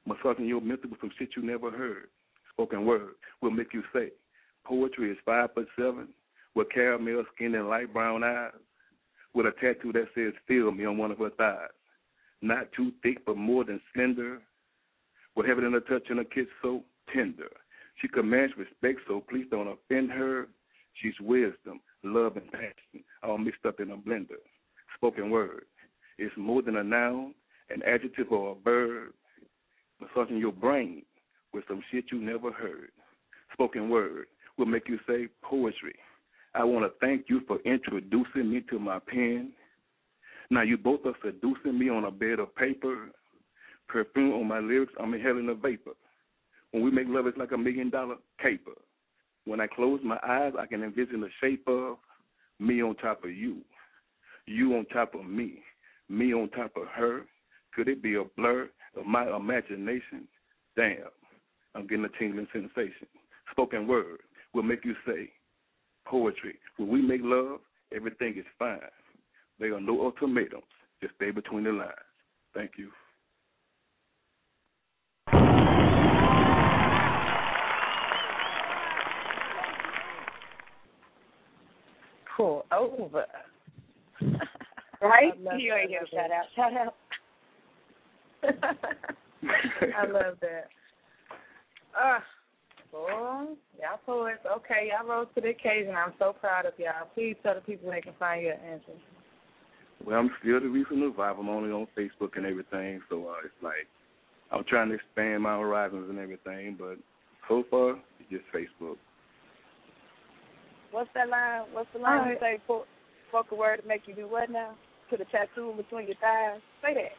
[0.05, 2.07] Massaging your mental with some shit you never heard.
[2.53, 4.09] Spoken word will make you say.
[4.63, 6.09] Poetry is five foot seven,
[6.55, 8.51] with caramel skin and light brown eyes,
[9.33, 11.69] with a tattoo that says "Feel me" on one of her thighs.
[12.41, 14.41] Not too thick, but more than slender.
[15.35, 16.83] With heaven in a touch and a kiss so
[17.13, 17.49] tender.
[18.01, 20.47] She commands respect, so please don't offend her.
[21.01, 24.41] She's wisdom, love, and passion, all mixed up in a blender.
[24.95, 25.65] Spoken word.
[26.17, 27.33] It's more than a noun,
[27.69, 29.13] an adjective, or a verb.
[29.99, 31.03] Massaging your brain
[31.53, 32.89] with some shit you never heard.
[33.53, 34.27] Spoken word
[34.57, 35.95] will make you say poetry.
[36.53, 39.51] I want to thank you for introducing me to my pen.
[40.49, 43.09] Now you both are seducing me on a bed of paper.
[43.87, 45.91] Perfume on my lyrics, I'm inhaling a vapor.
[46.71, 48.73] When we make love, it's like a million dollar caper.
[49.45, 51.97] When I close my eyes, I can envision the shape of
[52.59, 53.61] me on top of you,
[54.45, 55.59] you on top of me,
[56.09, 57.21] me on top of her.
[57.73, 60.27] Could it be a blur of my imagination?
[60.75, 60.97] Damn,
[61.75, 63.07] I'm getting a tingling sensation.
[63.51, 64.19] Spoken word
[64.53, 65.29] will make you say,
[66.05, 66.55] poetry.
[66.77, 67.59] When we make love,
[67.95, 68.79] everything is fine.
[69.59, 70.63] There are no ultimatums.
[71.01, 71.91] Just stay between the lines.
[72.53, 72.89] Thank you.
[82.35, 83.25] Pull over.
[84.99, 85.31] Right?
[85.37, 85.79] I love You that.
[85.81, 86.07] ain't here.
[86.11, 86.45] Shout out.
[86.55, 86.95] Shout out.
[89.95, 90.69] I love that.
[91.95, 92.23] Ah,
[92.91, 94.39] boy, y'all poets.
[94.57, 95.93] Okay, y'all rose to the occasion.
[95.95, 97.07] I'm so proud of y'all.
[97.13, 98.97] Please tell the people they can find your answers.
[100.05, 101.43] Well, I'm still the recent revival.
[101.43, 103.87] I'm only on Facebook and everything, so uh, it's like
[104.51, 106.97] I'm trying to expand my horizons and everything, but
[107.47, 108.97] so far it's just Facebook.
[110.91, 111.63] What's that line?
[111.73, 112.59] What's the line All you say?
[112.65, 112.85] Po-
[113.29, 114.75] spoken word to make you do what now?
[115.09, 116.61] Put a tattoo in between your thighs.
[116.81, 117.11] Say that.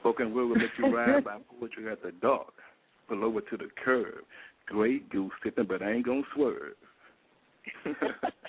[0.00, 2.52] Spoken word will make you ride by poetry at the dark.
[3.08, 4.24] Pull over to the curb.
[4.66, 6.74] Great goose sipping, but I ain't gonna swerve.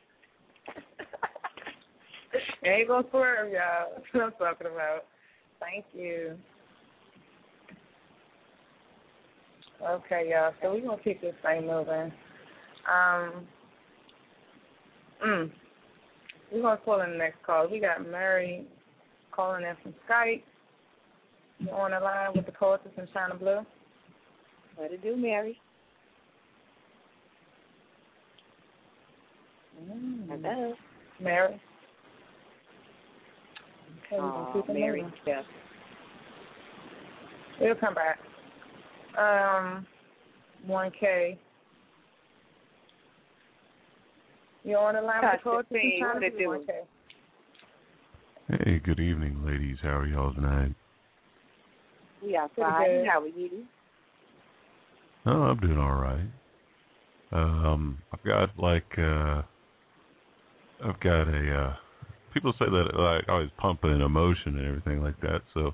[2.70, 3.94] ain't gonna swerve, y'all.
[4.14, 5.06] That's what I'm talking about.
[5.60, 6.38] Thank you.
[9.84, 10.54] Okay, y'all.
[10.62, 12.12] So we're gonna keep this thing moving.
[12.92, 13.48] Um,
[15.26, 15.52] mm,
[16.52, 17.68] we're gonna call in the next call.
[17.70, 18.66] We got Mary
[19.32, 20.44] calling in from Skype.
[21.60, 23.66] You're on the line with the poetess in Chyna Blue.
[24.76, 25.58] What it do, Mary?
[29.84, 30.28] Mm.
[30.30, 30.74] Hello.
[31.20, 31.62] Mary.
[34.12, 35.02] Okay, we're gonna Aw, keep it Mary.
[35.04, 35.18] moving.
[35.26, 35.42] Yeah.
[37.60, 38.20] We'll come back.
[39.18, 39.86] Um,
[40.66, 41.38] one K.
[44.64, 46.40] You're on the line with the poetess in Chyna What it Blue.
[46.40, 46.50] do?
[46.50, 46.74] One K.
[48.66, 49.78] Hey, good evening, ladies.
[49.82, 50.74] How are y'all tonight?
[52.22, 53.06] We are fine.
[53.06, 53.64] How are you?
[55.26, 56.28] Oh, I'm doing all right.
[57.32, 59.44] Um, I've got like uh,
[60.84, 61.56] I've got a.
[61.70, 61.76] Uh,
[62.34, 65.42] people say that like I always pump an emotion and everything like that.
[65.54, 65.74] So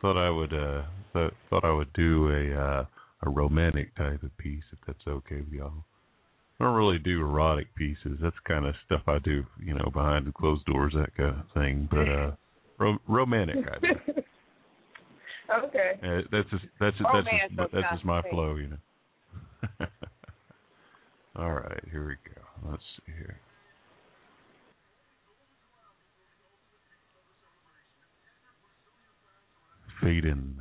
[0.00, 0.82] thought I would uh,
[1.12, 2.84] th- thought I would do a uh,
[3.22, 5.84] a romantic type of piece if that's okay with y'all.
[6.60, 8.18] I don't really do erotic pieces.
[8.22, 11.46] That's kind of stuff I do, you know, behind the closed doors, that kind of
[11.52, 11.88] thing.
[11.90, 12.30] But uh,
[12.78, 14.12] ro- romantic, I do.
[15.64, 15.98] okay.
[16.02, 19.86] Uh, that's just that's just that's just, that's just my flow, you know.
[21.36, 22.70] All right, here we go.
[22.70, 23.40] Let's see here.
[30.04, 30.60] Fading.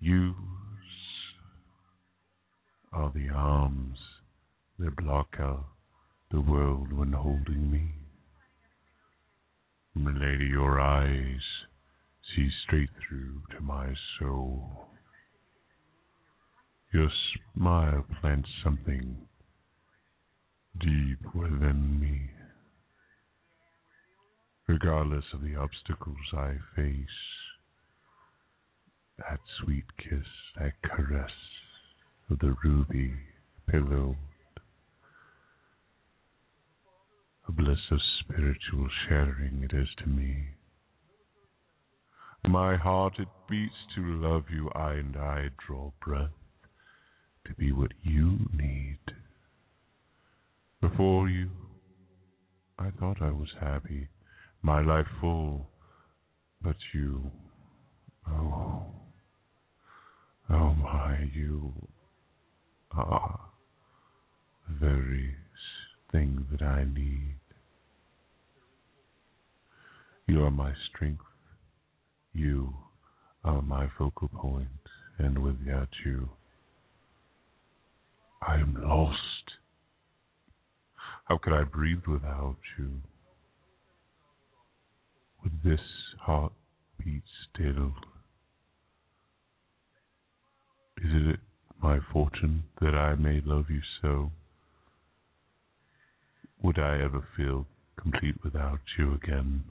[0.00, 0.36] Use
[2.92, 3.98] are the arms
[4.78, 5.64] that block out
[6.30, 7.94] the world when holding me.
[9.96, 11.40] Milady, your eyes
[12.36, 14.86] see straight through to my soul.
[16.92, 17.08] Your
[17.56, 19.16] smile plants something
[20.78, 22.37] deep within me.
[24.68, 27.06] Regardless of the obstacles I face,
[29.16, 30.26] that sweet kiss,
[30.58, 31.32] that caress
[32.30, 33.14] of the ruby
[33.66, 34.14] pillow,
[37.48, 40.48] a bliss of spiritual sharing it is to me.
[42.46, 46.30] My heart it beats to love you, I and I draw breath
[47.46, 48.98] to be what you need.
[50.82, 51.50] Before you,
[52.78, 54.08] I thought I was happy,
[54.68, 55.66] my life full,
[56.60, 57.30] but you,
[58.30, 58.82] oh,
[60.50, 61.72] oh my, you
[62.92, 63.40] are
[64.68, 65.34] the very
[66.12, 67.40] thing that I need.
[70.26, 71.24] You are my strength.
[72.34, 72.74] You
[73.44, 74.68] are my focal point,
[75.16, 76.28] and without you,
[78.46, 79.16] I am lost.
[81.24, 83.00] How could I breathe without you?
[85.42, 85.80] With this
[86.20, 86.52] heart
[86.98, 87.94] beat still,
[90.98, 91.40] is it
[91.82, 94.32] my fortune that I may love you so?
[96.62, 97.66] Would I ever feel
[97.96, 99.64] complete without you again?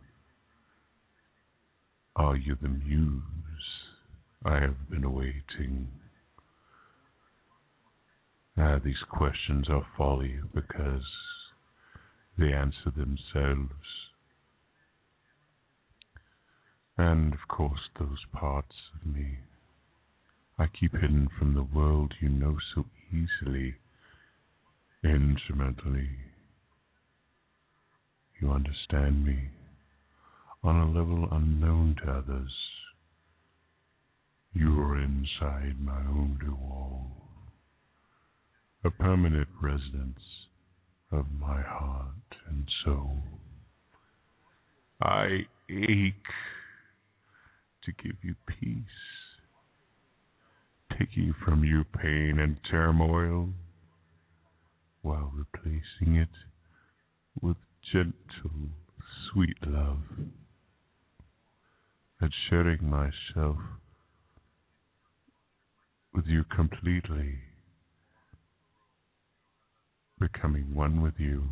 [2.15, 3.21] Are you the muse
[4.45, 5.89] I have been awaiting?
[8.57, 11.03] Ah, these questions are folly because
[12.37, 13.73] they answer themselves.
[16.97, 19.37] And of course, those parts of me
[20.59, 23.75] I keep hidden from the world you know so easily,
[25.03, 26.09] instrumentally.
[28.41, 29.49] You understand me
[30.63, 32.51] on a level unknown to others.
[34.53, 37.11] You are inside my only wall,
[38.83, 40.23] a permanent residence
[41.11, 43.19] of my heart and soul.
[45.03, 46.15] I ache
[47.87, 48.83] to give you peace,
[50.99, 53.49] taking from you pain and turmoil,
[55.01, 56.27] while replacing it
[57.41, 57.55] with
[57.93, 58.69] gentle,
[59.31, 59.99] sweet love,
[62.19, 63.57] and sharing myself
[66.13, 67.35] with you completely,
[70.19, 71.43] becoming one with you.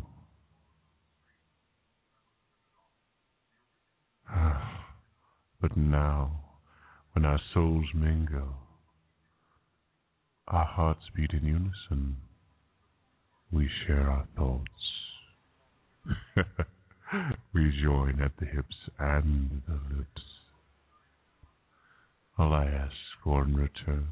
[4.28, 4.75] Ah.
[5.68, 6.44] But now,
[7.12, 8.54] when our souls mingle,
[10.46, 12.18] our hearts beat in unison,
[13.50, 14.70] we share our thoughts.
[17.52, 20.22] we join at the hips and the lips.
[22.38, 22.94] All I ask
[23.24, 24.06] for in return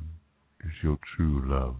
[0.64, 1.76] is your true love.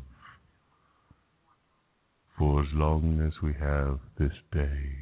[2.38, 4.92] For as long as we have this day,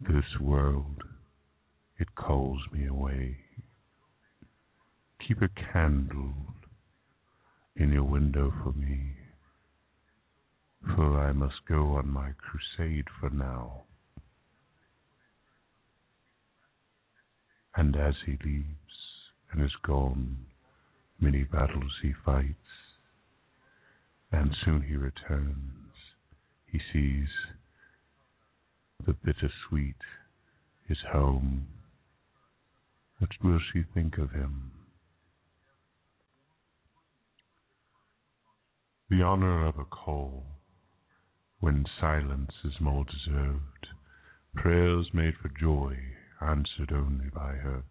[0.00, 1.04] this world,
[1.98, 3.36] it calls me away.
[5.26, 6.34] Keep a candle
[7.76, 9.14] in your window for me,
[10.94, 13.82] for I must go on my crusade for now.
[17.76, 18.66] And as he leaves
[19.52, 20.46] and is gone,
[21.20, 22.54] many battles he fights,
[24.32, 25.92] and soon he returns.
[26.66, 27.28] He sees
[29.06, 29.96] the bitter sweet,
[30.86, 31.66] his home.
[33.18, 34.70] What will she think of him?
[39.10, 40.46] The honor of a call,
[41.58, 43.88] when silence is more deserved,
[44.54, 45.98] prayers made for joy,
[46.40, 47.84] answered only by hurt,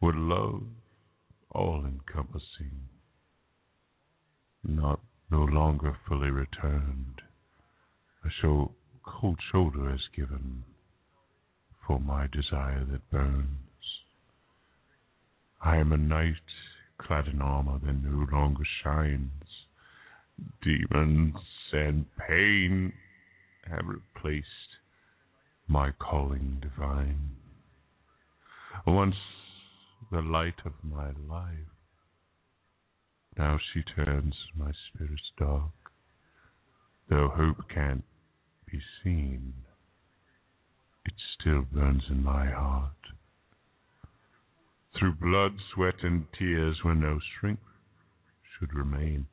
[0.00, 0.62] would love
[1.50, 2.88] all encompassing,
[4.64, 5.00] not
[5.30, 7.22] no longer fully returned,
[8.24, 8.74] a show,
[9.04, 10.64] cold shoulder is given
[11.86, 13.71] for my desire that burns.
[15.64, 16.34] I am a knight
[16.98, 19.30] clad in armor that no longer shines.
[20.60, 21.36] Demons
[21.72, 22.92] and pain
[23.70, 24.46] have replaced
[25.68, 27.36] my calling divine.
[28.86, 29.14] Once
[30.10, 31.54] the light of my life,
[33.38, 35.70] now she turns my spirits dark.
[37.08, 38.04] Though hope can't
[38.70, 39.54] be seen,
[41.04, 43.01] it still burns in my heart.
[44.98, 47.62] Through blood, sweat, and tears, where no strength
[48.58, 49.26] should remain,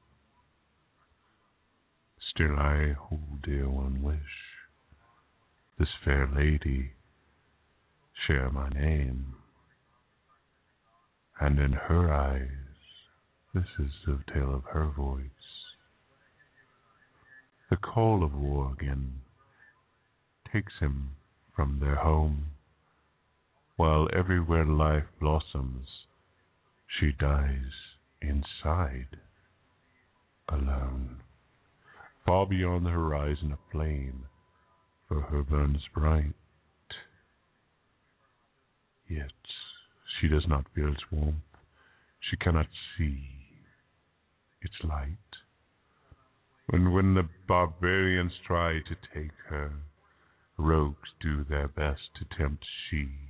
[2.33, 4.19] still I hold dear one wish.
[5.77, 6.93] This fair lady
[8.25, 9.35] share my name,
[11.39, 12.47] and in her eyes,
[13.53, 15.23] this is the tale of her voice.
[17.69, 19.21] The call of war again
[20.51, 21.11] takes him
[21.55, 22.51] from their home,
[23.79, 25.87] while everywhere life blossoms,
[26.99, 27.71] she dies
[28.21, 29.07] inside,
[30.49, 31.21] alone.
[32.25, 34.25] Far beyond the horizon a flame
[35.07, 36.33] for her burns bright.
[39.07, 39.31] Yet
[40.19, 41.37] she does not feel its warmth.
[42.29, 43.29] She cannot see
[44.61, 45.15] its light.
[46.73, 49.71] And when the barbarians try to take her,
[50.57, 53.28] rogues do their best to tempt she.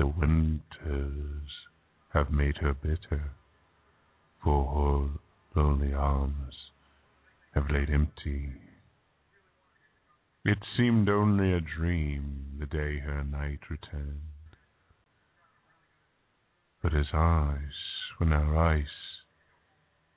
[0.00, 1.66] The winters
[2.14, 3.32] have made her bitter,
[4.42, 5.10] for
[5.54, 6.70] her lonely arms
[7.52, 8.54] have laid empty
[10.42, 14.22] It seemed only a dream the day her knight returned.
[16.80, 17.74] But his eyes
[18.18, 19.20] were now ice.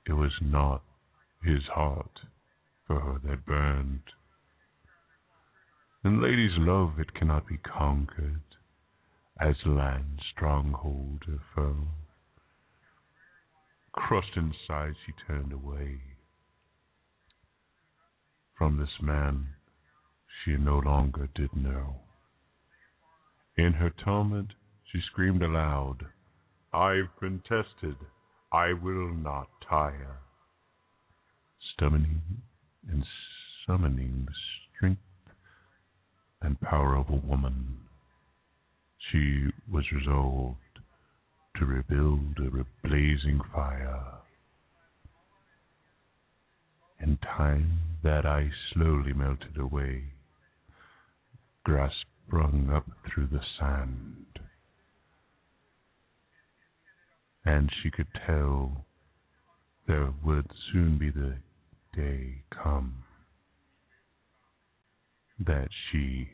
[0.06, 0.82] It was not
[1.42, 2.20] his heart
[2.86, 4.14] for her that burned.
[6.02, 8.40] In lady's love it cannot be conquered,
[9.40, 11.24] as land's stronghold
[11.54, 11.88] foe.
[13.92, 16.00] Crushed inside, she turned away.
[18.56, 19.48] From this man
[20.44, 22.00] she no longer did know.
[23.56, 24.52] In her torment
[24.84, 26.06] she screamed aloud,
[26.72, 27.96] I've been tested,
[28.52, 30.18] I will not tire.
[31.78, 32.22] Summoning
[32.88, 33.04] and
[33.66, 34.34] summoning the
[34.76, 35.00] strength
[36.42, 37.83] and power of a woman,
[39.10, 40.58] she was resolved
[41.56, 44.18] to rebuild a blazing fire.
[47.00, 50.04] In time that ice slowly melted away,
[51.64, 51.92] grass
[52.26, 54.26] sprung up through the sand,
[57.44, 58.86] and she could tell
[59.86, 61.36] there would soon be the
[61.94, 63.04] day come
[65.38, 66.28] that she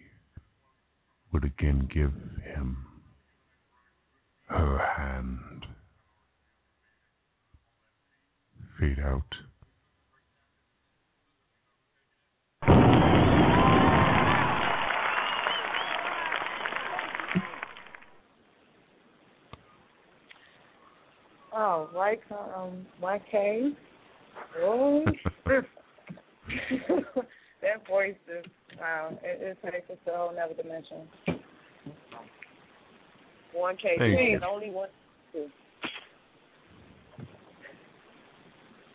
[1.32, 2.12] would again give
[2.44, 2.86] him
[4.48, 5.66] her hand.
[8.78, 9.22] Fade out.
[21.52, 22.20] Oh, right,
[22.56, 23.74] um, YK.
[24.60, 25.04] Oh,
[27.62, 28.44] that voice is
[28.78, 29.10] wow.
[29.22, 31.08] It, it takes us to a whole another dimension.
[33.52, 34.88] One K, Thank and only one.
[35.32, 35.46] Two.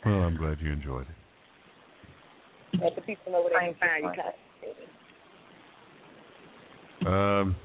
[0.05, 2.81] Well, I'm glad you enjoyed it.
[2.81, 4.11] Let the people know where they can find you.
[4.15, 4.35] Kat.
[7.07, 7.55] Um,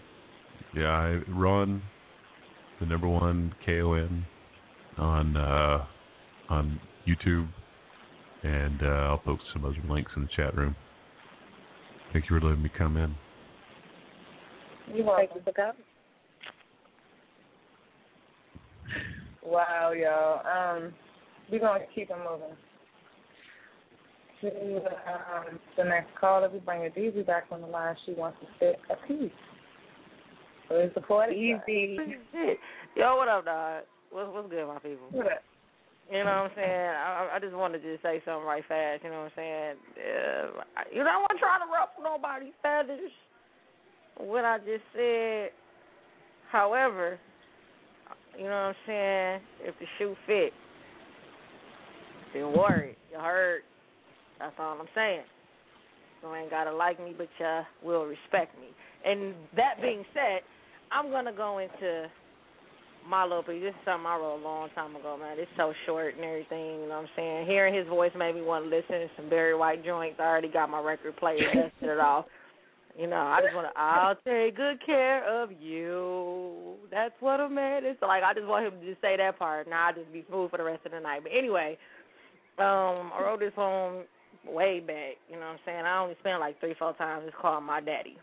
[0.74, 1.82] yeah, I run
[2.78, 4.24] the number one KON
[4.98, 5.84] on uh,
[6.48, 7.48] on YouTube,
[8.42, 10.76] and uh, I'll post some other links in the chat room.
[12.12, 13.14] Thank you for letting me come in.
[14.92, 15.76] You want to pick up?
[19.44, 20.40] Wow, y'all.
[20.46, 20.92] Um,
[21.50, 22.56] we're gonna keep it moving.
[24.40, 27.94] To um, the next call, caller, we bring Deezy back on the line.
[28.06, 29.30] She wants to sit a piece.
[30.68, 31.34] So it's the party.
[31.34, 31.98] Easy.
[32.96, 33.82] Yo, what up, dog?
[34.10, 35.06] What's what's good, my people?
[35.10, 35.42] What up?
[36.10, 36.90] You know what I'm saying?
[36.90, 39.04] I, I just wanted to just say something right fast.
[39.04, 39.74] You know what I'm saying?
[39.94, 43.12] Uh, you know, I wasn't trying to ruffle nobody's feathers.
[44.16, 45.50] What I just said.
[46.50, 47.18] However,
[48.36, 49.40] you know what I'm saying?
[49.62, 50.52] If the shoe fit,
[52.34, 52.96] then worry.
[53.12, 53.62] You heard?
[54.40, 55.22] That's all I'm saying.
[56.22, 58.68] You ain't gotta like me, but you will respect me.
[59.04, 60.40] And that being said,
[60.90, 62.08] I'm gonna go into
[63.08, 63.62] my little piece.
[63.62, 65.38] This is something I wrote a long time ago, man.
[65.38, 67.46] It's so short and everything, you know what I'm saying?
[67.46, 70.18] Hearing his voice made me want to listen to some Barry White joints.
[70.20, 72.26] I already got my record player tested it off.
[72.98, 76.74] You know, I just want to, I'll take good care of you.
[76.90, 77.96] That's what a man is.
[78.00, 79.68] So, like, I just want him to just say that part.
[79.68, 81.20] Now I'll just be smooth for the rest of the night.
[81.22, 81.78] But anyway,
[82.58, 84.04] um, I wrote this poem
[84.46, 85.16] way back.
[85.28, 85.84] You know what I'm saying?
[85.84, 87.24] I only spent like three, four times.
[87.26, 88.16] It's called My Daddy.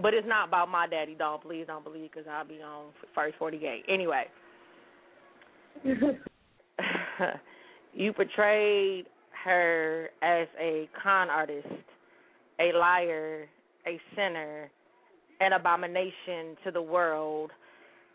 [0.00, 1.42] But it's not about my daddy, dog.
[1.42, 3.84] Please don't believe because I'll be on first 48.
[3.88, 4.24] Anyway.
[7.94, 9.06] you portrayed
[9.44, 11.66] her as a con artist,
[12.60, 13.48] a liar,
[13.86, 14.70] a sinner,
[15.40, 17.50] an abomination to the world.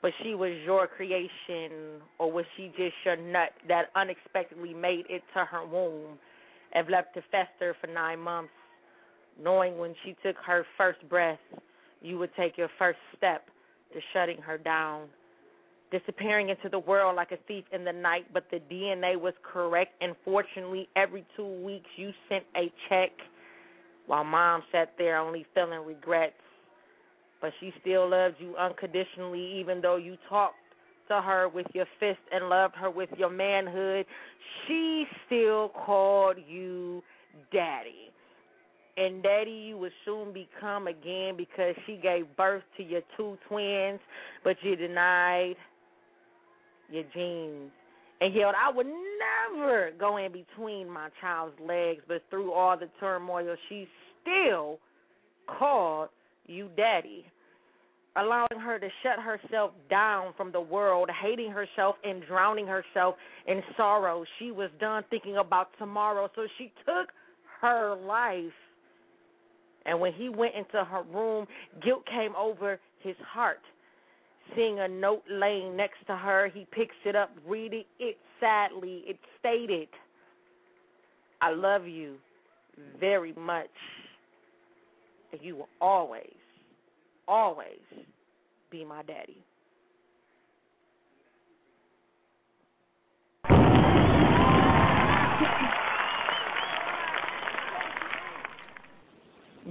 [0.01, 5.21] But she was your creation, or was she just your nut that unexpectedly made it
[5.35, 6.17] to her womb
[6.73, 8.51] and left to fester for nine months,
[9.41, 11.37] knowing when she took her first breath,
[12.01, 13.47] you would take your first step
[13.93, 15.07] to shutting her down?
[15.91, 19.91] disappearing into the world like a thief in the night, but the DNA was correct.
[20.01, 23.11] And fortunately, every two weeks you sent a check
[24.07, 26.33] while mom sat there only feeling regrets.
[27.41, 30.55] But she still loved you unconditionally, even though you talked
[31.09, 34.05] to her with your fist and loved her with your manhood.
[34.67, 37.03] She still called you
[37.51, 38.10] daddy.
[38.97, 43.99] And daddy, you would soon become again because she gave birth to your two twins,
[44.43, 45.55] but you denied
[46.89, 47.71] your genes.
[48.19, 52.89] And yelled, I would never go in between my child's legs, but through all the
[52.99, 53.87] turmoil, she
[54.21, 54.77] still
[55.47, 56.09] called
[56.45, 57.25] you daddy.
[58.17, 63.15] Allowing her to shut herself down from the world, hating herself and drowning herself
[63.47, 64.25] in sorrow.
[64.37, 67.07] She was done thinking about tomorrow, so she took
[67.61, 68.51] her life
[69.85, 71.47] And when he went into her room,
[71.83, 73.59] guilt came over his heart.
[74.55, 79.03] Seeing a note laying next to her, he picks it up, reading it sadly.
[79.07, 79.87] It stated,
[81.41, 82.15] I love you
[82.99, 83.69] very much.
[85.31, 86.33] And you will always,
[87.27, 87.79] always
[88.69, 89.37] be my daddy.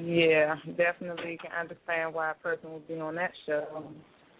[0.02, 3.84] Yeah, definitely can understand why a person would be on that show.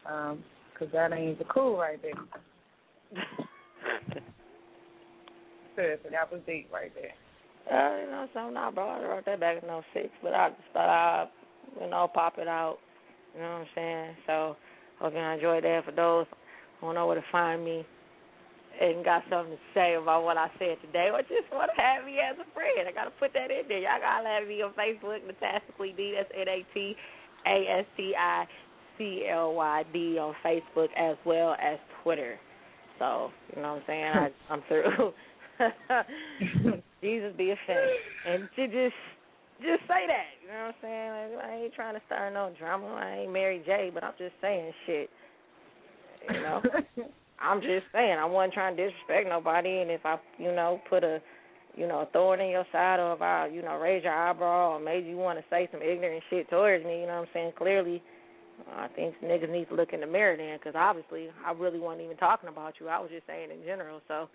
[0.07, 2.15] Um, 'cause that ain't the cool right there.
[5.77, 7.12] Seriously, that was deep right there.
[7.70, 10.62] Uh, you know, something I brought I wrote that back in '06, but I just
[10.73, 11.28] thought I'd,
[11.81, 12.78] you know, pop it out.
[13.35, 14.16] You know what I'm saying?
[14.27, 14.57] So,
[14.99, 15.85] hope you enjoyed that.
[15.85, 16.27] For those
[16.81, 17.87] who don't know where to find me
[18.81, 22.05] and got something to say about what I said today, or just want to have
[22.05, 23.85] me as a friend, I got to put that in there.
[23.85, 26.16] Y'all got to have me on Facebook, Natastically D.
[26.16, 26.97] That's N A T
[27.47, 28.47] A S T I
[28.97, 32.39] C L Y D on Facebook as well as Twitter.
[32.98, 34.05] So, you know what I'm saying?
[34.05, 35.12] I, I'm through.
[37.02, 37.77] Jesus be a fan.
[38.27, 38.97] And to just
[39.61, 40.40] just say that.
[40.40, 41.36] You know what I'm saying?
[41.36, 42.94] Like, I ain't trying to start no drama.
[42.94, 45.11] I ain't Mary J, but I'm just saying shit.
[46.31, 46.62] You know?
[47.41, 51.05] I'm just saying I wasn't trying to disrespect nobody and if I, you know, put
[51.05, 51.21] a
[51.77, 54.75] you know, a thorn in your side or if I, you know, raise your eyebrow
[54.75, 57.33] or made you want to say some ignorant shit towards me, you know what I'm
[57.33, 57.53] saying?
[57.57, 58.03] Clearly,
[58.73, 62.03] I think niggas need to look in the mirror then because obviously I really wasn't
[62.05, 62.89] even talking about you.
[62.89, 64.01] I was just saying in general.
[64.09, 64.29] So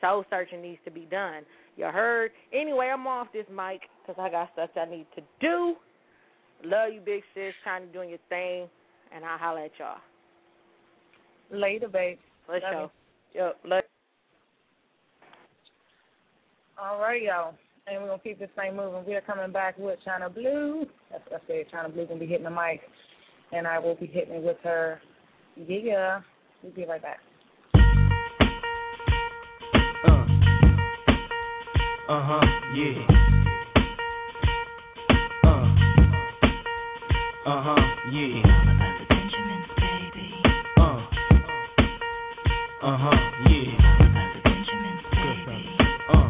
[0.00, 1.42] soul searching needs to be done.
[1.76, 2.30] You heard?
[2.52, 5.74] Anyway, I'm off this mic because I got stuff I need to do.
[6.62, 7.54] Love you, big sis.
[7.62, 8.68] Trying to doing your thing,
[9.14, 9.96] and I'll holler at y'all.
[11.50, 12.18] Later, babe.
[12.48, 12.90] Let's Love go.
[13.34, 13.84] Yo, let.
[16.80, 17.54] All right, y'all.
[17.86, 19.04] And we're going to keep this thing moving.
[19.06, 20.86] We are coming back with Chyna Blue.
[21.10, 21.66] That's what I said.
[21.72, 22.80] Chyna Blue going to be hitting the mic.
[23.52, 25.00] And I will be hitting it with her.
[25.56, 26.20] Yeah.
[26.62, 27.20] We'll be right back.
[32.06, 32.46] Uh huh,
[32.76, 33.00] yeah.
[35.42, 35.64] Uh.
[37.46, 37.80] Uh huh,
[38.12, 38.63] yeah.
[42.84, 43.16] Uh huh,
[43.48, 43.80] yeah.
[46.12, 46.28] Uh.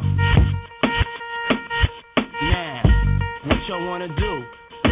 [2.47, 2.78] Now,
[3.43, 4.32] what y'all wanna do?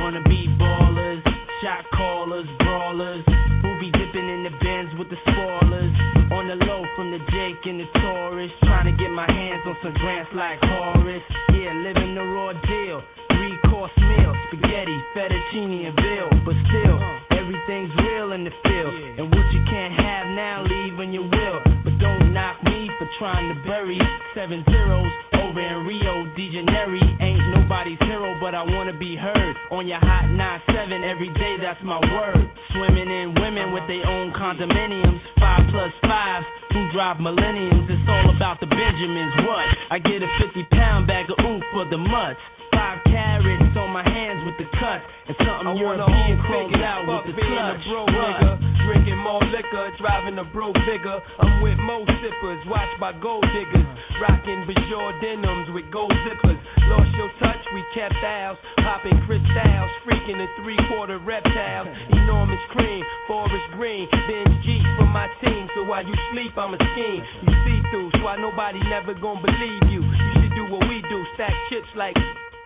[0.03, 1.23] Wanna be ballers,
[1.63, 3.23] shot callers, brawlers,
[3.63, 5.95] who be dipping in the bins with the spoilers.
[6.35, 9.77] On the low from the Jake and the Taurus, trying to get my hands on
[9.85, 11.23] some grants like Horace.
[11.55, 13.03] Yeah, living the raw deal.
[13.39, 16.43] Three course meal, spaghetti, fettuccine, and veal.
[16.43, 16.99] But still,
[17.39, 18.95] everything's real in the field.
[19.23, 20.67] And what you can't have now,
[21.03, 21.59] when you will.
[21.83, 23.99] But don't knock me for trying to bury
[24.39, 27.03] seven zeros over in Rio de Janeiro.
[27.19, 31.59] Ain't nobody's hero, but I wanna be heard on your hot 9-7 every day.
[31.59, 32.47] That's my word.
[32.71, 37.91] Swimming in women with their own condominiums, five plus fives who drive millenniums.
[37.91, 39.35] It's all about the Benjamins.
[39.43, 39.67] What?
[39.91, 42.39] I get a 50 pound bag of oof for the mutts.
[42.73, 47.33] Five carats on my hands with the cuts, and something I European chromed out with
[47.33, 47.85] the being clutch.
[47.85, 48.53] a broke nigga,
[48.89, 51.21] drinking more liquor, driving a broke figure.
[51.41, 53.89] I'm with mo sippers, watched by gold diggers,
[54.21, 56.59] rocking Bajor denims with gold zippers.
[56.89, 61.89] Lost your touch, we kept ours, popping crystals, freaking the three quarter reptiles.
[62.13, 65.69] Enormous cream, forest green, binge G for my team.
[65.77, 67.23] So while you sleep, I'm a scheme.
[67.49, 70.03] You see through, so why nobody never gonna believe you.
[70.03, 72.17] You should do what we do, stack chips like.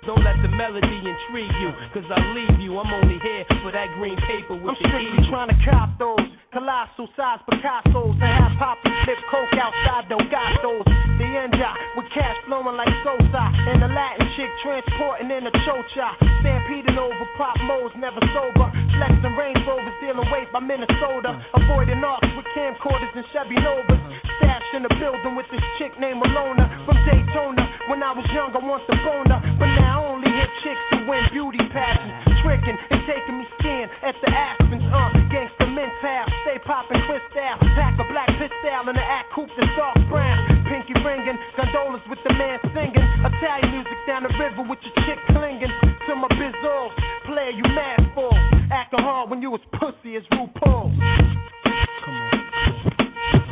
[0.07, 2.79] Don't let the melody intrigue you, cause I leave you.
[2.79, 6.23] I'm only here for that green paper with I'm the strictly trying to cop those
[6.55, 10.87] colossal size Picasso's and have Poppy flip coke outside Del Gatos.
[11.19, 16.09] The Enja with cash flowing like Sosa and the Latin chick transporting in a chocha.
[16.39, 18.71] Stampeding over pop modes, never sober.
[18.95, 21.35] Flexing Range Rovers, dealing weight by Minnesota.
[21.51, 24.01] Avoiding arcs with camcorders and Chevy Novas.
[24.39, 27.65] Stashed in the building with this chick named Malona from Daytona.
[27.91, 31.09] When I was young, I want the boner, but now I only hit chicks who
[31.09, 32.29] win beauty pageants.
[32.45, 36.29] Tricking and taking me skiing at the Aspens, uh, gangsta mental.
[36.45, 40.37] Stay popping crystal, pack a black pistol in the act coupe dark brown.
[40.69, 43.09] Pinky ringing, gondolas with the man singing.
[43.25, 46.93] Italian music down the river with your chick clinging to my bizzles.
[47.25, 48.37] Player, you mad for
[48.69, 50.93] acting hard when you was pussy as RuPaul.
[50.93, 52.37] Now,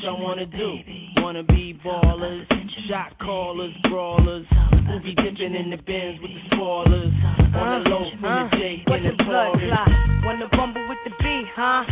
[0.07, 0.79] y'all wanna do?
[1.19, 2.47] Wanna be ballers,
[2.89, 4.47] shot callers, brawlers.
[4.87, 7.11] Who be dipping in the bins with the spoilers.
[7.59, 9.67] On the low from the J in the Taurus.
[10.23, 11.83] Wanna rumble with the B, huh?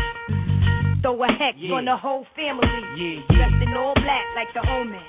[1.03, 1.75] Throw a hex Yeah.
[1.75, 2.71] on the whole family.
[2.95, 5.03] Yeah, Dressed in all black like the omen.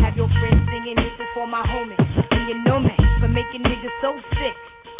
[0.00, 2.00] Have your friends singing this is for my homie.
[2.32, 4.56] And you know me for making niggas so sick.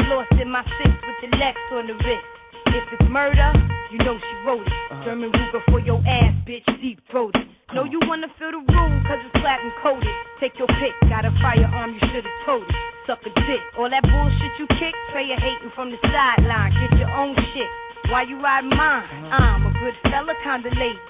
[0.08, 2.24] Lost in my six with the Lex on the wrist.
[2.68, 3.52] If it's murder,
[3.90, 4.72] you know she wrote it.
[4.92, 5.04] Uh-huh.
[5.04, 7.48] German Ruger for your ass, bitch, deep throated.
[7.74, 10.08] Know you wanna feel the room, cause it's platinum coated.
[10.40, 12.76] Take your pick, got a firearm, you should've told it.
[13.06, 13.62] Suck a dick.
[13.76, 16.72] All that bullshit you kick, player hating from the sideline.
[16.76, 17.70] Get your own shit.
[18.12, 19.04] Why you riding mine?
[19.32, 21.00] I'm a good fella, kinda lady.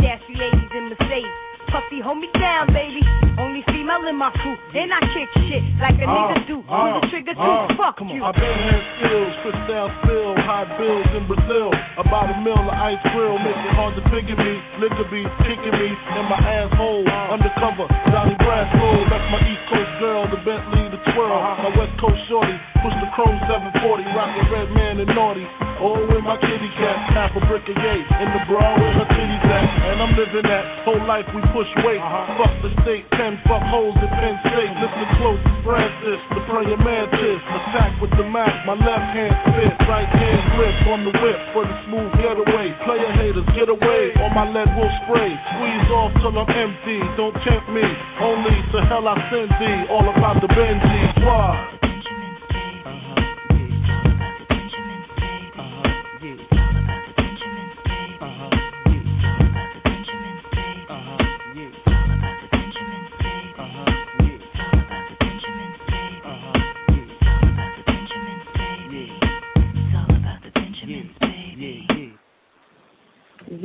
[0.00, 1.45] Dash 380s in Mercedes.
[1.68, 3.02] Puffy, hold me down, baby.
[3.36, 4.56] Only female in my crew.
[4.72, 6.56] Then I kick shit like a oh, nigga do.
[6.64, 7.42] Oh, Pull the trigger too.
[7.42, 7.68] Oh.
[7.76, 8.24] Fuck you.
[8.24, 11.68] I've been had skills, crystal spill, high bills in Brazil.
[12.00, 14.52] About a mill of ice grill, make it hard to figure me.
[14.80, 17.04] Liquor be kicking me in my asshole.
[17.04, 18.86] Undercover, Donnie Brasco.
[19.12, 21.36] That's my East Coast girl, the Bentley, the twirl.
[21.36, 25.44] My West Coast shorty, push the chrome 740, rockin' red man and naughty.
[25.76, 28.00] Oh, with my kitty cat, half a brick of yay.
[28.00, 29.66] In the bra with her titties at.
[29.92, 32.00] And I'm living that whole life we push weight.
[32.00, 32.40] Uh-huh.
[32.40, 34.72] Fuck the state, ten fuck holes in Penn State.
[34.80, 37.40] Listen close, Francis, the prayer mantis.
[37.44, 41.68] Attack with the Mac, my left hand spit, right hand grip on the whip for
[41.68, 42.72] the smooth getaway.
[42.88, 45.32] Player haters, get away, my lead will spray.
[45.32, 47.80] Squeeze off till I'm empty, don't tempt me.
[48.20, 51.24] Only to hell I send thee, all about the Benjis.
[51.24, 51.75] Why?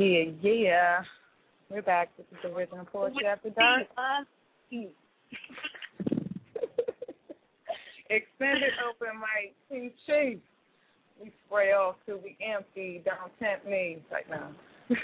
[0.02, 1.02] Yeah, yeah.
[1.70, 2.10] We're back.
[2.16, 3.86] This is the original poetry after dark.
[8.10, 10.38] Extended open mic, Chief Chief.
[11.22, 13.00] We spray off till we empty.
[13.04, 14.02] Don't tempt me.
[14.10, 14.50] Right now.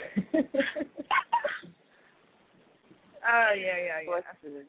[3.31, 4.63] Oh yeah, yeah, yeah.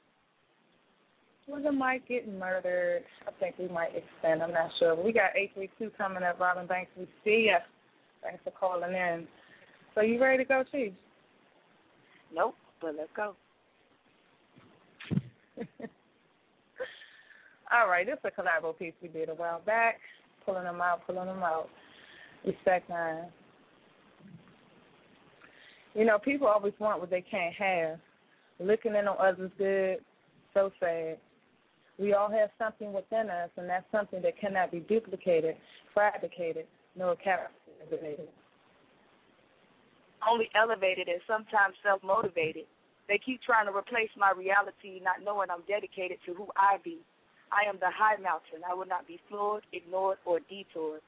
[1.48, 3.04] Was the mic getting murdered?
[3.26, 4.44] I think we might extend.
[4.44, 4.98] I'm not sure.
[4.98, 6.40] But we got eight three two coming up.
[6.42, 7.60] Robin Banks, we see ya.
[8.22, 9.28] Thanks for calling in.
[10.00, 10.94] So you ready to go, Chief?
[12.34, 13.36] Nope, but let's go.
[17.74, 20.00] All right, this is a collabo piece we did a while back.
[20.46, 21.68] Pulling them out, pulling them out.
[22.46, 23.26] Respect nine.
[25.96, 28.00] You know, people always want what they can't have.
[28.58, 29.98] Looking in on others good,
[30.54, 31.18] so sad.
[31.98, 35.58] We all have something within us, and that's something that cannot be duplicated,
[35.94, 38.30] fabricated, nor captivated.
[40.28, 42.66] Only elevated and sometimes self motivated.
[43.08, 47.00] They keep trying to replace my reality, not knowing I'm dedicated to who I be.
[47.52, 48.62] I am the high mountain.
[48.70, 51.02] I will not be floored, ignored, or detoured.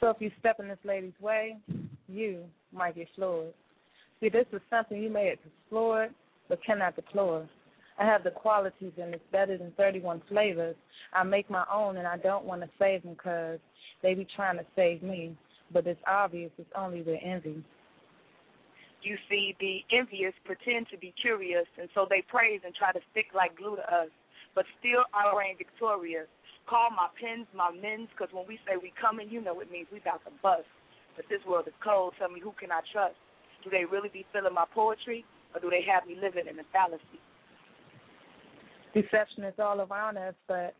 [0.00, 1.56] So if you step in this lady's way,
[2.08, 3.54] you might get floored.
[4.20, 6.08] See, this is something you may explore
[6.48, 7.48] but cannot deplore.
[7.98, 10.76] I have the qualities and it's better than 31 flavors.
[11.12, 13.58] I make my own and I don't want to save them because
[14.02, 15.36] they be trying to save me.
[15.74, 17.62] But it's obvious it's only their envy.
[19.02, 23.00] You see, the envious pretend to be curious, and so they praise and try to
[23.10, 24.08] stick like glue to us.
[24.54, 26.30] But still, I reign victorious.
[26.70, 29.88] Call my pens my men's, because when we say we coming, you know it means
[29.92, 30.70] we about to bust.
[31.16, 32.14] But this world is cold.
[32.18, 33.18] Tell me, who can I trust?
[33.62, 36.64] Do they really be feeling my poetry, or do they have me living in a
[36.72, 37.20] fallacy?
[38.94, 40.72] Deception is all around us, but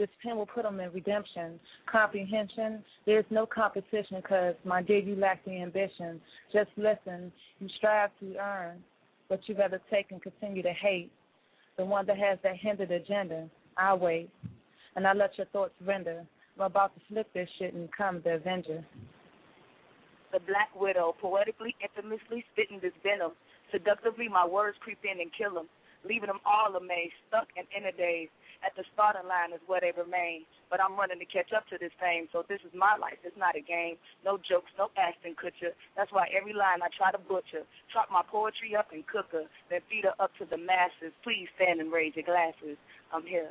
[0.00, 1.60] this pen will put them in redemption.
[1.92, 6.18] Comprehension, there's no competition because, my dear, you lack the ambition.
[6.54, 7.30] Just listen.
[7.58, 8.78] You strive to earn,
[9.28, 11.12] but you rather take and continue to hate.
[11.76, 14.30] The one that has that hindered agenda, I wait,
[14.96, 16.24] and I let your thoughts render.
[16.56, 18.82] I'm about to flip this shit and come the avenger.
[20.32, 23.32] The Black Widow, poetically, infamously spitting this venom.
[23.70, 25.68] Seductively, my words creep in and kill them,
[26.08, 28.28] leaving them all amazed, stuck and in a daze.
[28.60, 30.44] At the starting line is where they remain.
[30.68, 33.16] But I'm running to catch up to this fame, so this is my life.
[33.24, 33.96] It's not a game.
[34.24, 35.72] No jokes, no acting, Kutcher.
[35.96, 37.64] That's why every line I try to butcher.
[37.92, 41.16] Chop my poetry up and cook her, then feed her up to the masses.
[41.24, 42.76] Please stand and raise your glasses.
[43.12, 43.50] I'm here.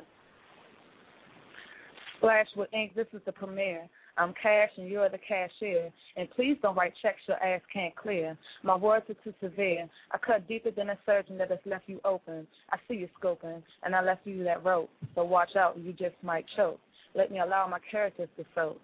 [2.16, 3.88] Splash with ink, this is the premiere.
[4.16, 5.90] I'm cash and you're the cashier.
[6.16, 8.36] And please don't write checks your ass can't clear.
[8.62, 9.88] My words are too severe.
[10.12, 12.46] I cut deeper than a surgeon that has left you open.
[12.70, 14.90] I see you scoping, and I left you that rope.
[15.14, 16.80] So watch out, you just might choke.
[17.14, 18.80] Let me allow my characters to soak.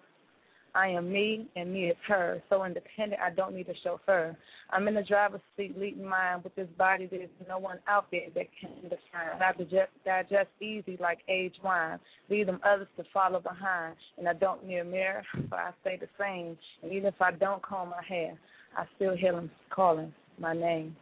[0.77, 2.39] I am me and me is her.
[2.51, 4.37] So independent, I don't need a chauffeur.
[4.69, 8.27] I'm in the driver's seat leading mine with this body there's no one out there
[8.35, 9.41] that can define.
[9.41, 11.97] I digest, digest easy like aged wine.
[12.29, 13.95] Leave them others to follow behind.
[14.19, 16.55] And I don't need a mirror, so I stay the same.
[16.83, 18.37] And even if I don't comb my hair,
[18.77, 20.95] I still hear them calling my name.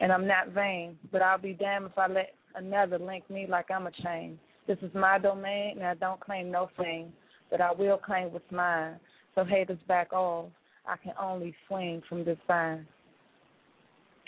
[0.00, 3.70] And I'm not vain, but I'll be damned if I let another link me like
[3.70, 4.38] I'm a chain.
[4.68, 7.10] This is my domain, and I don't claim no fame,
[7.50, 9.00] but I will claim what's mine.
[9.34, 10.52] So haters back off.
[10.84, 12.86] I can only swing from this vine.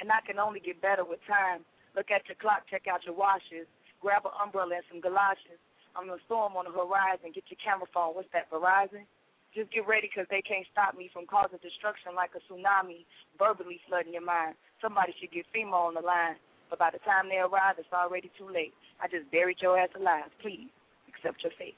[0.01, 1.61] And I can only get better with time.
[1.95, 3.69] Look at your clock, check out your washes,
[4.01, 5.61] grab an umbrella and some galoshes.
[5.95, 7.37] I'm the storm on the horizon.
[7.37, 8.15] Get your camera phone.
[8.15, 9.05] What's that, Verizon?
[9.53, 13.05] Just get ready 'cause they can't stop me from causing destruction like a tsunami,
[13.37, 14.57] verbally flooding your mind.
[14.81, 16.37] Somebody should get FEMA on the line.
[16.71, 18.73] But by the time they arrive, it's already too late.
[19.03, 20.31] I just buried your ass alive.
[20.41, 20.69] Please
[21.09, 21.75] accept your fate.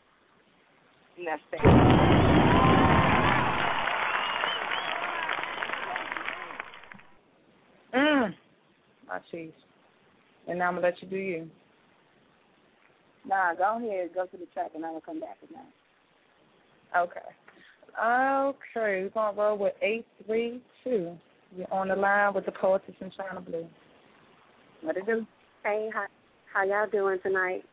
[1.17, 1.61] And that's that.
[7.95, 8.35] Mm.
[9.09, 9.51] My cheese.
[10.49, 11.51] And now I'm gonna let you do you.
[13.27, 16.99] Nah, go ahead, go to the track, and I will come back with that.
[16.99, 17.21] Okay.
[17.99, 21.17] Okay, we're gonna roll with eight three two.
[21.57, 23.67] You're on the line with D'Poetess in Chyna Blue.
[24.83, 25.27] What it do?
[25.65, 26.07] Hey, how
[26.53, 27.65] how y'all doing tonight?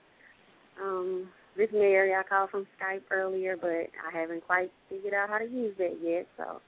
[0.81, 1.27] Um,
[1.57, 2.13] this is Mary.
[2.13, 5.97] I called from Skype earlier, but I haven't quite figured out how to use that
[6.01, 6.27] yet.
[6.37, 6.61] So,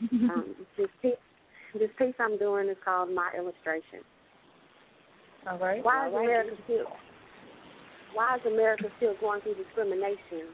[0.30, 1.12] um, this piece,
[1.74, 4.00] this piece I'm doing is called My Illustration.
[5.48, 5.84] All right.
[5.84, 6.24] Why is All right.
[6.24, 6.90] America still
[8.14, 10.50] Why is America still going through discrimination?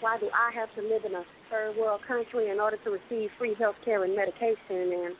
[0.00, 3.30] Why do I have to live in a third world country in order to receive
[3.36, 4.94] free health care and medication?
[4.94, 5.14] And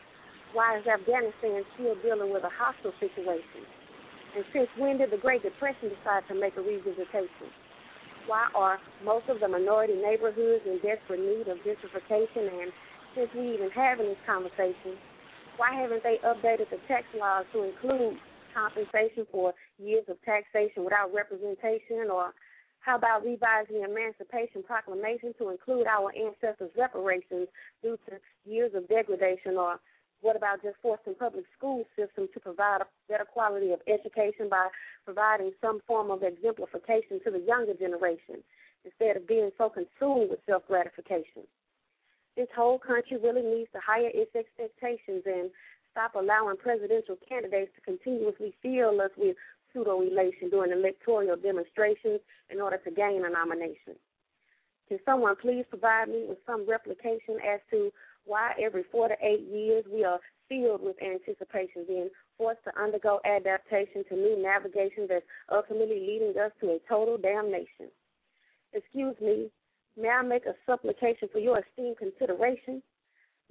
[0.52, 3.62] why is Afghanistan still dealing with a hostile situation?
[4.36, 7.50] And since when did the Great Depression decide to make a revisitation?
[8.26, 12.50] Why are most of the minority neighborhoods in desperate need of gentrification?
[12.62, 12.70] And
[13.14, 14.98] since we even having this conversation,
[15.56, 18.18] why haven't they updated the tax laws to include
[18.54, 22.10] compensation for years of taxation without representation?
[22.10, 22.34] Or
[22.80, 27.48] how about revising the Emancipation Proclamation to include our ancestors' reparations
[27.82, 28.18] due to
[28.50, 29.56] years of degradation?
[29.56, 29.80] Or
[30.20, 34.68] what about just forcing public school systems to provide a better quality of education by
[35.04, 38.44] providing some form of exemplification to the younger generation
[38.84, 41.48] instead of being so consumed with self gratification?
[42.36, 45.50] This whole country really needs to higher its expectations and
[45.90, 49.36] stop allowing presidential candidates to continuously fill us with
[49.72, 52.20] pseudo elation during electoral demonstrations
[52.50, 53.96] in order to gain a nomination.
[54.88, 57.92] Can someone please provide me with some replication as to
[58.24, 63.20] why every four to eight years we are filled with anticipation, being forced to undergo
[63.24, 67.90] adaptation to new navigation that's ultimately leading us to a total damnation?
[68.72, 69.50] Excuse me,
[69.96, 72.82] may I make a supplication for your esteemed consideration?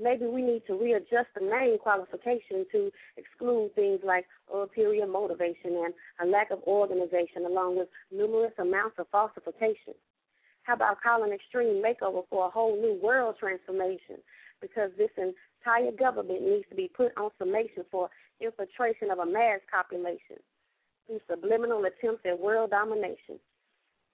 [0.01, 5.93] Maybe we need to readjust the name qualification to exclude things like ulterior motivation and
[6.21, 9.93] a lack of organization, along with numerous amounts of falsification.
[10.63, 14.17] How about calling extreme makeover for a whole new world transformation?
[14.61, 18.09] Because this entire government needs to be put on summation for
[18.41, 20.37] infiltration of a mass population
[21.07, 23.39] through subliminal attempts at world domination.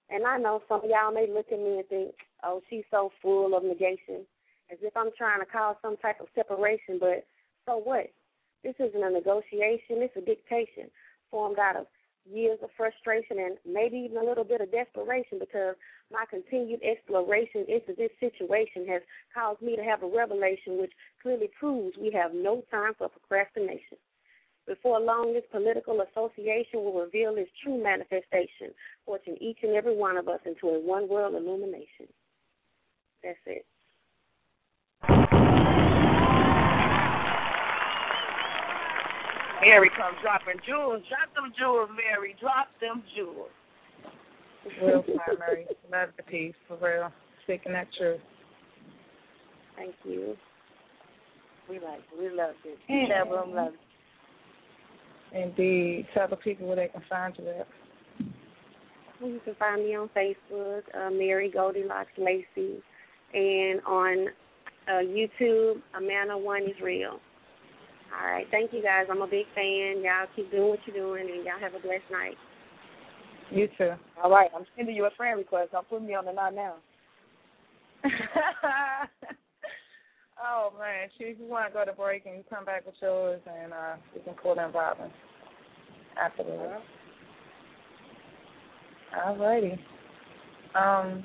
[0.08, 2.14] And I know some of y'all may look at me and think,
[2.44, 4.24] oh, she's so full of negation,
[4.70, 7.26] as if I'm trying to cause some type of separation, but
[7.66, 8.06] so what?
[8.62, 10.90] This isn't a negotiation, it's a dictation
[11.30, 11.86] formed out of
[12.32, 15.74] years of frustration and maybe even a little bit of desperation because
[16.10, 19.02] my continued exploration into this situation has
[19.34, 20.92] caused me to have a revelation which
[21.22, 23.98] clearly proves we have no time for procrastination.
[24.66, 28.74] Before long, this political association will reveal its true manifestation,
[29.04, 32.10] forcing each and every one of us into a one world illumination.
[33.22, 33.64] That's it.
[39.66, 41.02] Mary comes dropping jewels.
[41.10, 42.36] Drop them jewels, Mary.
[42.38, 43.50] Drop them jewels.
[44.80, 45.66] Real primary.
[45.90, 47.10] Love the piece, for real.
[47.42, 48.20] Speaking that truth.
[49.76, 50.36] Thank you.
[51.68, 52.18] We like it.
[52.18, 52.78] We love it.
[52.88, 53.22] Yeah.
[53.24, 55.36] Several of love it.
[55.36, 56.06] Indeed.
[56.14, 57.66] Tell the people where they can find you at.
[59.20, 62.82] Well, you can find me on Facebook, uh, Mary Goldilocks Lacey,
[63.34, 64.28] and on
[64.88, 67.18] uh, YouTube, Amanda One is Real.
[68.14, 69.06] All right, thank you guys.
[69.10, 70.02] I'm a big fan.
[70.02, 72.36] Y'all keep doing what you're doing, and y'all have a blessed night.
[73.50, 73.92] You too.
[74.22, 75.72] All right, I'm sending you a friend request.
[75.72, 76.74] Don't put me on the line now.
[80.44, 83.72] oh man, Chief, you want to go to break and come back with yours, and
[83.72, 85.10] uh, we can pull in Robin
[86.22, 86.82] afterwards.
[89.24, 89.78] All righty.
[90.74, 91.24] Um.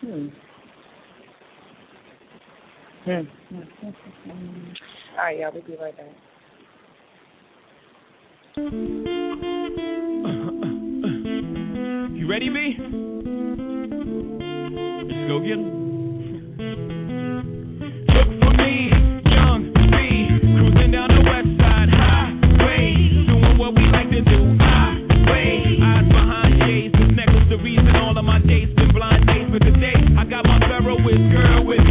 [0.00, 0.28] Hmm.
[3.04, 3.22] Hmm.
[5.16, 5.50] All right, y'all.
[5.52, 6.06] We'll be right back.
[12.14, 12.76] You ready, B?
[14.98, 15.88] Let's go get 'em.
[18.08, 18.90] Look for me,
[19.30, 19.92] young B,
[20.58, 24.56] cruising down the west side highway, doing what we like to do.
[24.58, 28.40] Highway, eyes behind shades, this necklace the reason all of my
[28.76, 29.26] been blind.
[29.52, 30.58] But today I got my
[31.32, 31.87] girl with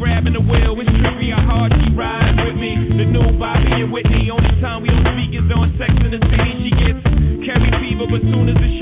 [0.00, 0.80] grabbing the wheel.
[0.80, 2.72] It's trippy how hard she rides with me.
[2.96, 4.32] The new Bobby and Whitney.
[4.32, 6.52] Only time we don't speak is on Sex in the City.
[6.64, 7.04] She gets
[7.44, 8.79] Carrie fever, but soon as the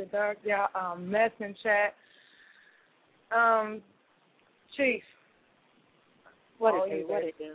[0.00, 0.38] after dark.
[0.44, 1.94] Y'all um mess and chat.
[3.36, 3.80] Um,
[4.76, 5.02] Chief.
[6.58, 6.96] What all it do?
[6.96, 7.28] you, What baby.
[7.28, 7.54] it do?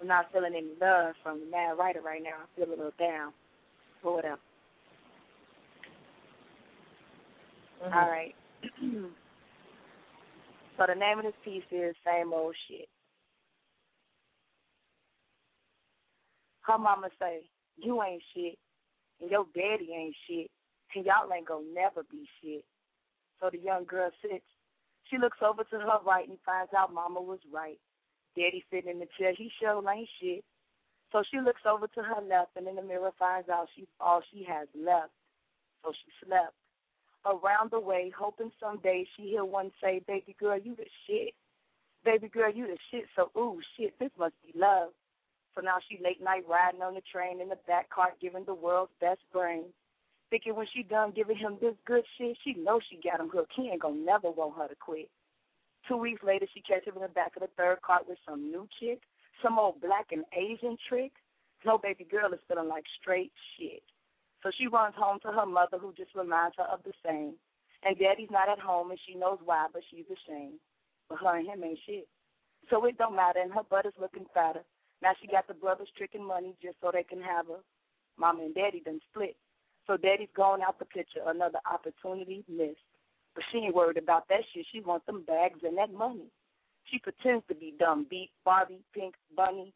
[0.00, 2.30] I'm not feeling any love from the mad writer right now.
[2.42, 3.32] I feel a little down.
[4.02, 4.38] But whatever.
[7.84, 7.94] Mhm.
[7.94, 8.34] All right.
[10.76, 12.88] so the name of this piece is Same Old Shit.
[16.62, 17.42] Her mama say,
[17.76, 18.58] You ain't shit,
[19.20, 20.50] and your daddy ain't shit,
[20.94, 22.64] and y'all ain't gonna never be shit.
[23.40, 24.44] So the young girl sits.
[25.10, 27.78] She looks over to her right and finds out mama was right.
[28.36, 30.44] Daddy sitting in the chair, he sure ain't shit.
[31.12, 34.22] So she looks over to her left and in the mirror finds out she's all
[34.32, 35.12] she has left.
[35.84, 36.54] So she slept.
[37.24, 41.34] Around the way, hoping someday she hear one say, Baby girl, you the shit.
[42.04, 43.06] Baby girl, you the shit.
[43.14, 44.90] So ooh shit, this must be love.
[45.56, 48.54] So now she late night riding on the train in the back cart giving the
[48.54, 49.64] world's best brain.
[50.28, 53.52] Thinking when she done giving him this good shit, she knows she got him hooked.
[53.56, 55.08] He ain't gonna never want her to quit.
[55.88, 58.50] Two weeks later, she catch him in the back of the third cart with some
[58.50, 59.00] new chick,
[59.42, 61.12] some old black and Asian trick.
[61.64, 63.82] No baby girl is feeling like straight shit.
[64.42, 67.34] So she runs home to her mother, who just reminds her of the same.
[67.82, 70.58] And daddy's not at home and she knows why, but she's ashamed.
[71.08, 72.08] But her and him ain't shit.
[72.68, 74.62] So it don't matter and her butt is looking fatter.
[75.02, 77.60] Now she got the brothers tricking money just so they can have her.
[78.18, 79.36] Mama and daddy done split.
[79.86, 82.80] So daddy's going out the picture, another opportunity missed.
[83.34, 84.66] But she ain't worried about that shit.
[84.72, 86.26] She wants them bags and that money.
[86.90, 89.72] She pretends to be dumb, beat Barbie, Pink, Bunny.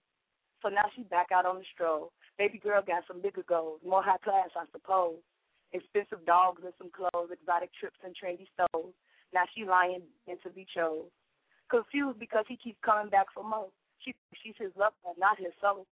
[0.62, 2.12] So now she back out on the stroll.
[2.38, 5.16] Baby girl got some bigger goals, more high class, I suppose.
[5.72, 8.94] Expensive dogs and some clothes, exotic trips and trendy stoves.
[9.32, 11.06] Now she lying into be chose.
[11.70, 13.68] Confused because he keeps coming back for more.
[14.04, 15.86] She she's his love, not his soul.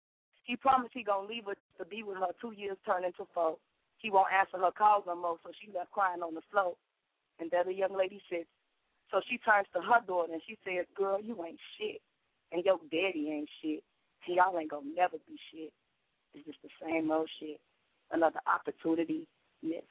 [0.45, 2.33] He promised he gonna leave her to be with her.
[2.41, 3.57] Two years turned into four.
[3.99, 6.75] He won't answer her calls no more, so she left crying on the floor.
[7.41, 8.49] And there the young lady sits.
[9.11, 12.01] So she turns to her daughter and she says, Girl, you ain't shit.
[12.53, 13.83] And your daddy ain't shit.
[14.27, 15.73] And y'all ain't gonna never be shit.
[16.35, 17.61] It's just the same old shit.
[18.11, 19.27] Another opportunity
[19.63, 19.85] missed.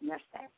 [0.00, 0.50] And that's that.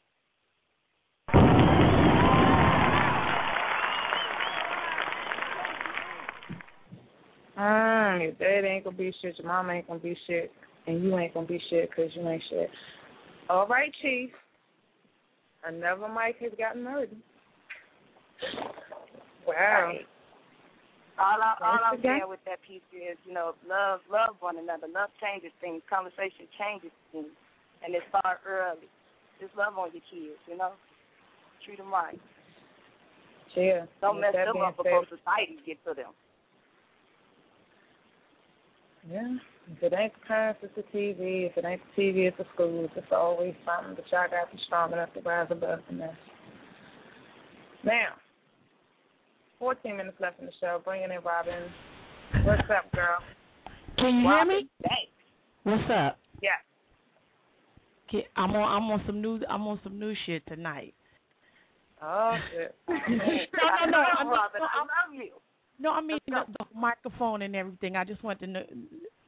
[8.21, 10.53] Your dad ain't gonna be shit, your mom ain't gonna be shit,
[10.87, 12.71] and you ain't gonna be shit 'cause you ain't shit.
[13.49, 14.31] All right, Chief.
[15.65, 17.17] Another mic has gotten murdered.
[19.47, 19.55] Wow.
[19.55, 20.07] Right.
[21.19, 24.87] All, I, all I'm saying with that piece is, you know, love, love one another.
[24.87, 25.83] Love changes things.
[25.91, 27.27] Conversation changes things,
[27.83, 28.87] and it start early.
[29.41, 30.73] Just love on your kids, you know.
[31.65, 32.21] Treat them right.
[33.57, 33.87] Yeah.
[34.01, 36.15] Don't mess them up before society get to them.
[39.11, 39.37] Yeah.
[39.71, 41.47] If it ain't the parents, it's the TV.
[41.51, 42.91] If it ain't the TV, it's the schools.
[42.97, 43.95] It's always something.
[43.95, 46.15] But y'all got to be strong enough to rise above the mess.
[47.85, 48.15] Now,
[49.59, 50.81] 14 minutes left in the show.
[50.85, 51.63] Bringing in Robin.
[52.45, 53.19] What's up, girl?
[53.99, 54.69] Can you hear me?
[54.83, 55.13] Thanks.
[55.65, 56.19] What's up?
[56.43, 56.51] Yeah.
[58.11, 58.83] Can- I'm on.
[58.83, 59.41] I'm on some new.
[59.49, 60.95] I'm on some new shit tonight.
[62.03, 62.75] Oh, shit.
[62.89, 63.19] no, no, no.
[63.19, 65.31] I mean, Robin, no, I I'm- love you.
[65.79, 67.97] No, I mean the, the microphone and everything.
[67.97, 68.63] I just want to know,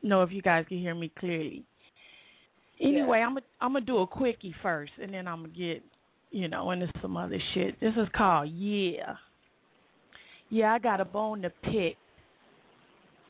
[0.02, 1.64] know if you guys can hear me clearly.
[2.80, 5.82] Anyway, I'm gonna I'm gonna do a quickie first, and then I'm gonna get
[6.30, 7.78] you know into some other shit.
[7.80, 9.16] This is called Yeah.
[10.48, 11.96] Yeah, I got a bone to pick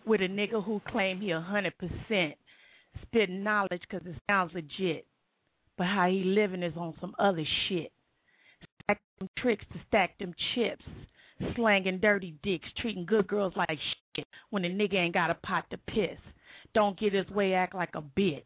[0.06, 2.34] with a nigga who claim he a hundred percent
[3.02, 5.04] spitting knowledge 'cause it sounds legit,
[5.76, 7.92] but how he living is on some other shit.
[8.84, 10.84] Stack them tricks to stack them chips
[11.56, 13.78] slanging dirty dicks, treating good girls like
[14.16, 16.18] shit when the nigga ain't got a pot to piss.
[16.74, 18.42] Don't get his way, act like a bitch.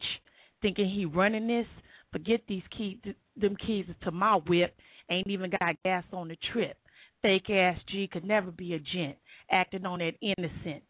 [0.61, 1.67] Thinking he running this?
[2.11, 2.97] Forget these keys,
[3.35, 4.75] them keys is to my whip.
[5.09, 6.77] Ain't even got gas on the trip.
[7.21, 9.17] Fake ass G could never be a gent,
[9.51, 10.83] acting on that innocent.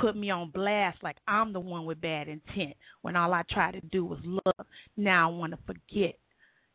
[0.00, 3.72] Put me on blast like I'm the one with bad intent when all I try
[3.72, 4.66] to do was love.
[4.96, 6.18] Now I want to forget.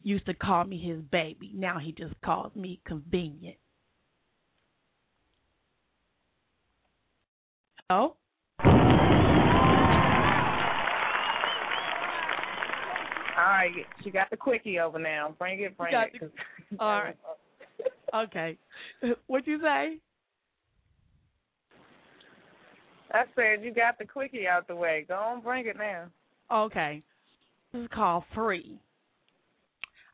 [0.01, 1.51] Used to call me his baby.
[1.53, 3.57] Now he just calls me convenient.
[7.91, 8.15] Hello?
[13.37, 13.71] All right,
[14.01, 15.35] she got the quickie over now.
[15.37, 16.13] Bring it, bring it.
[16.21, 17.17] the- All right.
[18.15, 18.57] Okay.
[19.27, 19.97] What'd you say?
[23.11, 25.03] I said you got the quickie out the way.
[25.05, 26.05] Go on, bring it now.
[26.49, 27.03] Okay.
[27.73, 28.79] This is called Free.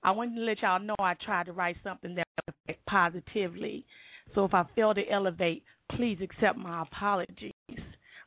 [0.02, 3.86] I wanted to let y'all know I tried to write something that would affect positively.
[4.34, 7.54] So if I fail to elevate, please accept my apologies.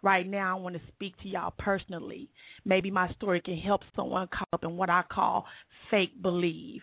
[0.03, 2.31] Right now, I want to speak to y'all personally.
[2.65, 5.45] Maybe my story can help someone caught up in what I call
[5.91, 6.83] fake believe.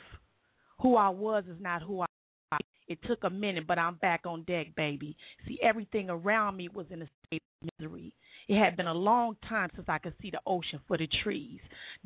[0.81, 2.05] Who I was is not who I
[2.51, 2.59] am.
[2.87, 5.17] It took a minute, but I'm back on deck, baby.
[5.47, 8.13] See, everything around me was in a state of misery.
[8.47, 11.59] It had been a long time since I could see the ocean for the trees.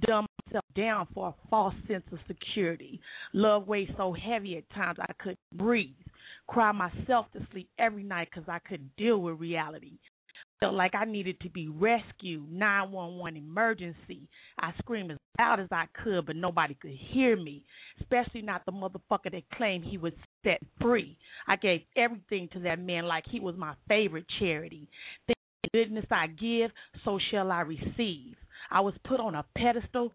[0.07, 2.99] Dumb myself down for a false sense of security.
[3.33, 5.93] Love weighed so heavy at times I couldn't breathe.
[6.47, 9.99] Cry myself to sleep every night because I couldn't deal with reality.
[10.61, 12.51] Felt like I needed to be rescued.
[12.51, 14.29] 911 emergency.
[14.59, 17.63] I screamed as loud as I could, but nobody could hear me,
[17.99, 21.17] especially not the motherfucker that claimed he was set free.
[21.47, 24.87] I gave everything to that man like he was my favorite charity.
[25.27, 25.33] The
[25.73, 26.69] goodness I give,
[27.03, 28.35] so shall I receive.
[28.69, 30.13] I was put on a pedestal,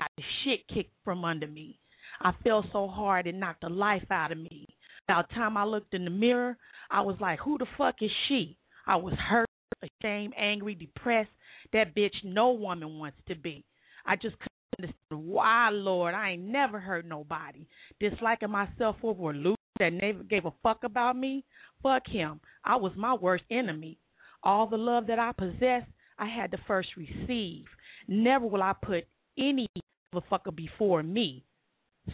[0.00, 1.78] got the shit kicked from under me.
[2.20, 4.66] I fell so hard it knocked the life out of me.
[5.06, 6.56] By the time I looked in the mirror,
[6.90, 8.56] I was like, who the fuck is she?
[8.86, 9.48] I was hurt,
[9.82, 11.30] ashamed, angry, depressed.
[11.72, 13.64] That bitch no woman wants to be.
[14.06, 16.14] I just couldn't understand why, Lord.
[16.14, 17.66] I ain't never hurt nobody.
[18.00, 21.44] Disliking myself over a loser that never gave a fuck about me.
[21.82, 22.40] Fuck him.
[22.64, 23.98] I was my worst enemy.
[24.42, 27.64] All the love that I possessed, I had to first receive.
[28.06, 29.04] Never will I put
[29.38, 29.66] any
[30.14, 31.44] motherfucker before me.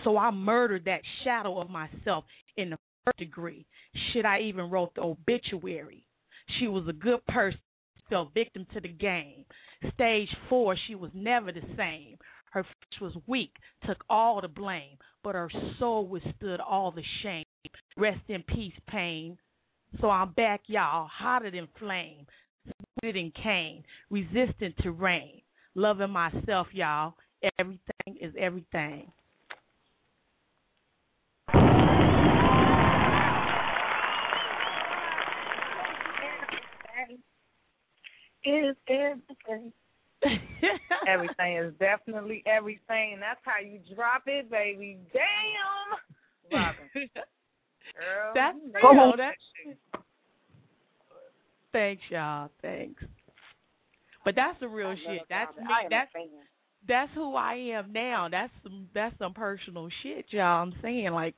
[0.04, 2.24] So I murdered that shadow of myself
[2.56, 3.66] in the first degree.
[4.12, 6.06] Should I even wrote the obituary?
[6.58, 7.60] She was a good person,
[8.08, 9.44] fell victim to the game.
[9.94, 12.18] Stage four, she was never the same.
[12.52, 13.52] Her flesh was weak,
[13.86, 17.44] took all the blame, but her soul withstood all the shame.
[17.96, 19.38] Rest in peace, pain.
[20.00, 22.26] So I'm back, y'all, hotter than flame,
[23.00, 25.42] sweeter than cane, resistant to rain,
[25.74, 27.14] loving myself, y'all.
[27.58, 29.10] Everything is everything.
[38.44, 39.72] Is everything.
[41.08, 43.18] everything is definitely everything.
[43.20, 44.98] That's how you drop it, baby.
[45.12, 47.08] Damn, Robin.
[47.96, 48.94] Girl, That's you real.
[48.94, 50.06] nailed That's
[51.72, 52.50] Thanks, y'all.
[52.62, 53.02] Thanks.
[54.24, 55.22] But that's the real I shit.
[55.30, 55.64] That's me.
[55.68, 56.10] I am a That's
[56.88, 58.28] that's who I am now.
[58.30, 60.62] That's some that's some personal shit, y'all.
[60.62, 61.34] I'm saying like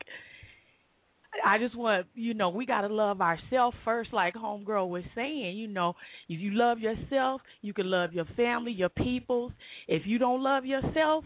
[1.45, 5.57] I just want you know we gotta love ourselves first, like homegirl was saying.
[5.57, 5.95] You know,
[6.29, 9.51] if you love yourself, you can love your family, your peoples.
[9.87, 11.25] If you don't love yourself,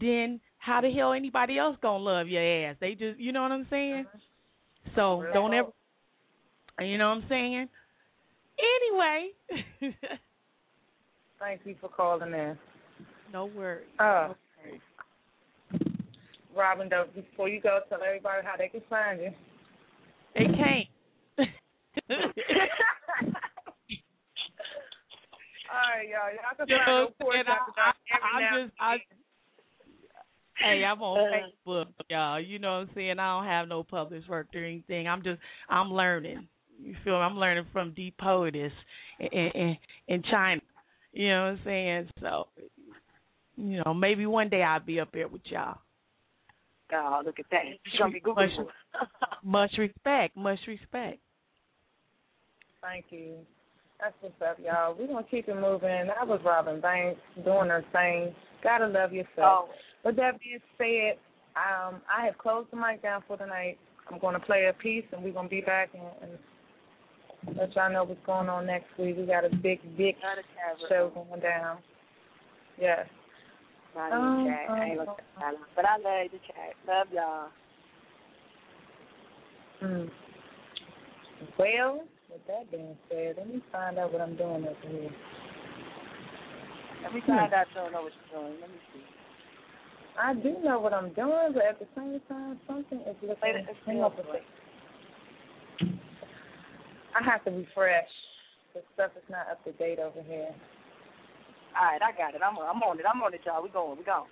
[0.00, 2.76] then how the hell anybody else gonna love your ass?
[2.80, 4.06] They just you know what I'm saying.
[4.94, 5.68] So don't ever,
[6.80, 7.68] you know what I'm saying.
[8.58, 9.94] Anyway,
[11.38, 12.58] Thank you for calling in.
[13.32, 13.86] no worries.
[13.98, 14.32] Uh,
[16.58, 19.30] Robin, though, before you go, tell everybody how they can find you.
[20.34, 20.88] They can't.
[25.70, 26.32] All right, y'all.
[26.34, 28.96] Y'all can find no porch and after I, dark I, every I now just, I,
[30.58, 31.68] hey, I'm on Uh.
[31.68, 32.40] Facebook, y'all.
[32.40, 33.18] You know what I'm saying?
[33.18, 35.06] I don't have no published work or anything.
[35.06, 36.48] I'm just, I'm learning.
[36.80, 37.20] You feel me?
[37.20, 38.72] I'm learning from deep poetess
[39.18, 39.76] in, in,
[40.08, 40.60] in Chyna.
[41.12, 42.08] You know what I'm saying?
[42.20, 42.48] So,
[43.56, 45.78] you know, maybe one day I'll be up there with y'all.
[46.92, 47.62] Oh, look at that.
[47.90, 48.46] She's gonna be Google.
[48.46, 48.68] Much,
[49.44, 51.18] much respect, much respect.
[52.82, 53.34] Thank you.
[54.00, 54.94] That's what's up, y'all.
[54.96, 56.06] We're going to keep it moving.
[56.06, 58.32] That was Robin Banks doing her thing.
[58.62, 59.28] Gotta love yourself.
[59.38, 59.68] Oh.
[60.04, 61.18] With that being said,
[61.56, 63.76] um, I have closed the mic down for tonight.
[64.10, 67.74] I'm going to play a piece, and we're going to be back and, and let
[67.74, 69.16] y'all know what's going on next week.
[69.18, 70.14] We got a big, big
[70.88, 71.78] show going down.
[72.80, 73.06] Yes.
[73.98, 74.70] I Um, need chat.
[74.70, 76.74] I ain't looking at that, but I love the chat.
[76.86, 77.48] Love y'all.
[79.82, 80.10] Mm.
[81.58, 85.10] Well, with that being said, let me find out what I'm doing over here.
[87.02, 87.32] Let me Hmm.
[87.32, 88.60] find out you don't know what you're doing.
[88.60, 89.04] Let me see.
[90.18, 93.36] I do know what I'm doing, but at the same time, something is looking.
[93.42, 96.00] Wait, it's hang on for a second.
[97.14, 98.08] I have to refresh.
[98.74, 100.54] The stuff is not up to date over here.
[101.76, 102.40] All right, I got it.
[102.44, 103.06] I'm I'm on it.
[103.08, 103.62] I'm on it, y'all.
[103.62, 103.98] We going.
[103.98, 104.28] We going.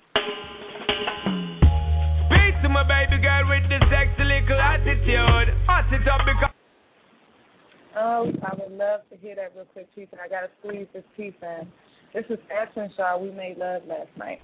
[2.31, 5.55] Peace to my baby girl with the sexy little attitude.
[5.66, 6.52] Hot it up because.
[7.98, 11.05] Oh, I would love to hear that real quick, Chief, and I gotta squeeze this
[11.16, 11.66] piece in.
[12.12, 13.18] This is Ashton Shaw.
[13.18, 14.40] We made love last night.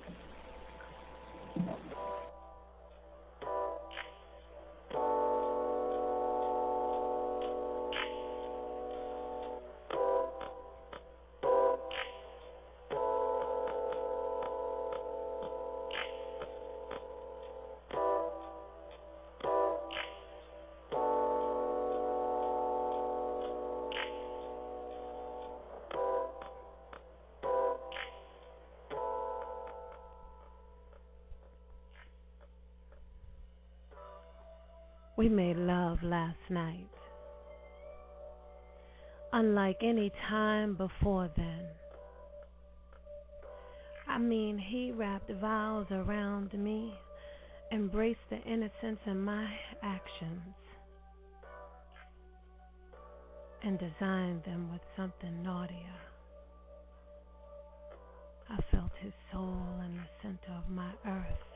[35.23, 36.91] We made love last night.
[39.33, 41.65] Unlike any time before then.
[44.09, 46.93] I mean, he wrapped vows around me,
[47.71, 49.47] embraced the innocence in my
[49.85, 50.57] actions,
[53.63, 56.01] and designed them with something naughtier.
[58.51, 61.52] I felt his soul in the center of my earth.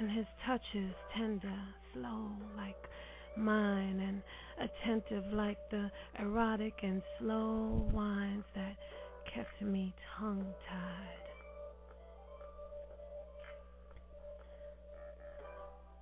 [0.00, 1.58] And his touches tender,
[1.92, 2.88] slow like
[3.36, 4.22] mine, and
[4.70, 8.76] attentive like the erotic and slow wines that
[9.34, 11.16] kept me tongue tied.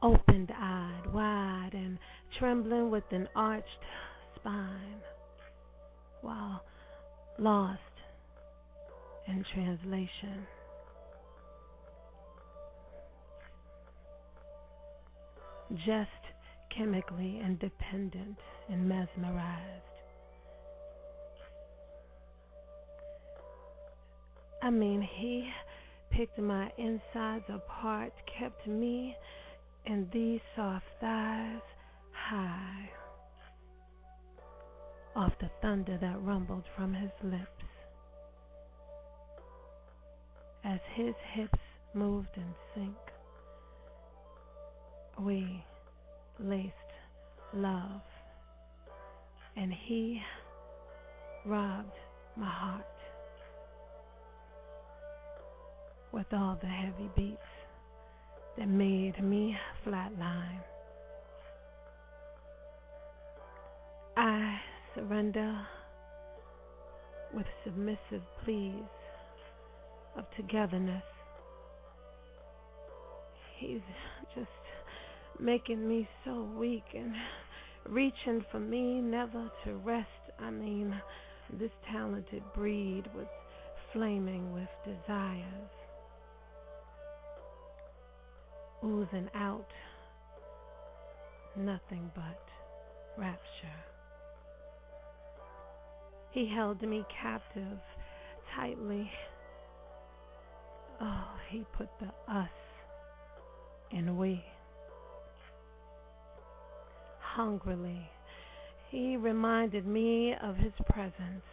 [0.01, 1.99] Opened eyed, wide, and
[2.39, 3.67] trembling with an arched
[4.37, 5.03] spine,
[6.23, 6.63] while
[7.37, 7.81] lost
[9.27, 10.47] in translation.
[15.77, 16.11] Just
[16.77, 18.39] chemically independent
[18.69, 19.85] and mesmerized.
[24.63, 25.49] I mean, he
[26.11, 29.17] picked my insides apart, kept me
[29.87, 31.63] and these soft thighs
[32.13, 32.91] high
[35.17, 37.65] off the thunder that rumbled from his lips.
[40.65, 41.59] As his hips
[41.95, 42.97] moved in sync,
[45.21, 45.65] we
[46.39, 46.75] laced
[47.53, 48.01] love,
[49.57, 50.21] and he
[51.45, 51.97] robbed
[52.37, 52.85] my heart
[56.13, 57.39] with all the heavy beats
[58.57, 60.63] that made me flatline.
[64.17, 64.59] I
[64.95, 65.67] surrender
[67.35, 68.75] with submissive pleas
[70.17, 71.03] of togetherness.
[73.59, 73.81] He's
[74.35, 74.49] just
[75.41, 77.13] making me so weak and
[77.89, 80.09] reaching for me never to rest.
[80.39, 80.95] I mean,
[81.53, 83.27] this talented breed was
[83.93, 85.71] flaming with desires,
[88.85, 89.67] oozing out
[91.57, 92.43] nothing but
[93.17, 93.39] rapture.
[96.31, 97.79] He held me captive
[98.55, 99.11] tightly.
[101.01, 102.49] Oh, he put the us
[103.91, 104.45] in we.
[107.39, 108.11] Hungrily,
[108.91, 111.45] he reminded me of his presence,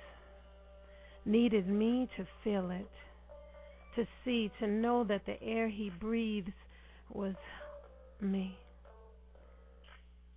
[1.26, 2.90] needed me to feel it,
[3.96, 6.56] to see, to know that the air he breathes
[7.14, 7.36] was
[8.20, 8.58] me.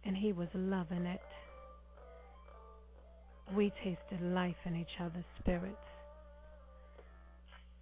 [0.05, 1.23] And he was loving it.
[3.57, 5.77] We tasted life in each other's spirits.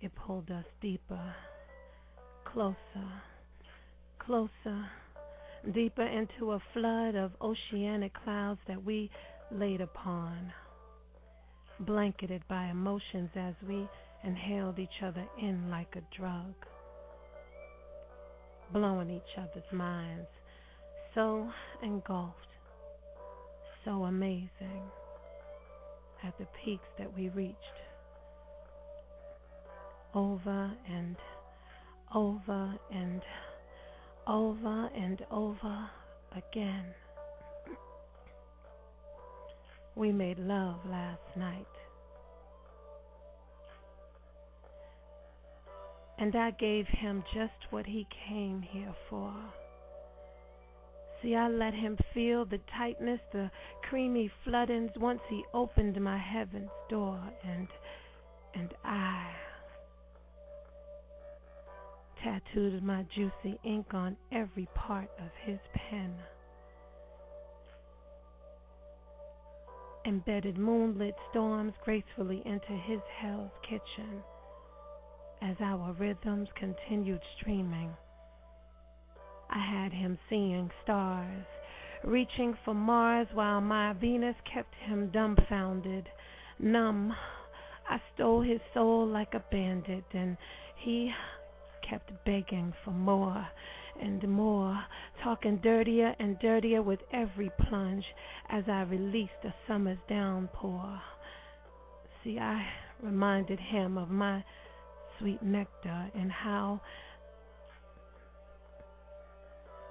[0.00, 1.34] It pulled us deeper,
[2.44, 2.76] closer,
[4.20, 4.88] closer,
[5.74, 9.10] deeper into a flood of oceanic clouds that we
[9.50, 10.52] laid upon,
[11.80, 13.88] blanketed by emotions as we
[14.24, 16.54] inhaled each other in like a drug,
[18.72, 20.28] blowing each other's minds,
[21.14, 21.48] so
[21.82, 22.34] engulfed,
[23.84, 24.82] so amazing
[26.24, 27.56] at the peaks that we reached
[30.14, 31.16] over and
[32.14, 33.22] over and
[34.26, 35.88] over and over
[36.32, 36.94] again.
[39.94, 41.66] We made love last night.
[46.18, 49.32] And I gave him just what he came here for.
[51.22, 53.50] See, I let him feel the tightness, the
[53.88, 57.68] creamy floodings once he opened my heaven's door, and
[58.54, 59.30] and I
[62.26, 66.12] tattooed my juicy ink on every part of his pen.
[70.04, 74.22] Embedded moonlit storms gracefully into his hell's kitchen
[75.40, 77.90] as our rhythms continued streaming.
[79.50, 81.46] I had him seeing stars,
[82.02, 86.08] reaching for Mars while my Venus kept him dumbfounded,
[86.58, 87.14] numb.
[87.88, 90.36] I stole his soul like a bandit, and
[90.76, 91.12] he
[91.88, 93.46] kept begging for more
[94.00, 94.78] and more,
[95.22, 98.04] talking dirtier and dirtier with every plunge
[98.50, 101.00] as I released a summer's downpour.
[102.22, 102.66] See, I
[103.02, 104.44] reminded him of my
[105.18, 106.80] sweet nectar and how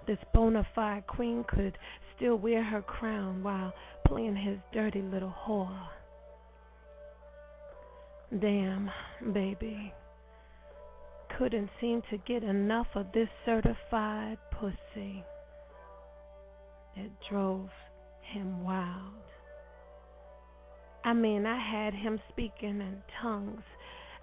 [0.07, 1.77] this bona fide queen could
[2.15, 3.73] still wear her crown while
[4.05, 5.87] playing his dirty little whore.
[8.39, 8.91] Damn,
[9.33, 9.93] baby.
[11.37, 15.23] Couldn't seem to get enough of this certified pussy.
[16.95, 17.69] It drove
[18.33, 19.13] him wild.
[21.03, 23.63] I mean, I had him speaking in tongues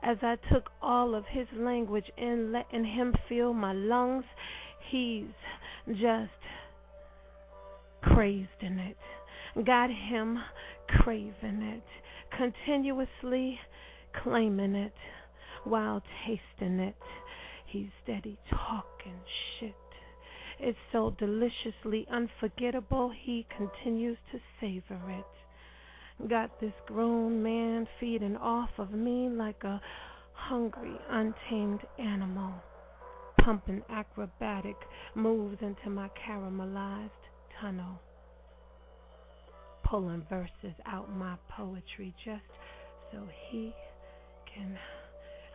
[0.03, 4.25] as I took all of his language in, letting him fill my lungs.
[4.91, 5.27] He's
[5.89, 6.31] just
[8.03, 8.97] crazed in it.
[9.65, 10.39] Got him
[10.89, 11.83] craving it,
[12.37, 13.59] continuously
[14.23, 14.95] claiming it
[15.65, 16.97] while tasting it.
[17.67, 19.21] He's steady talking
[19.59, 19.75] shit.
[20.59, 26.29] It's so deliciously unforgettable, he continues to savor it.
[26.29, 29.81] Got this grown man feeding off of me like a
[30.35, 32.53] hungry, untamed animal
[33.45, 34.77] pumping acrobatic
[35.15, 37.11] moves into my caramelized
[37.61, 38.01] tunnel,
[39.85, 42.43] pulling verses out my poetry just
[43.11, 43.19] so
[43.51, 43.73] he
[44.55, 44.79] can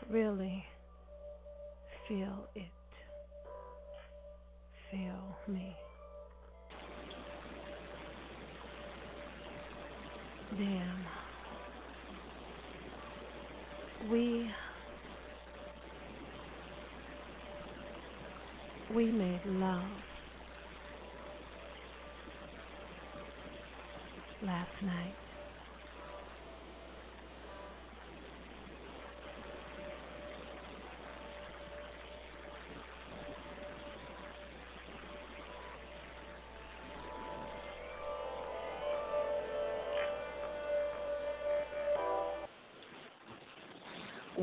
[0.09, 0.65] really
[2.07, 2.63] feel it.
[4.91, 5.75] Feel me.
[10.55, 11.05] Damn.
[14.09, 14.49] We
[18.89, 19.83] we made love
[24.41, 25.26] last night.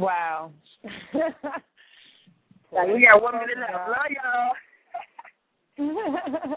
[0.05, 0.53] Wow.
[2.73, 3.89] like we got one minute left.
[3.89, 4.11] Love
[5.79, 6.57] y'all.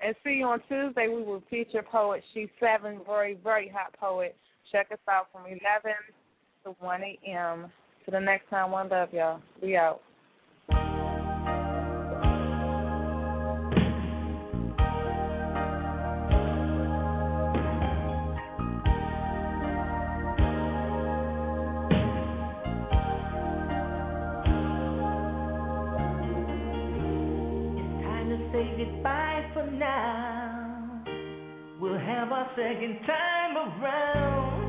[0.00, 1.08] and see you on Tuesday.
[1.08, 2.22] We will feature poet.
[2.32, 4.36] She's seven, very very hot poet.
[4.70, 5.92] Check us out from eleven
[6.64, 7.70] to one a.m.
[8.06, 9.40] To the next time, one love y'all.
[9.62, 10.00] We out.
[32.56, 34.60] second time around.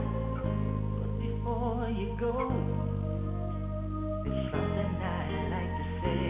[1.00, 2.32] But before you go,
[4.24, 6.24] there's something I'd like to say.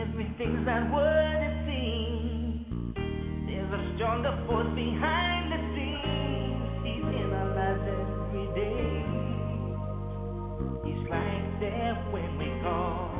[0.00, 2.94] Everything's not what it seems.
[3.46, 6.86] There's a stronger force behind the scenes.
[6.86, 8.86] He's in our lives every day.
[10.86, 13.13] He's right there when we call.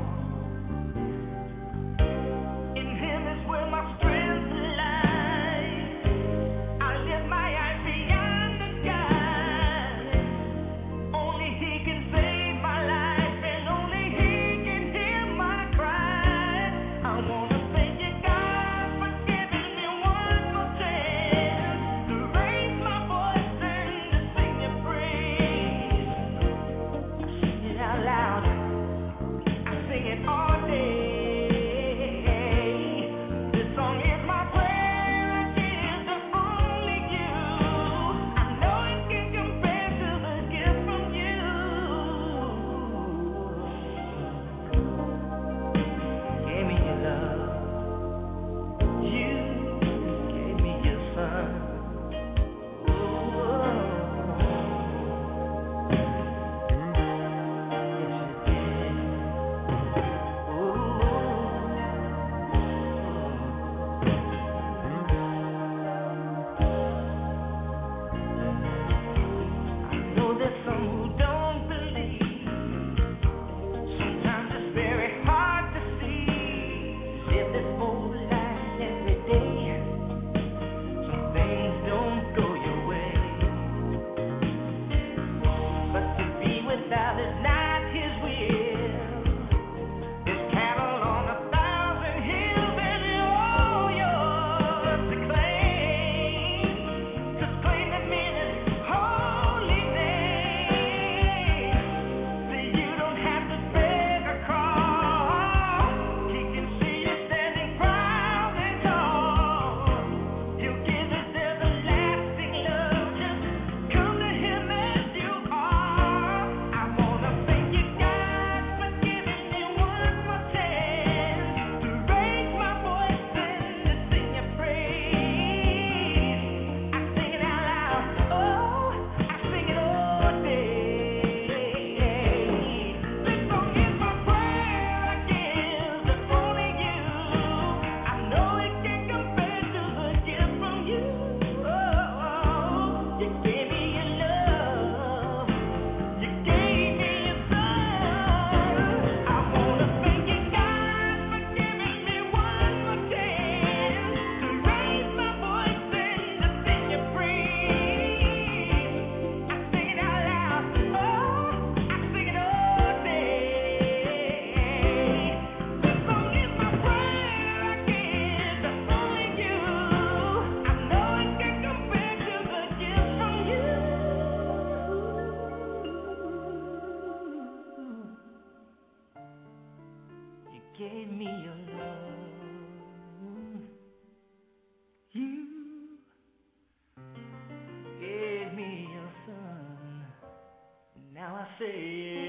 [191.59, 192.24] say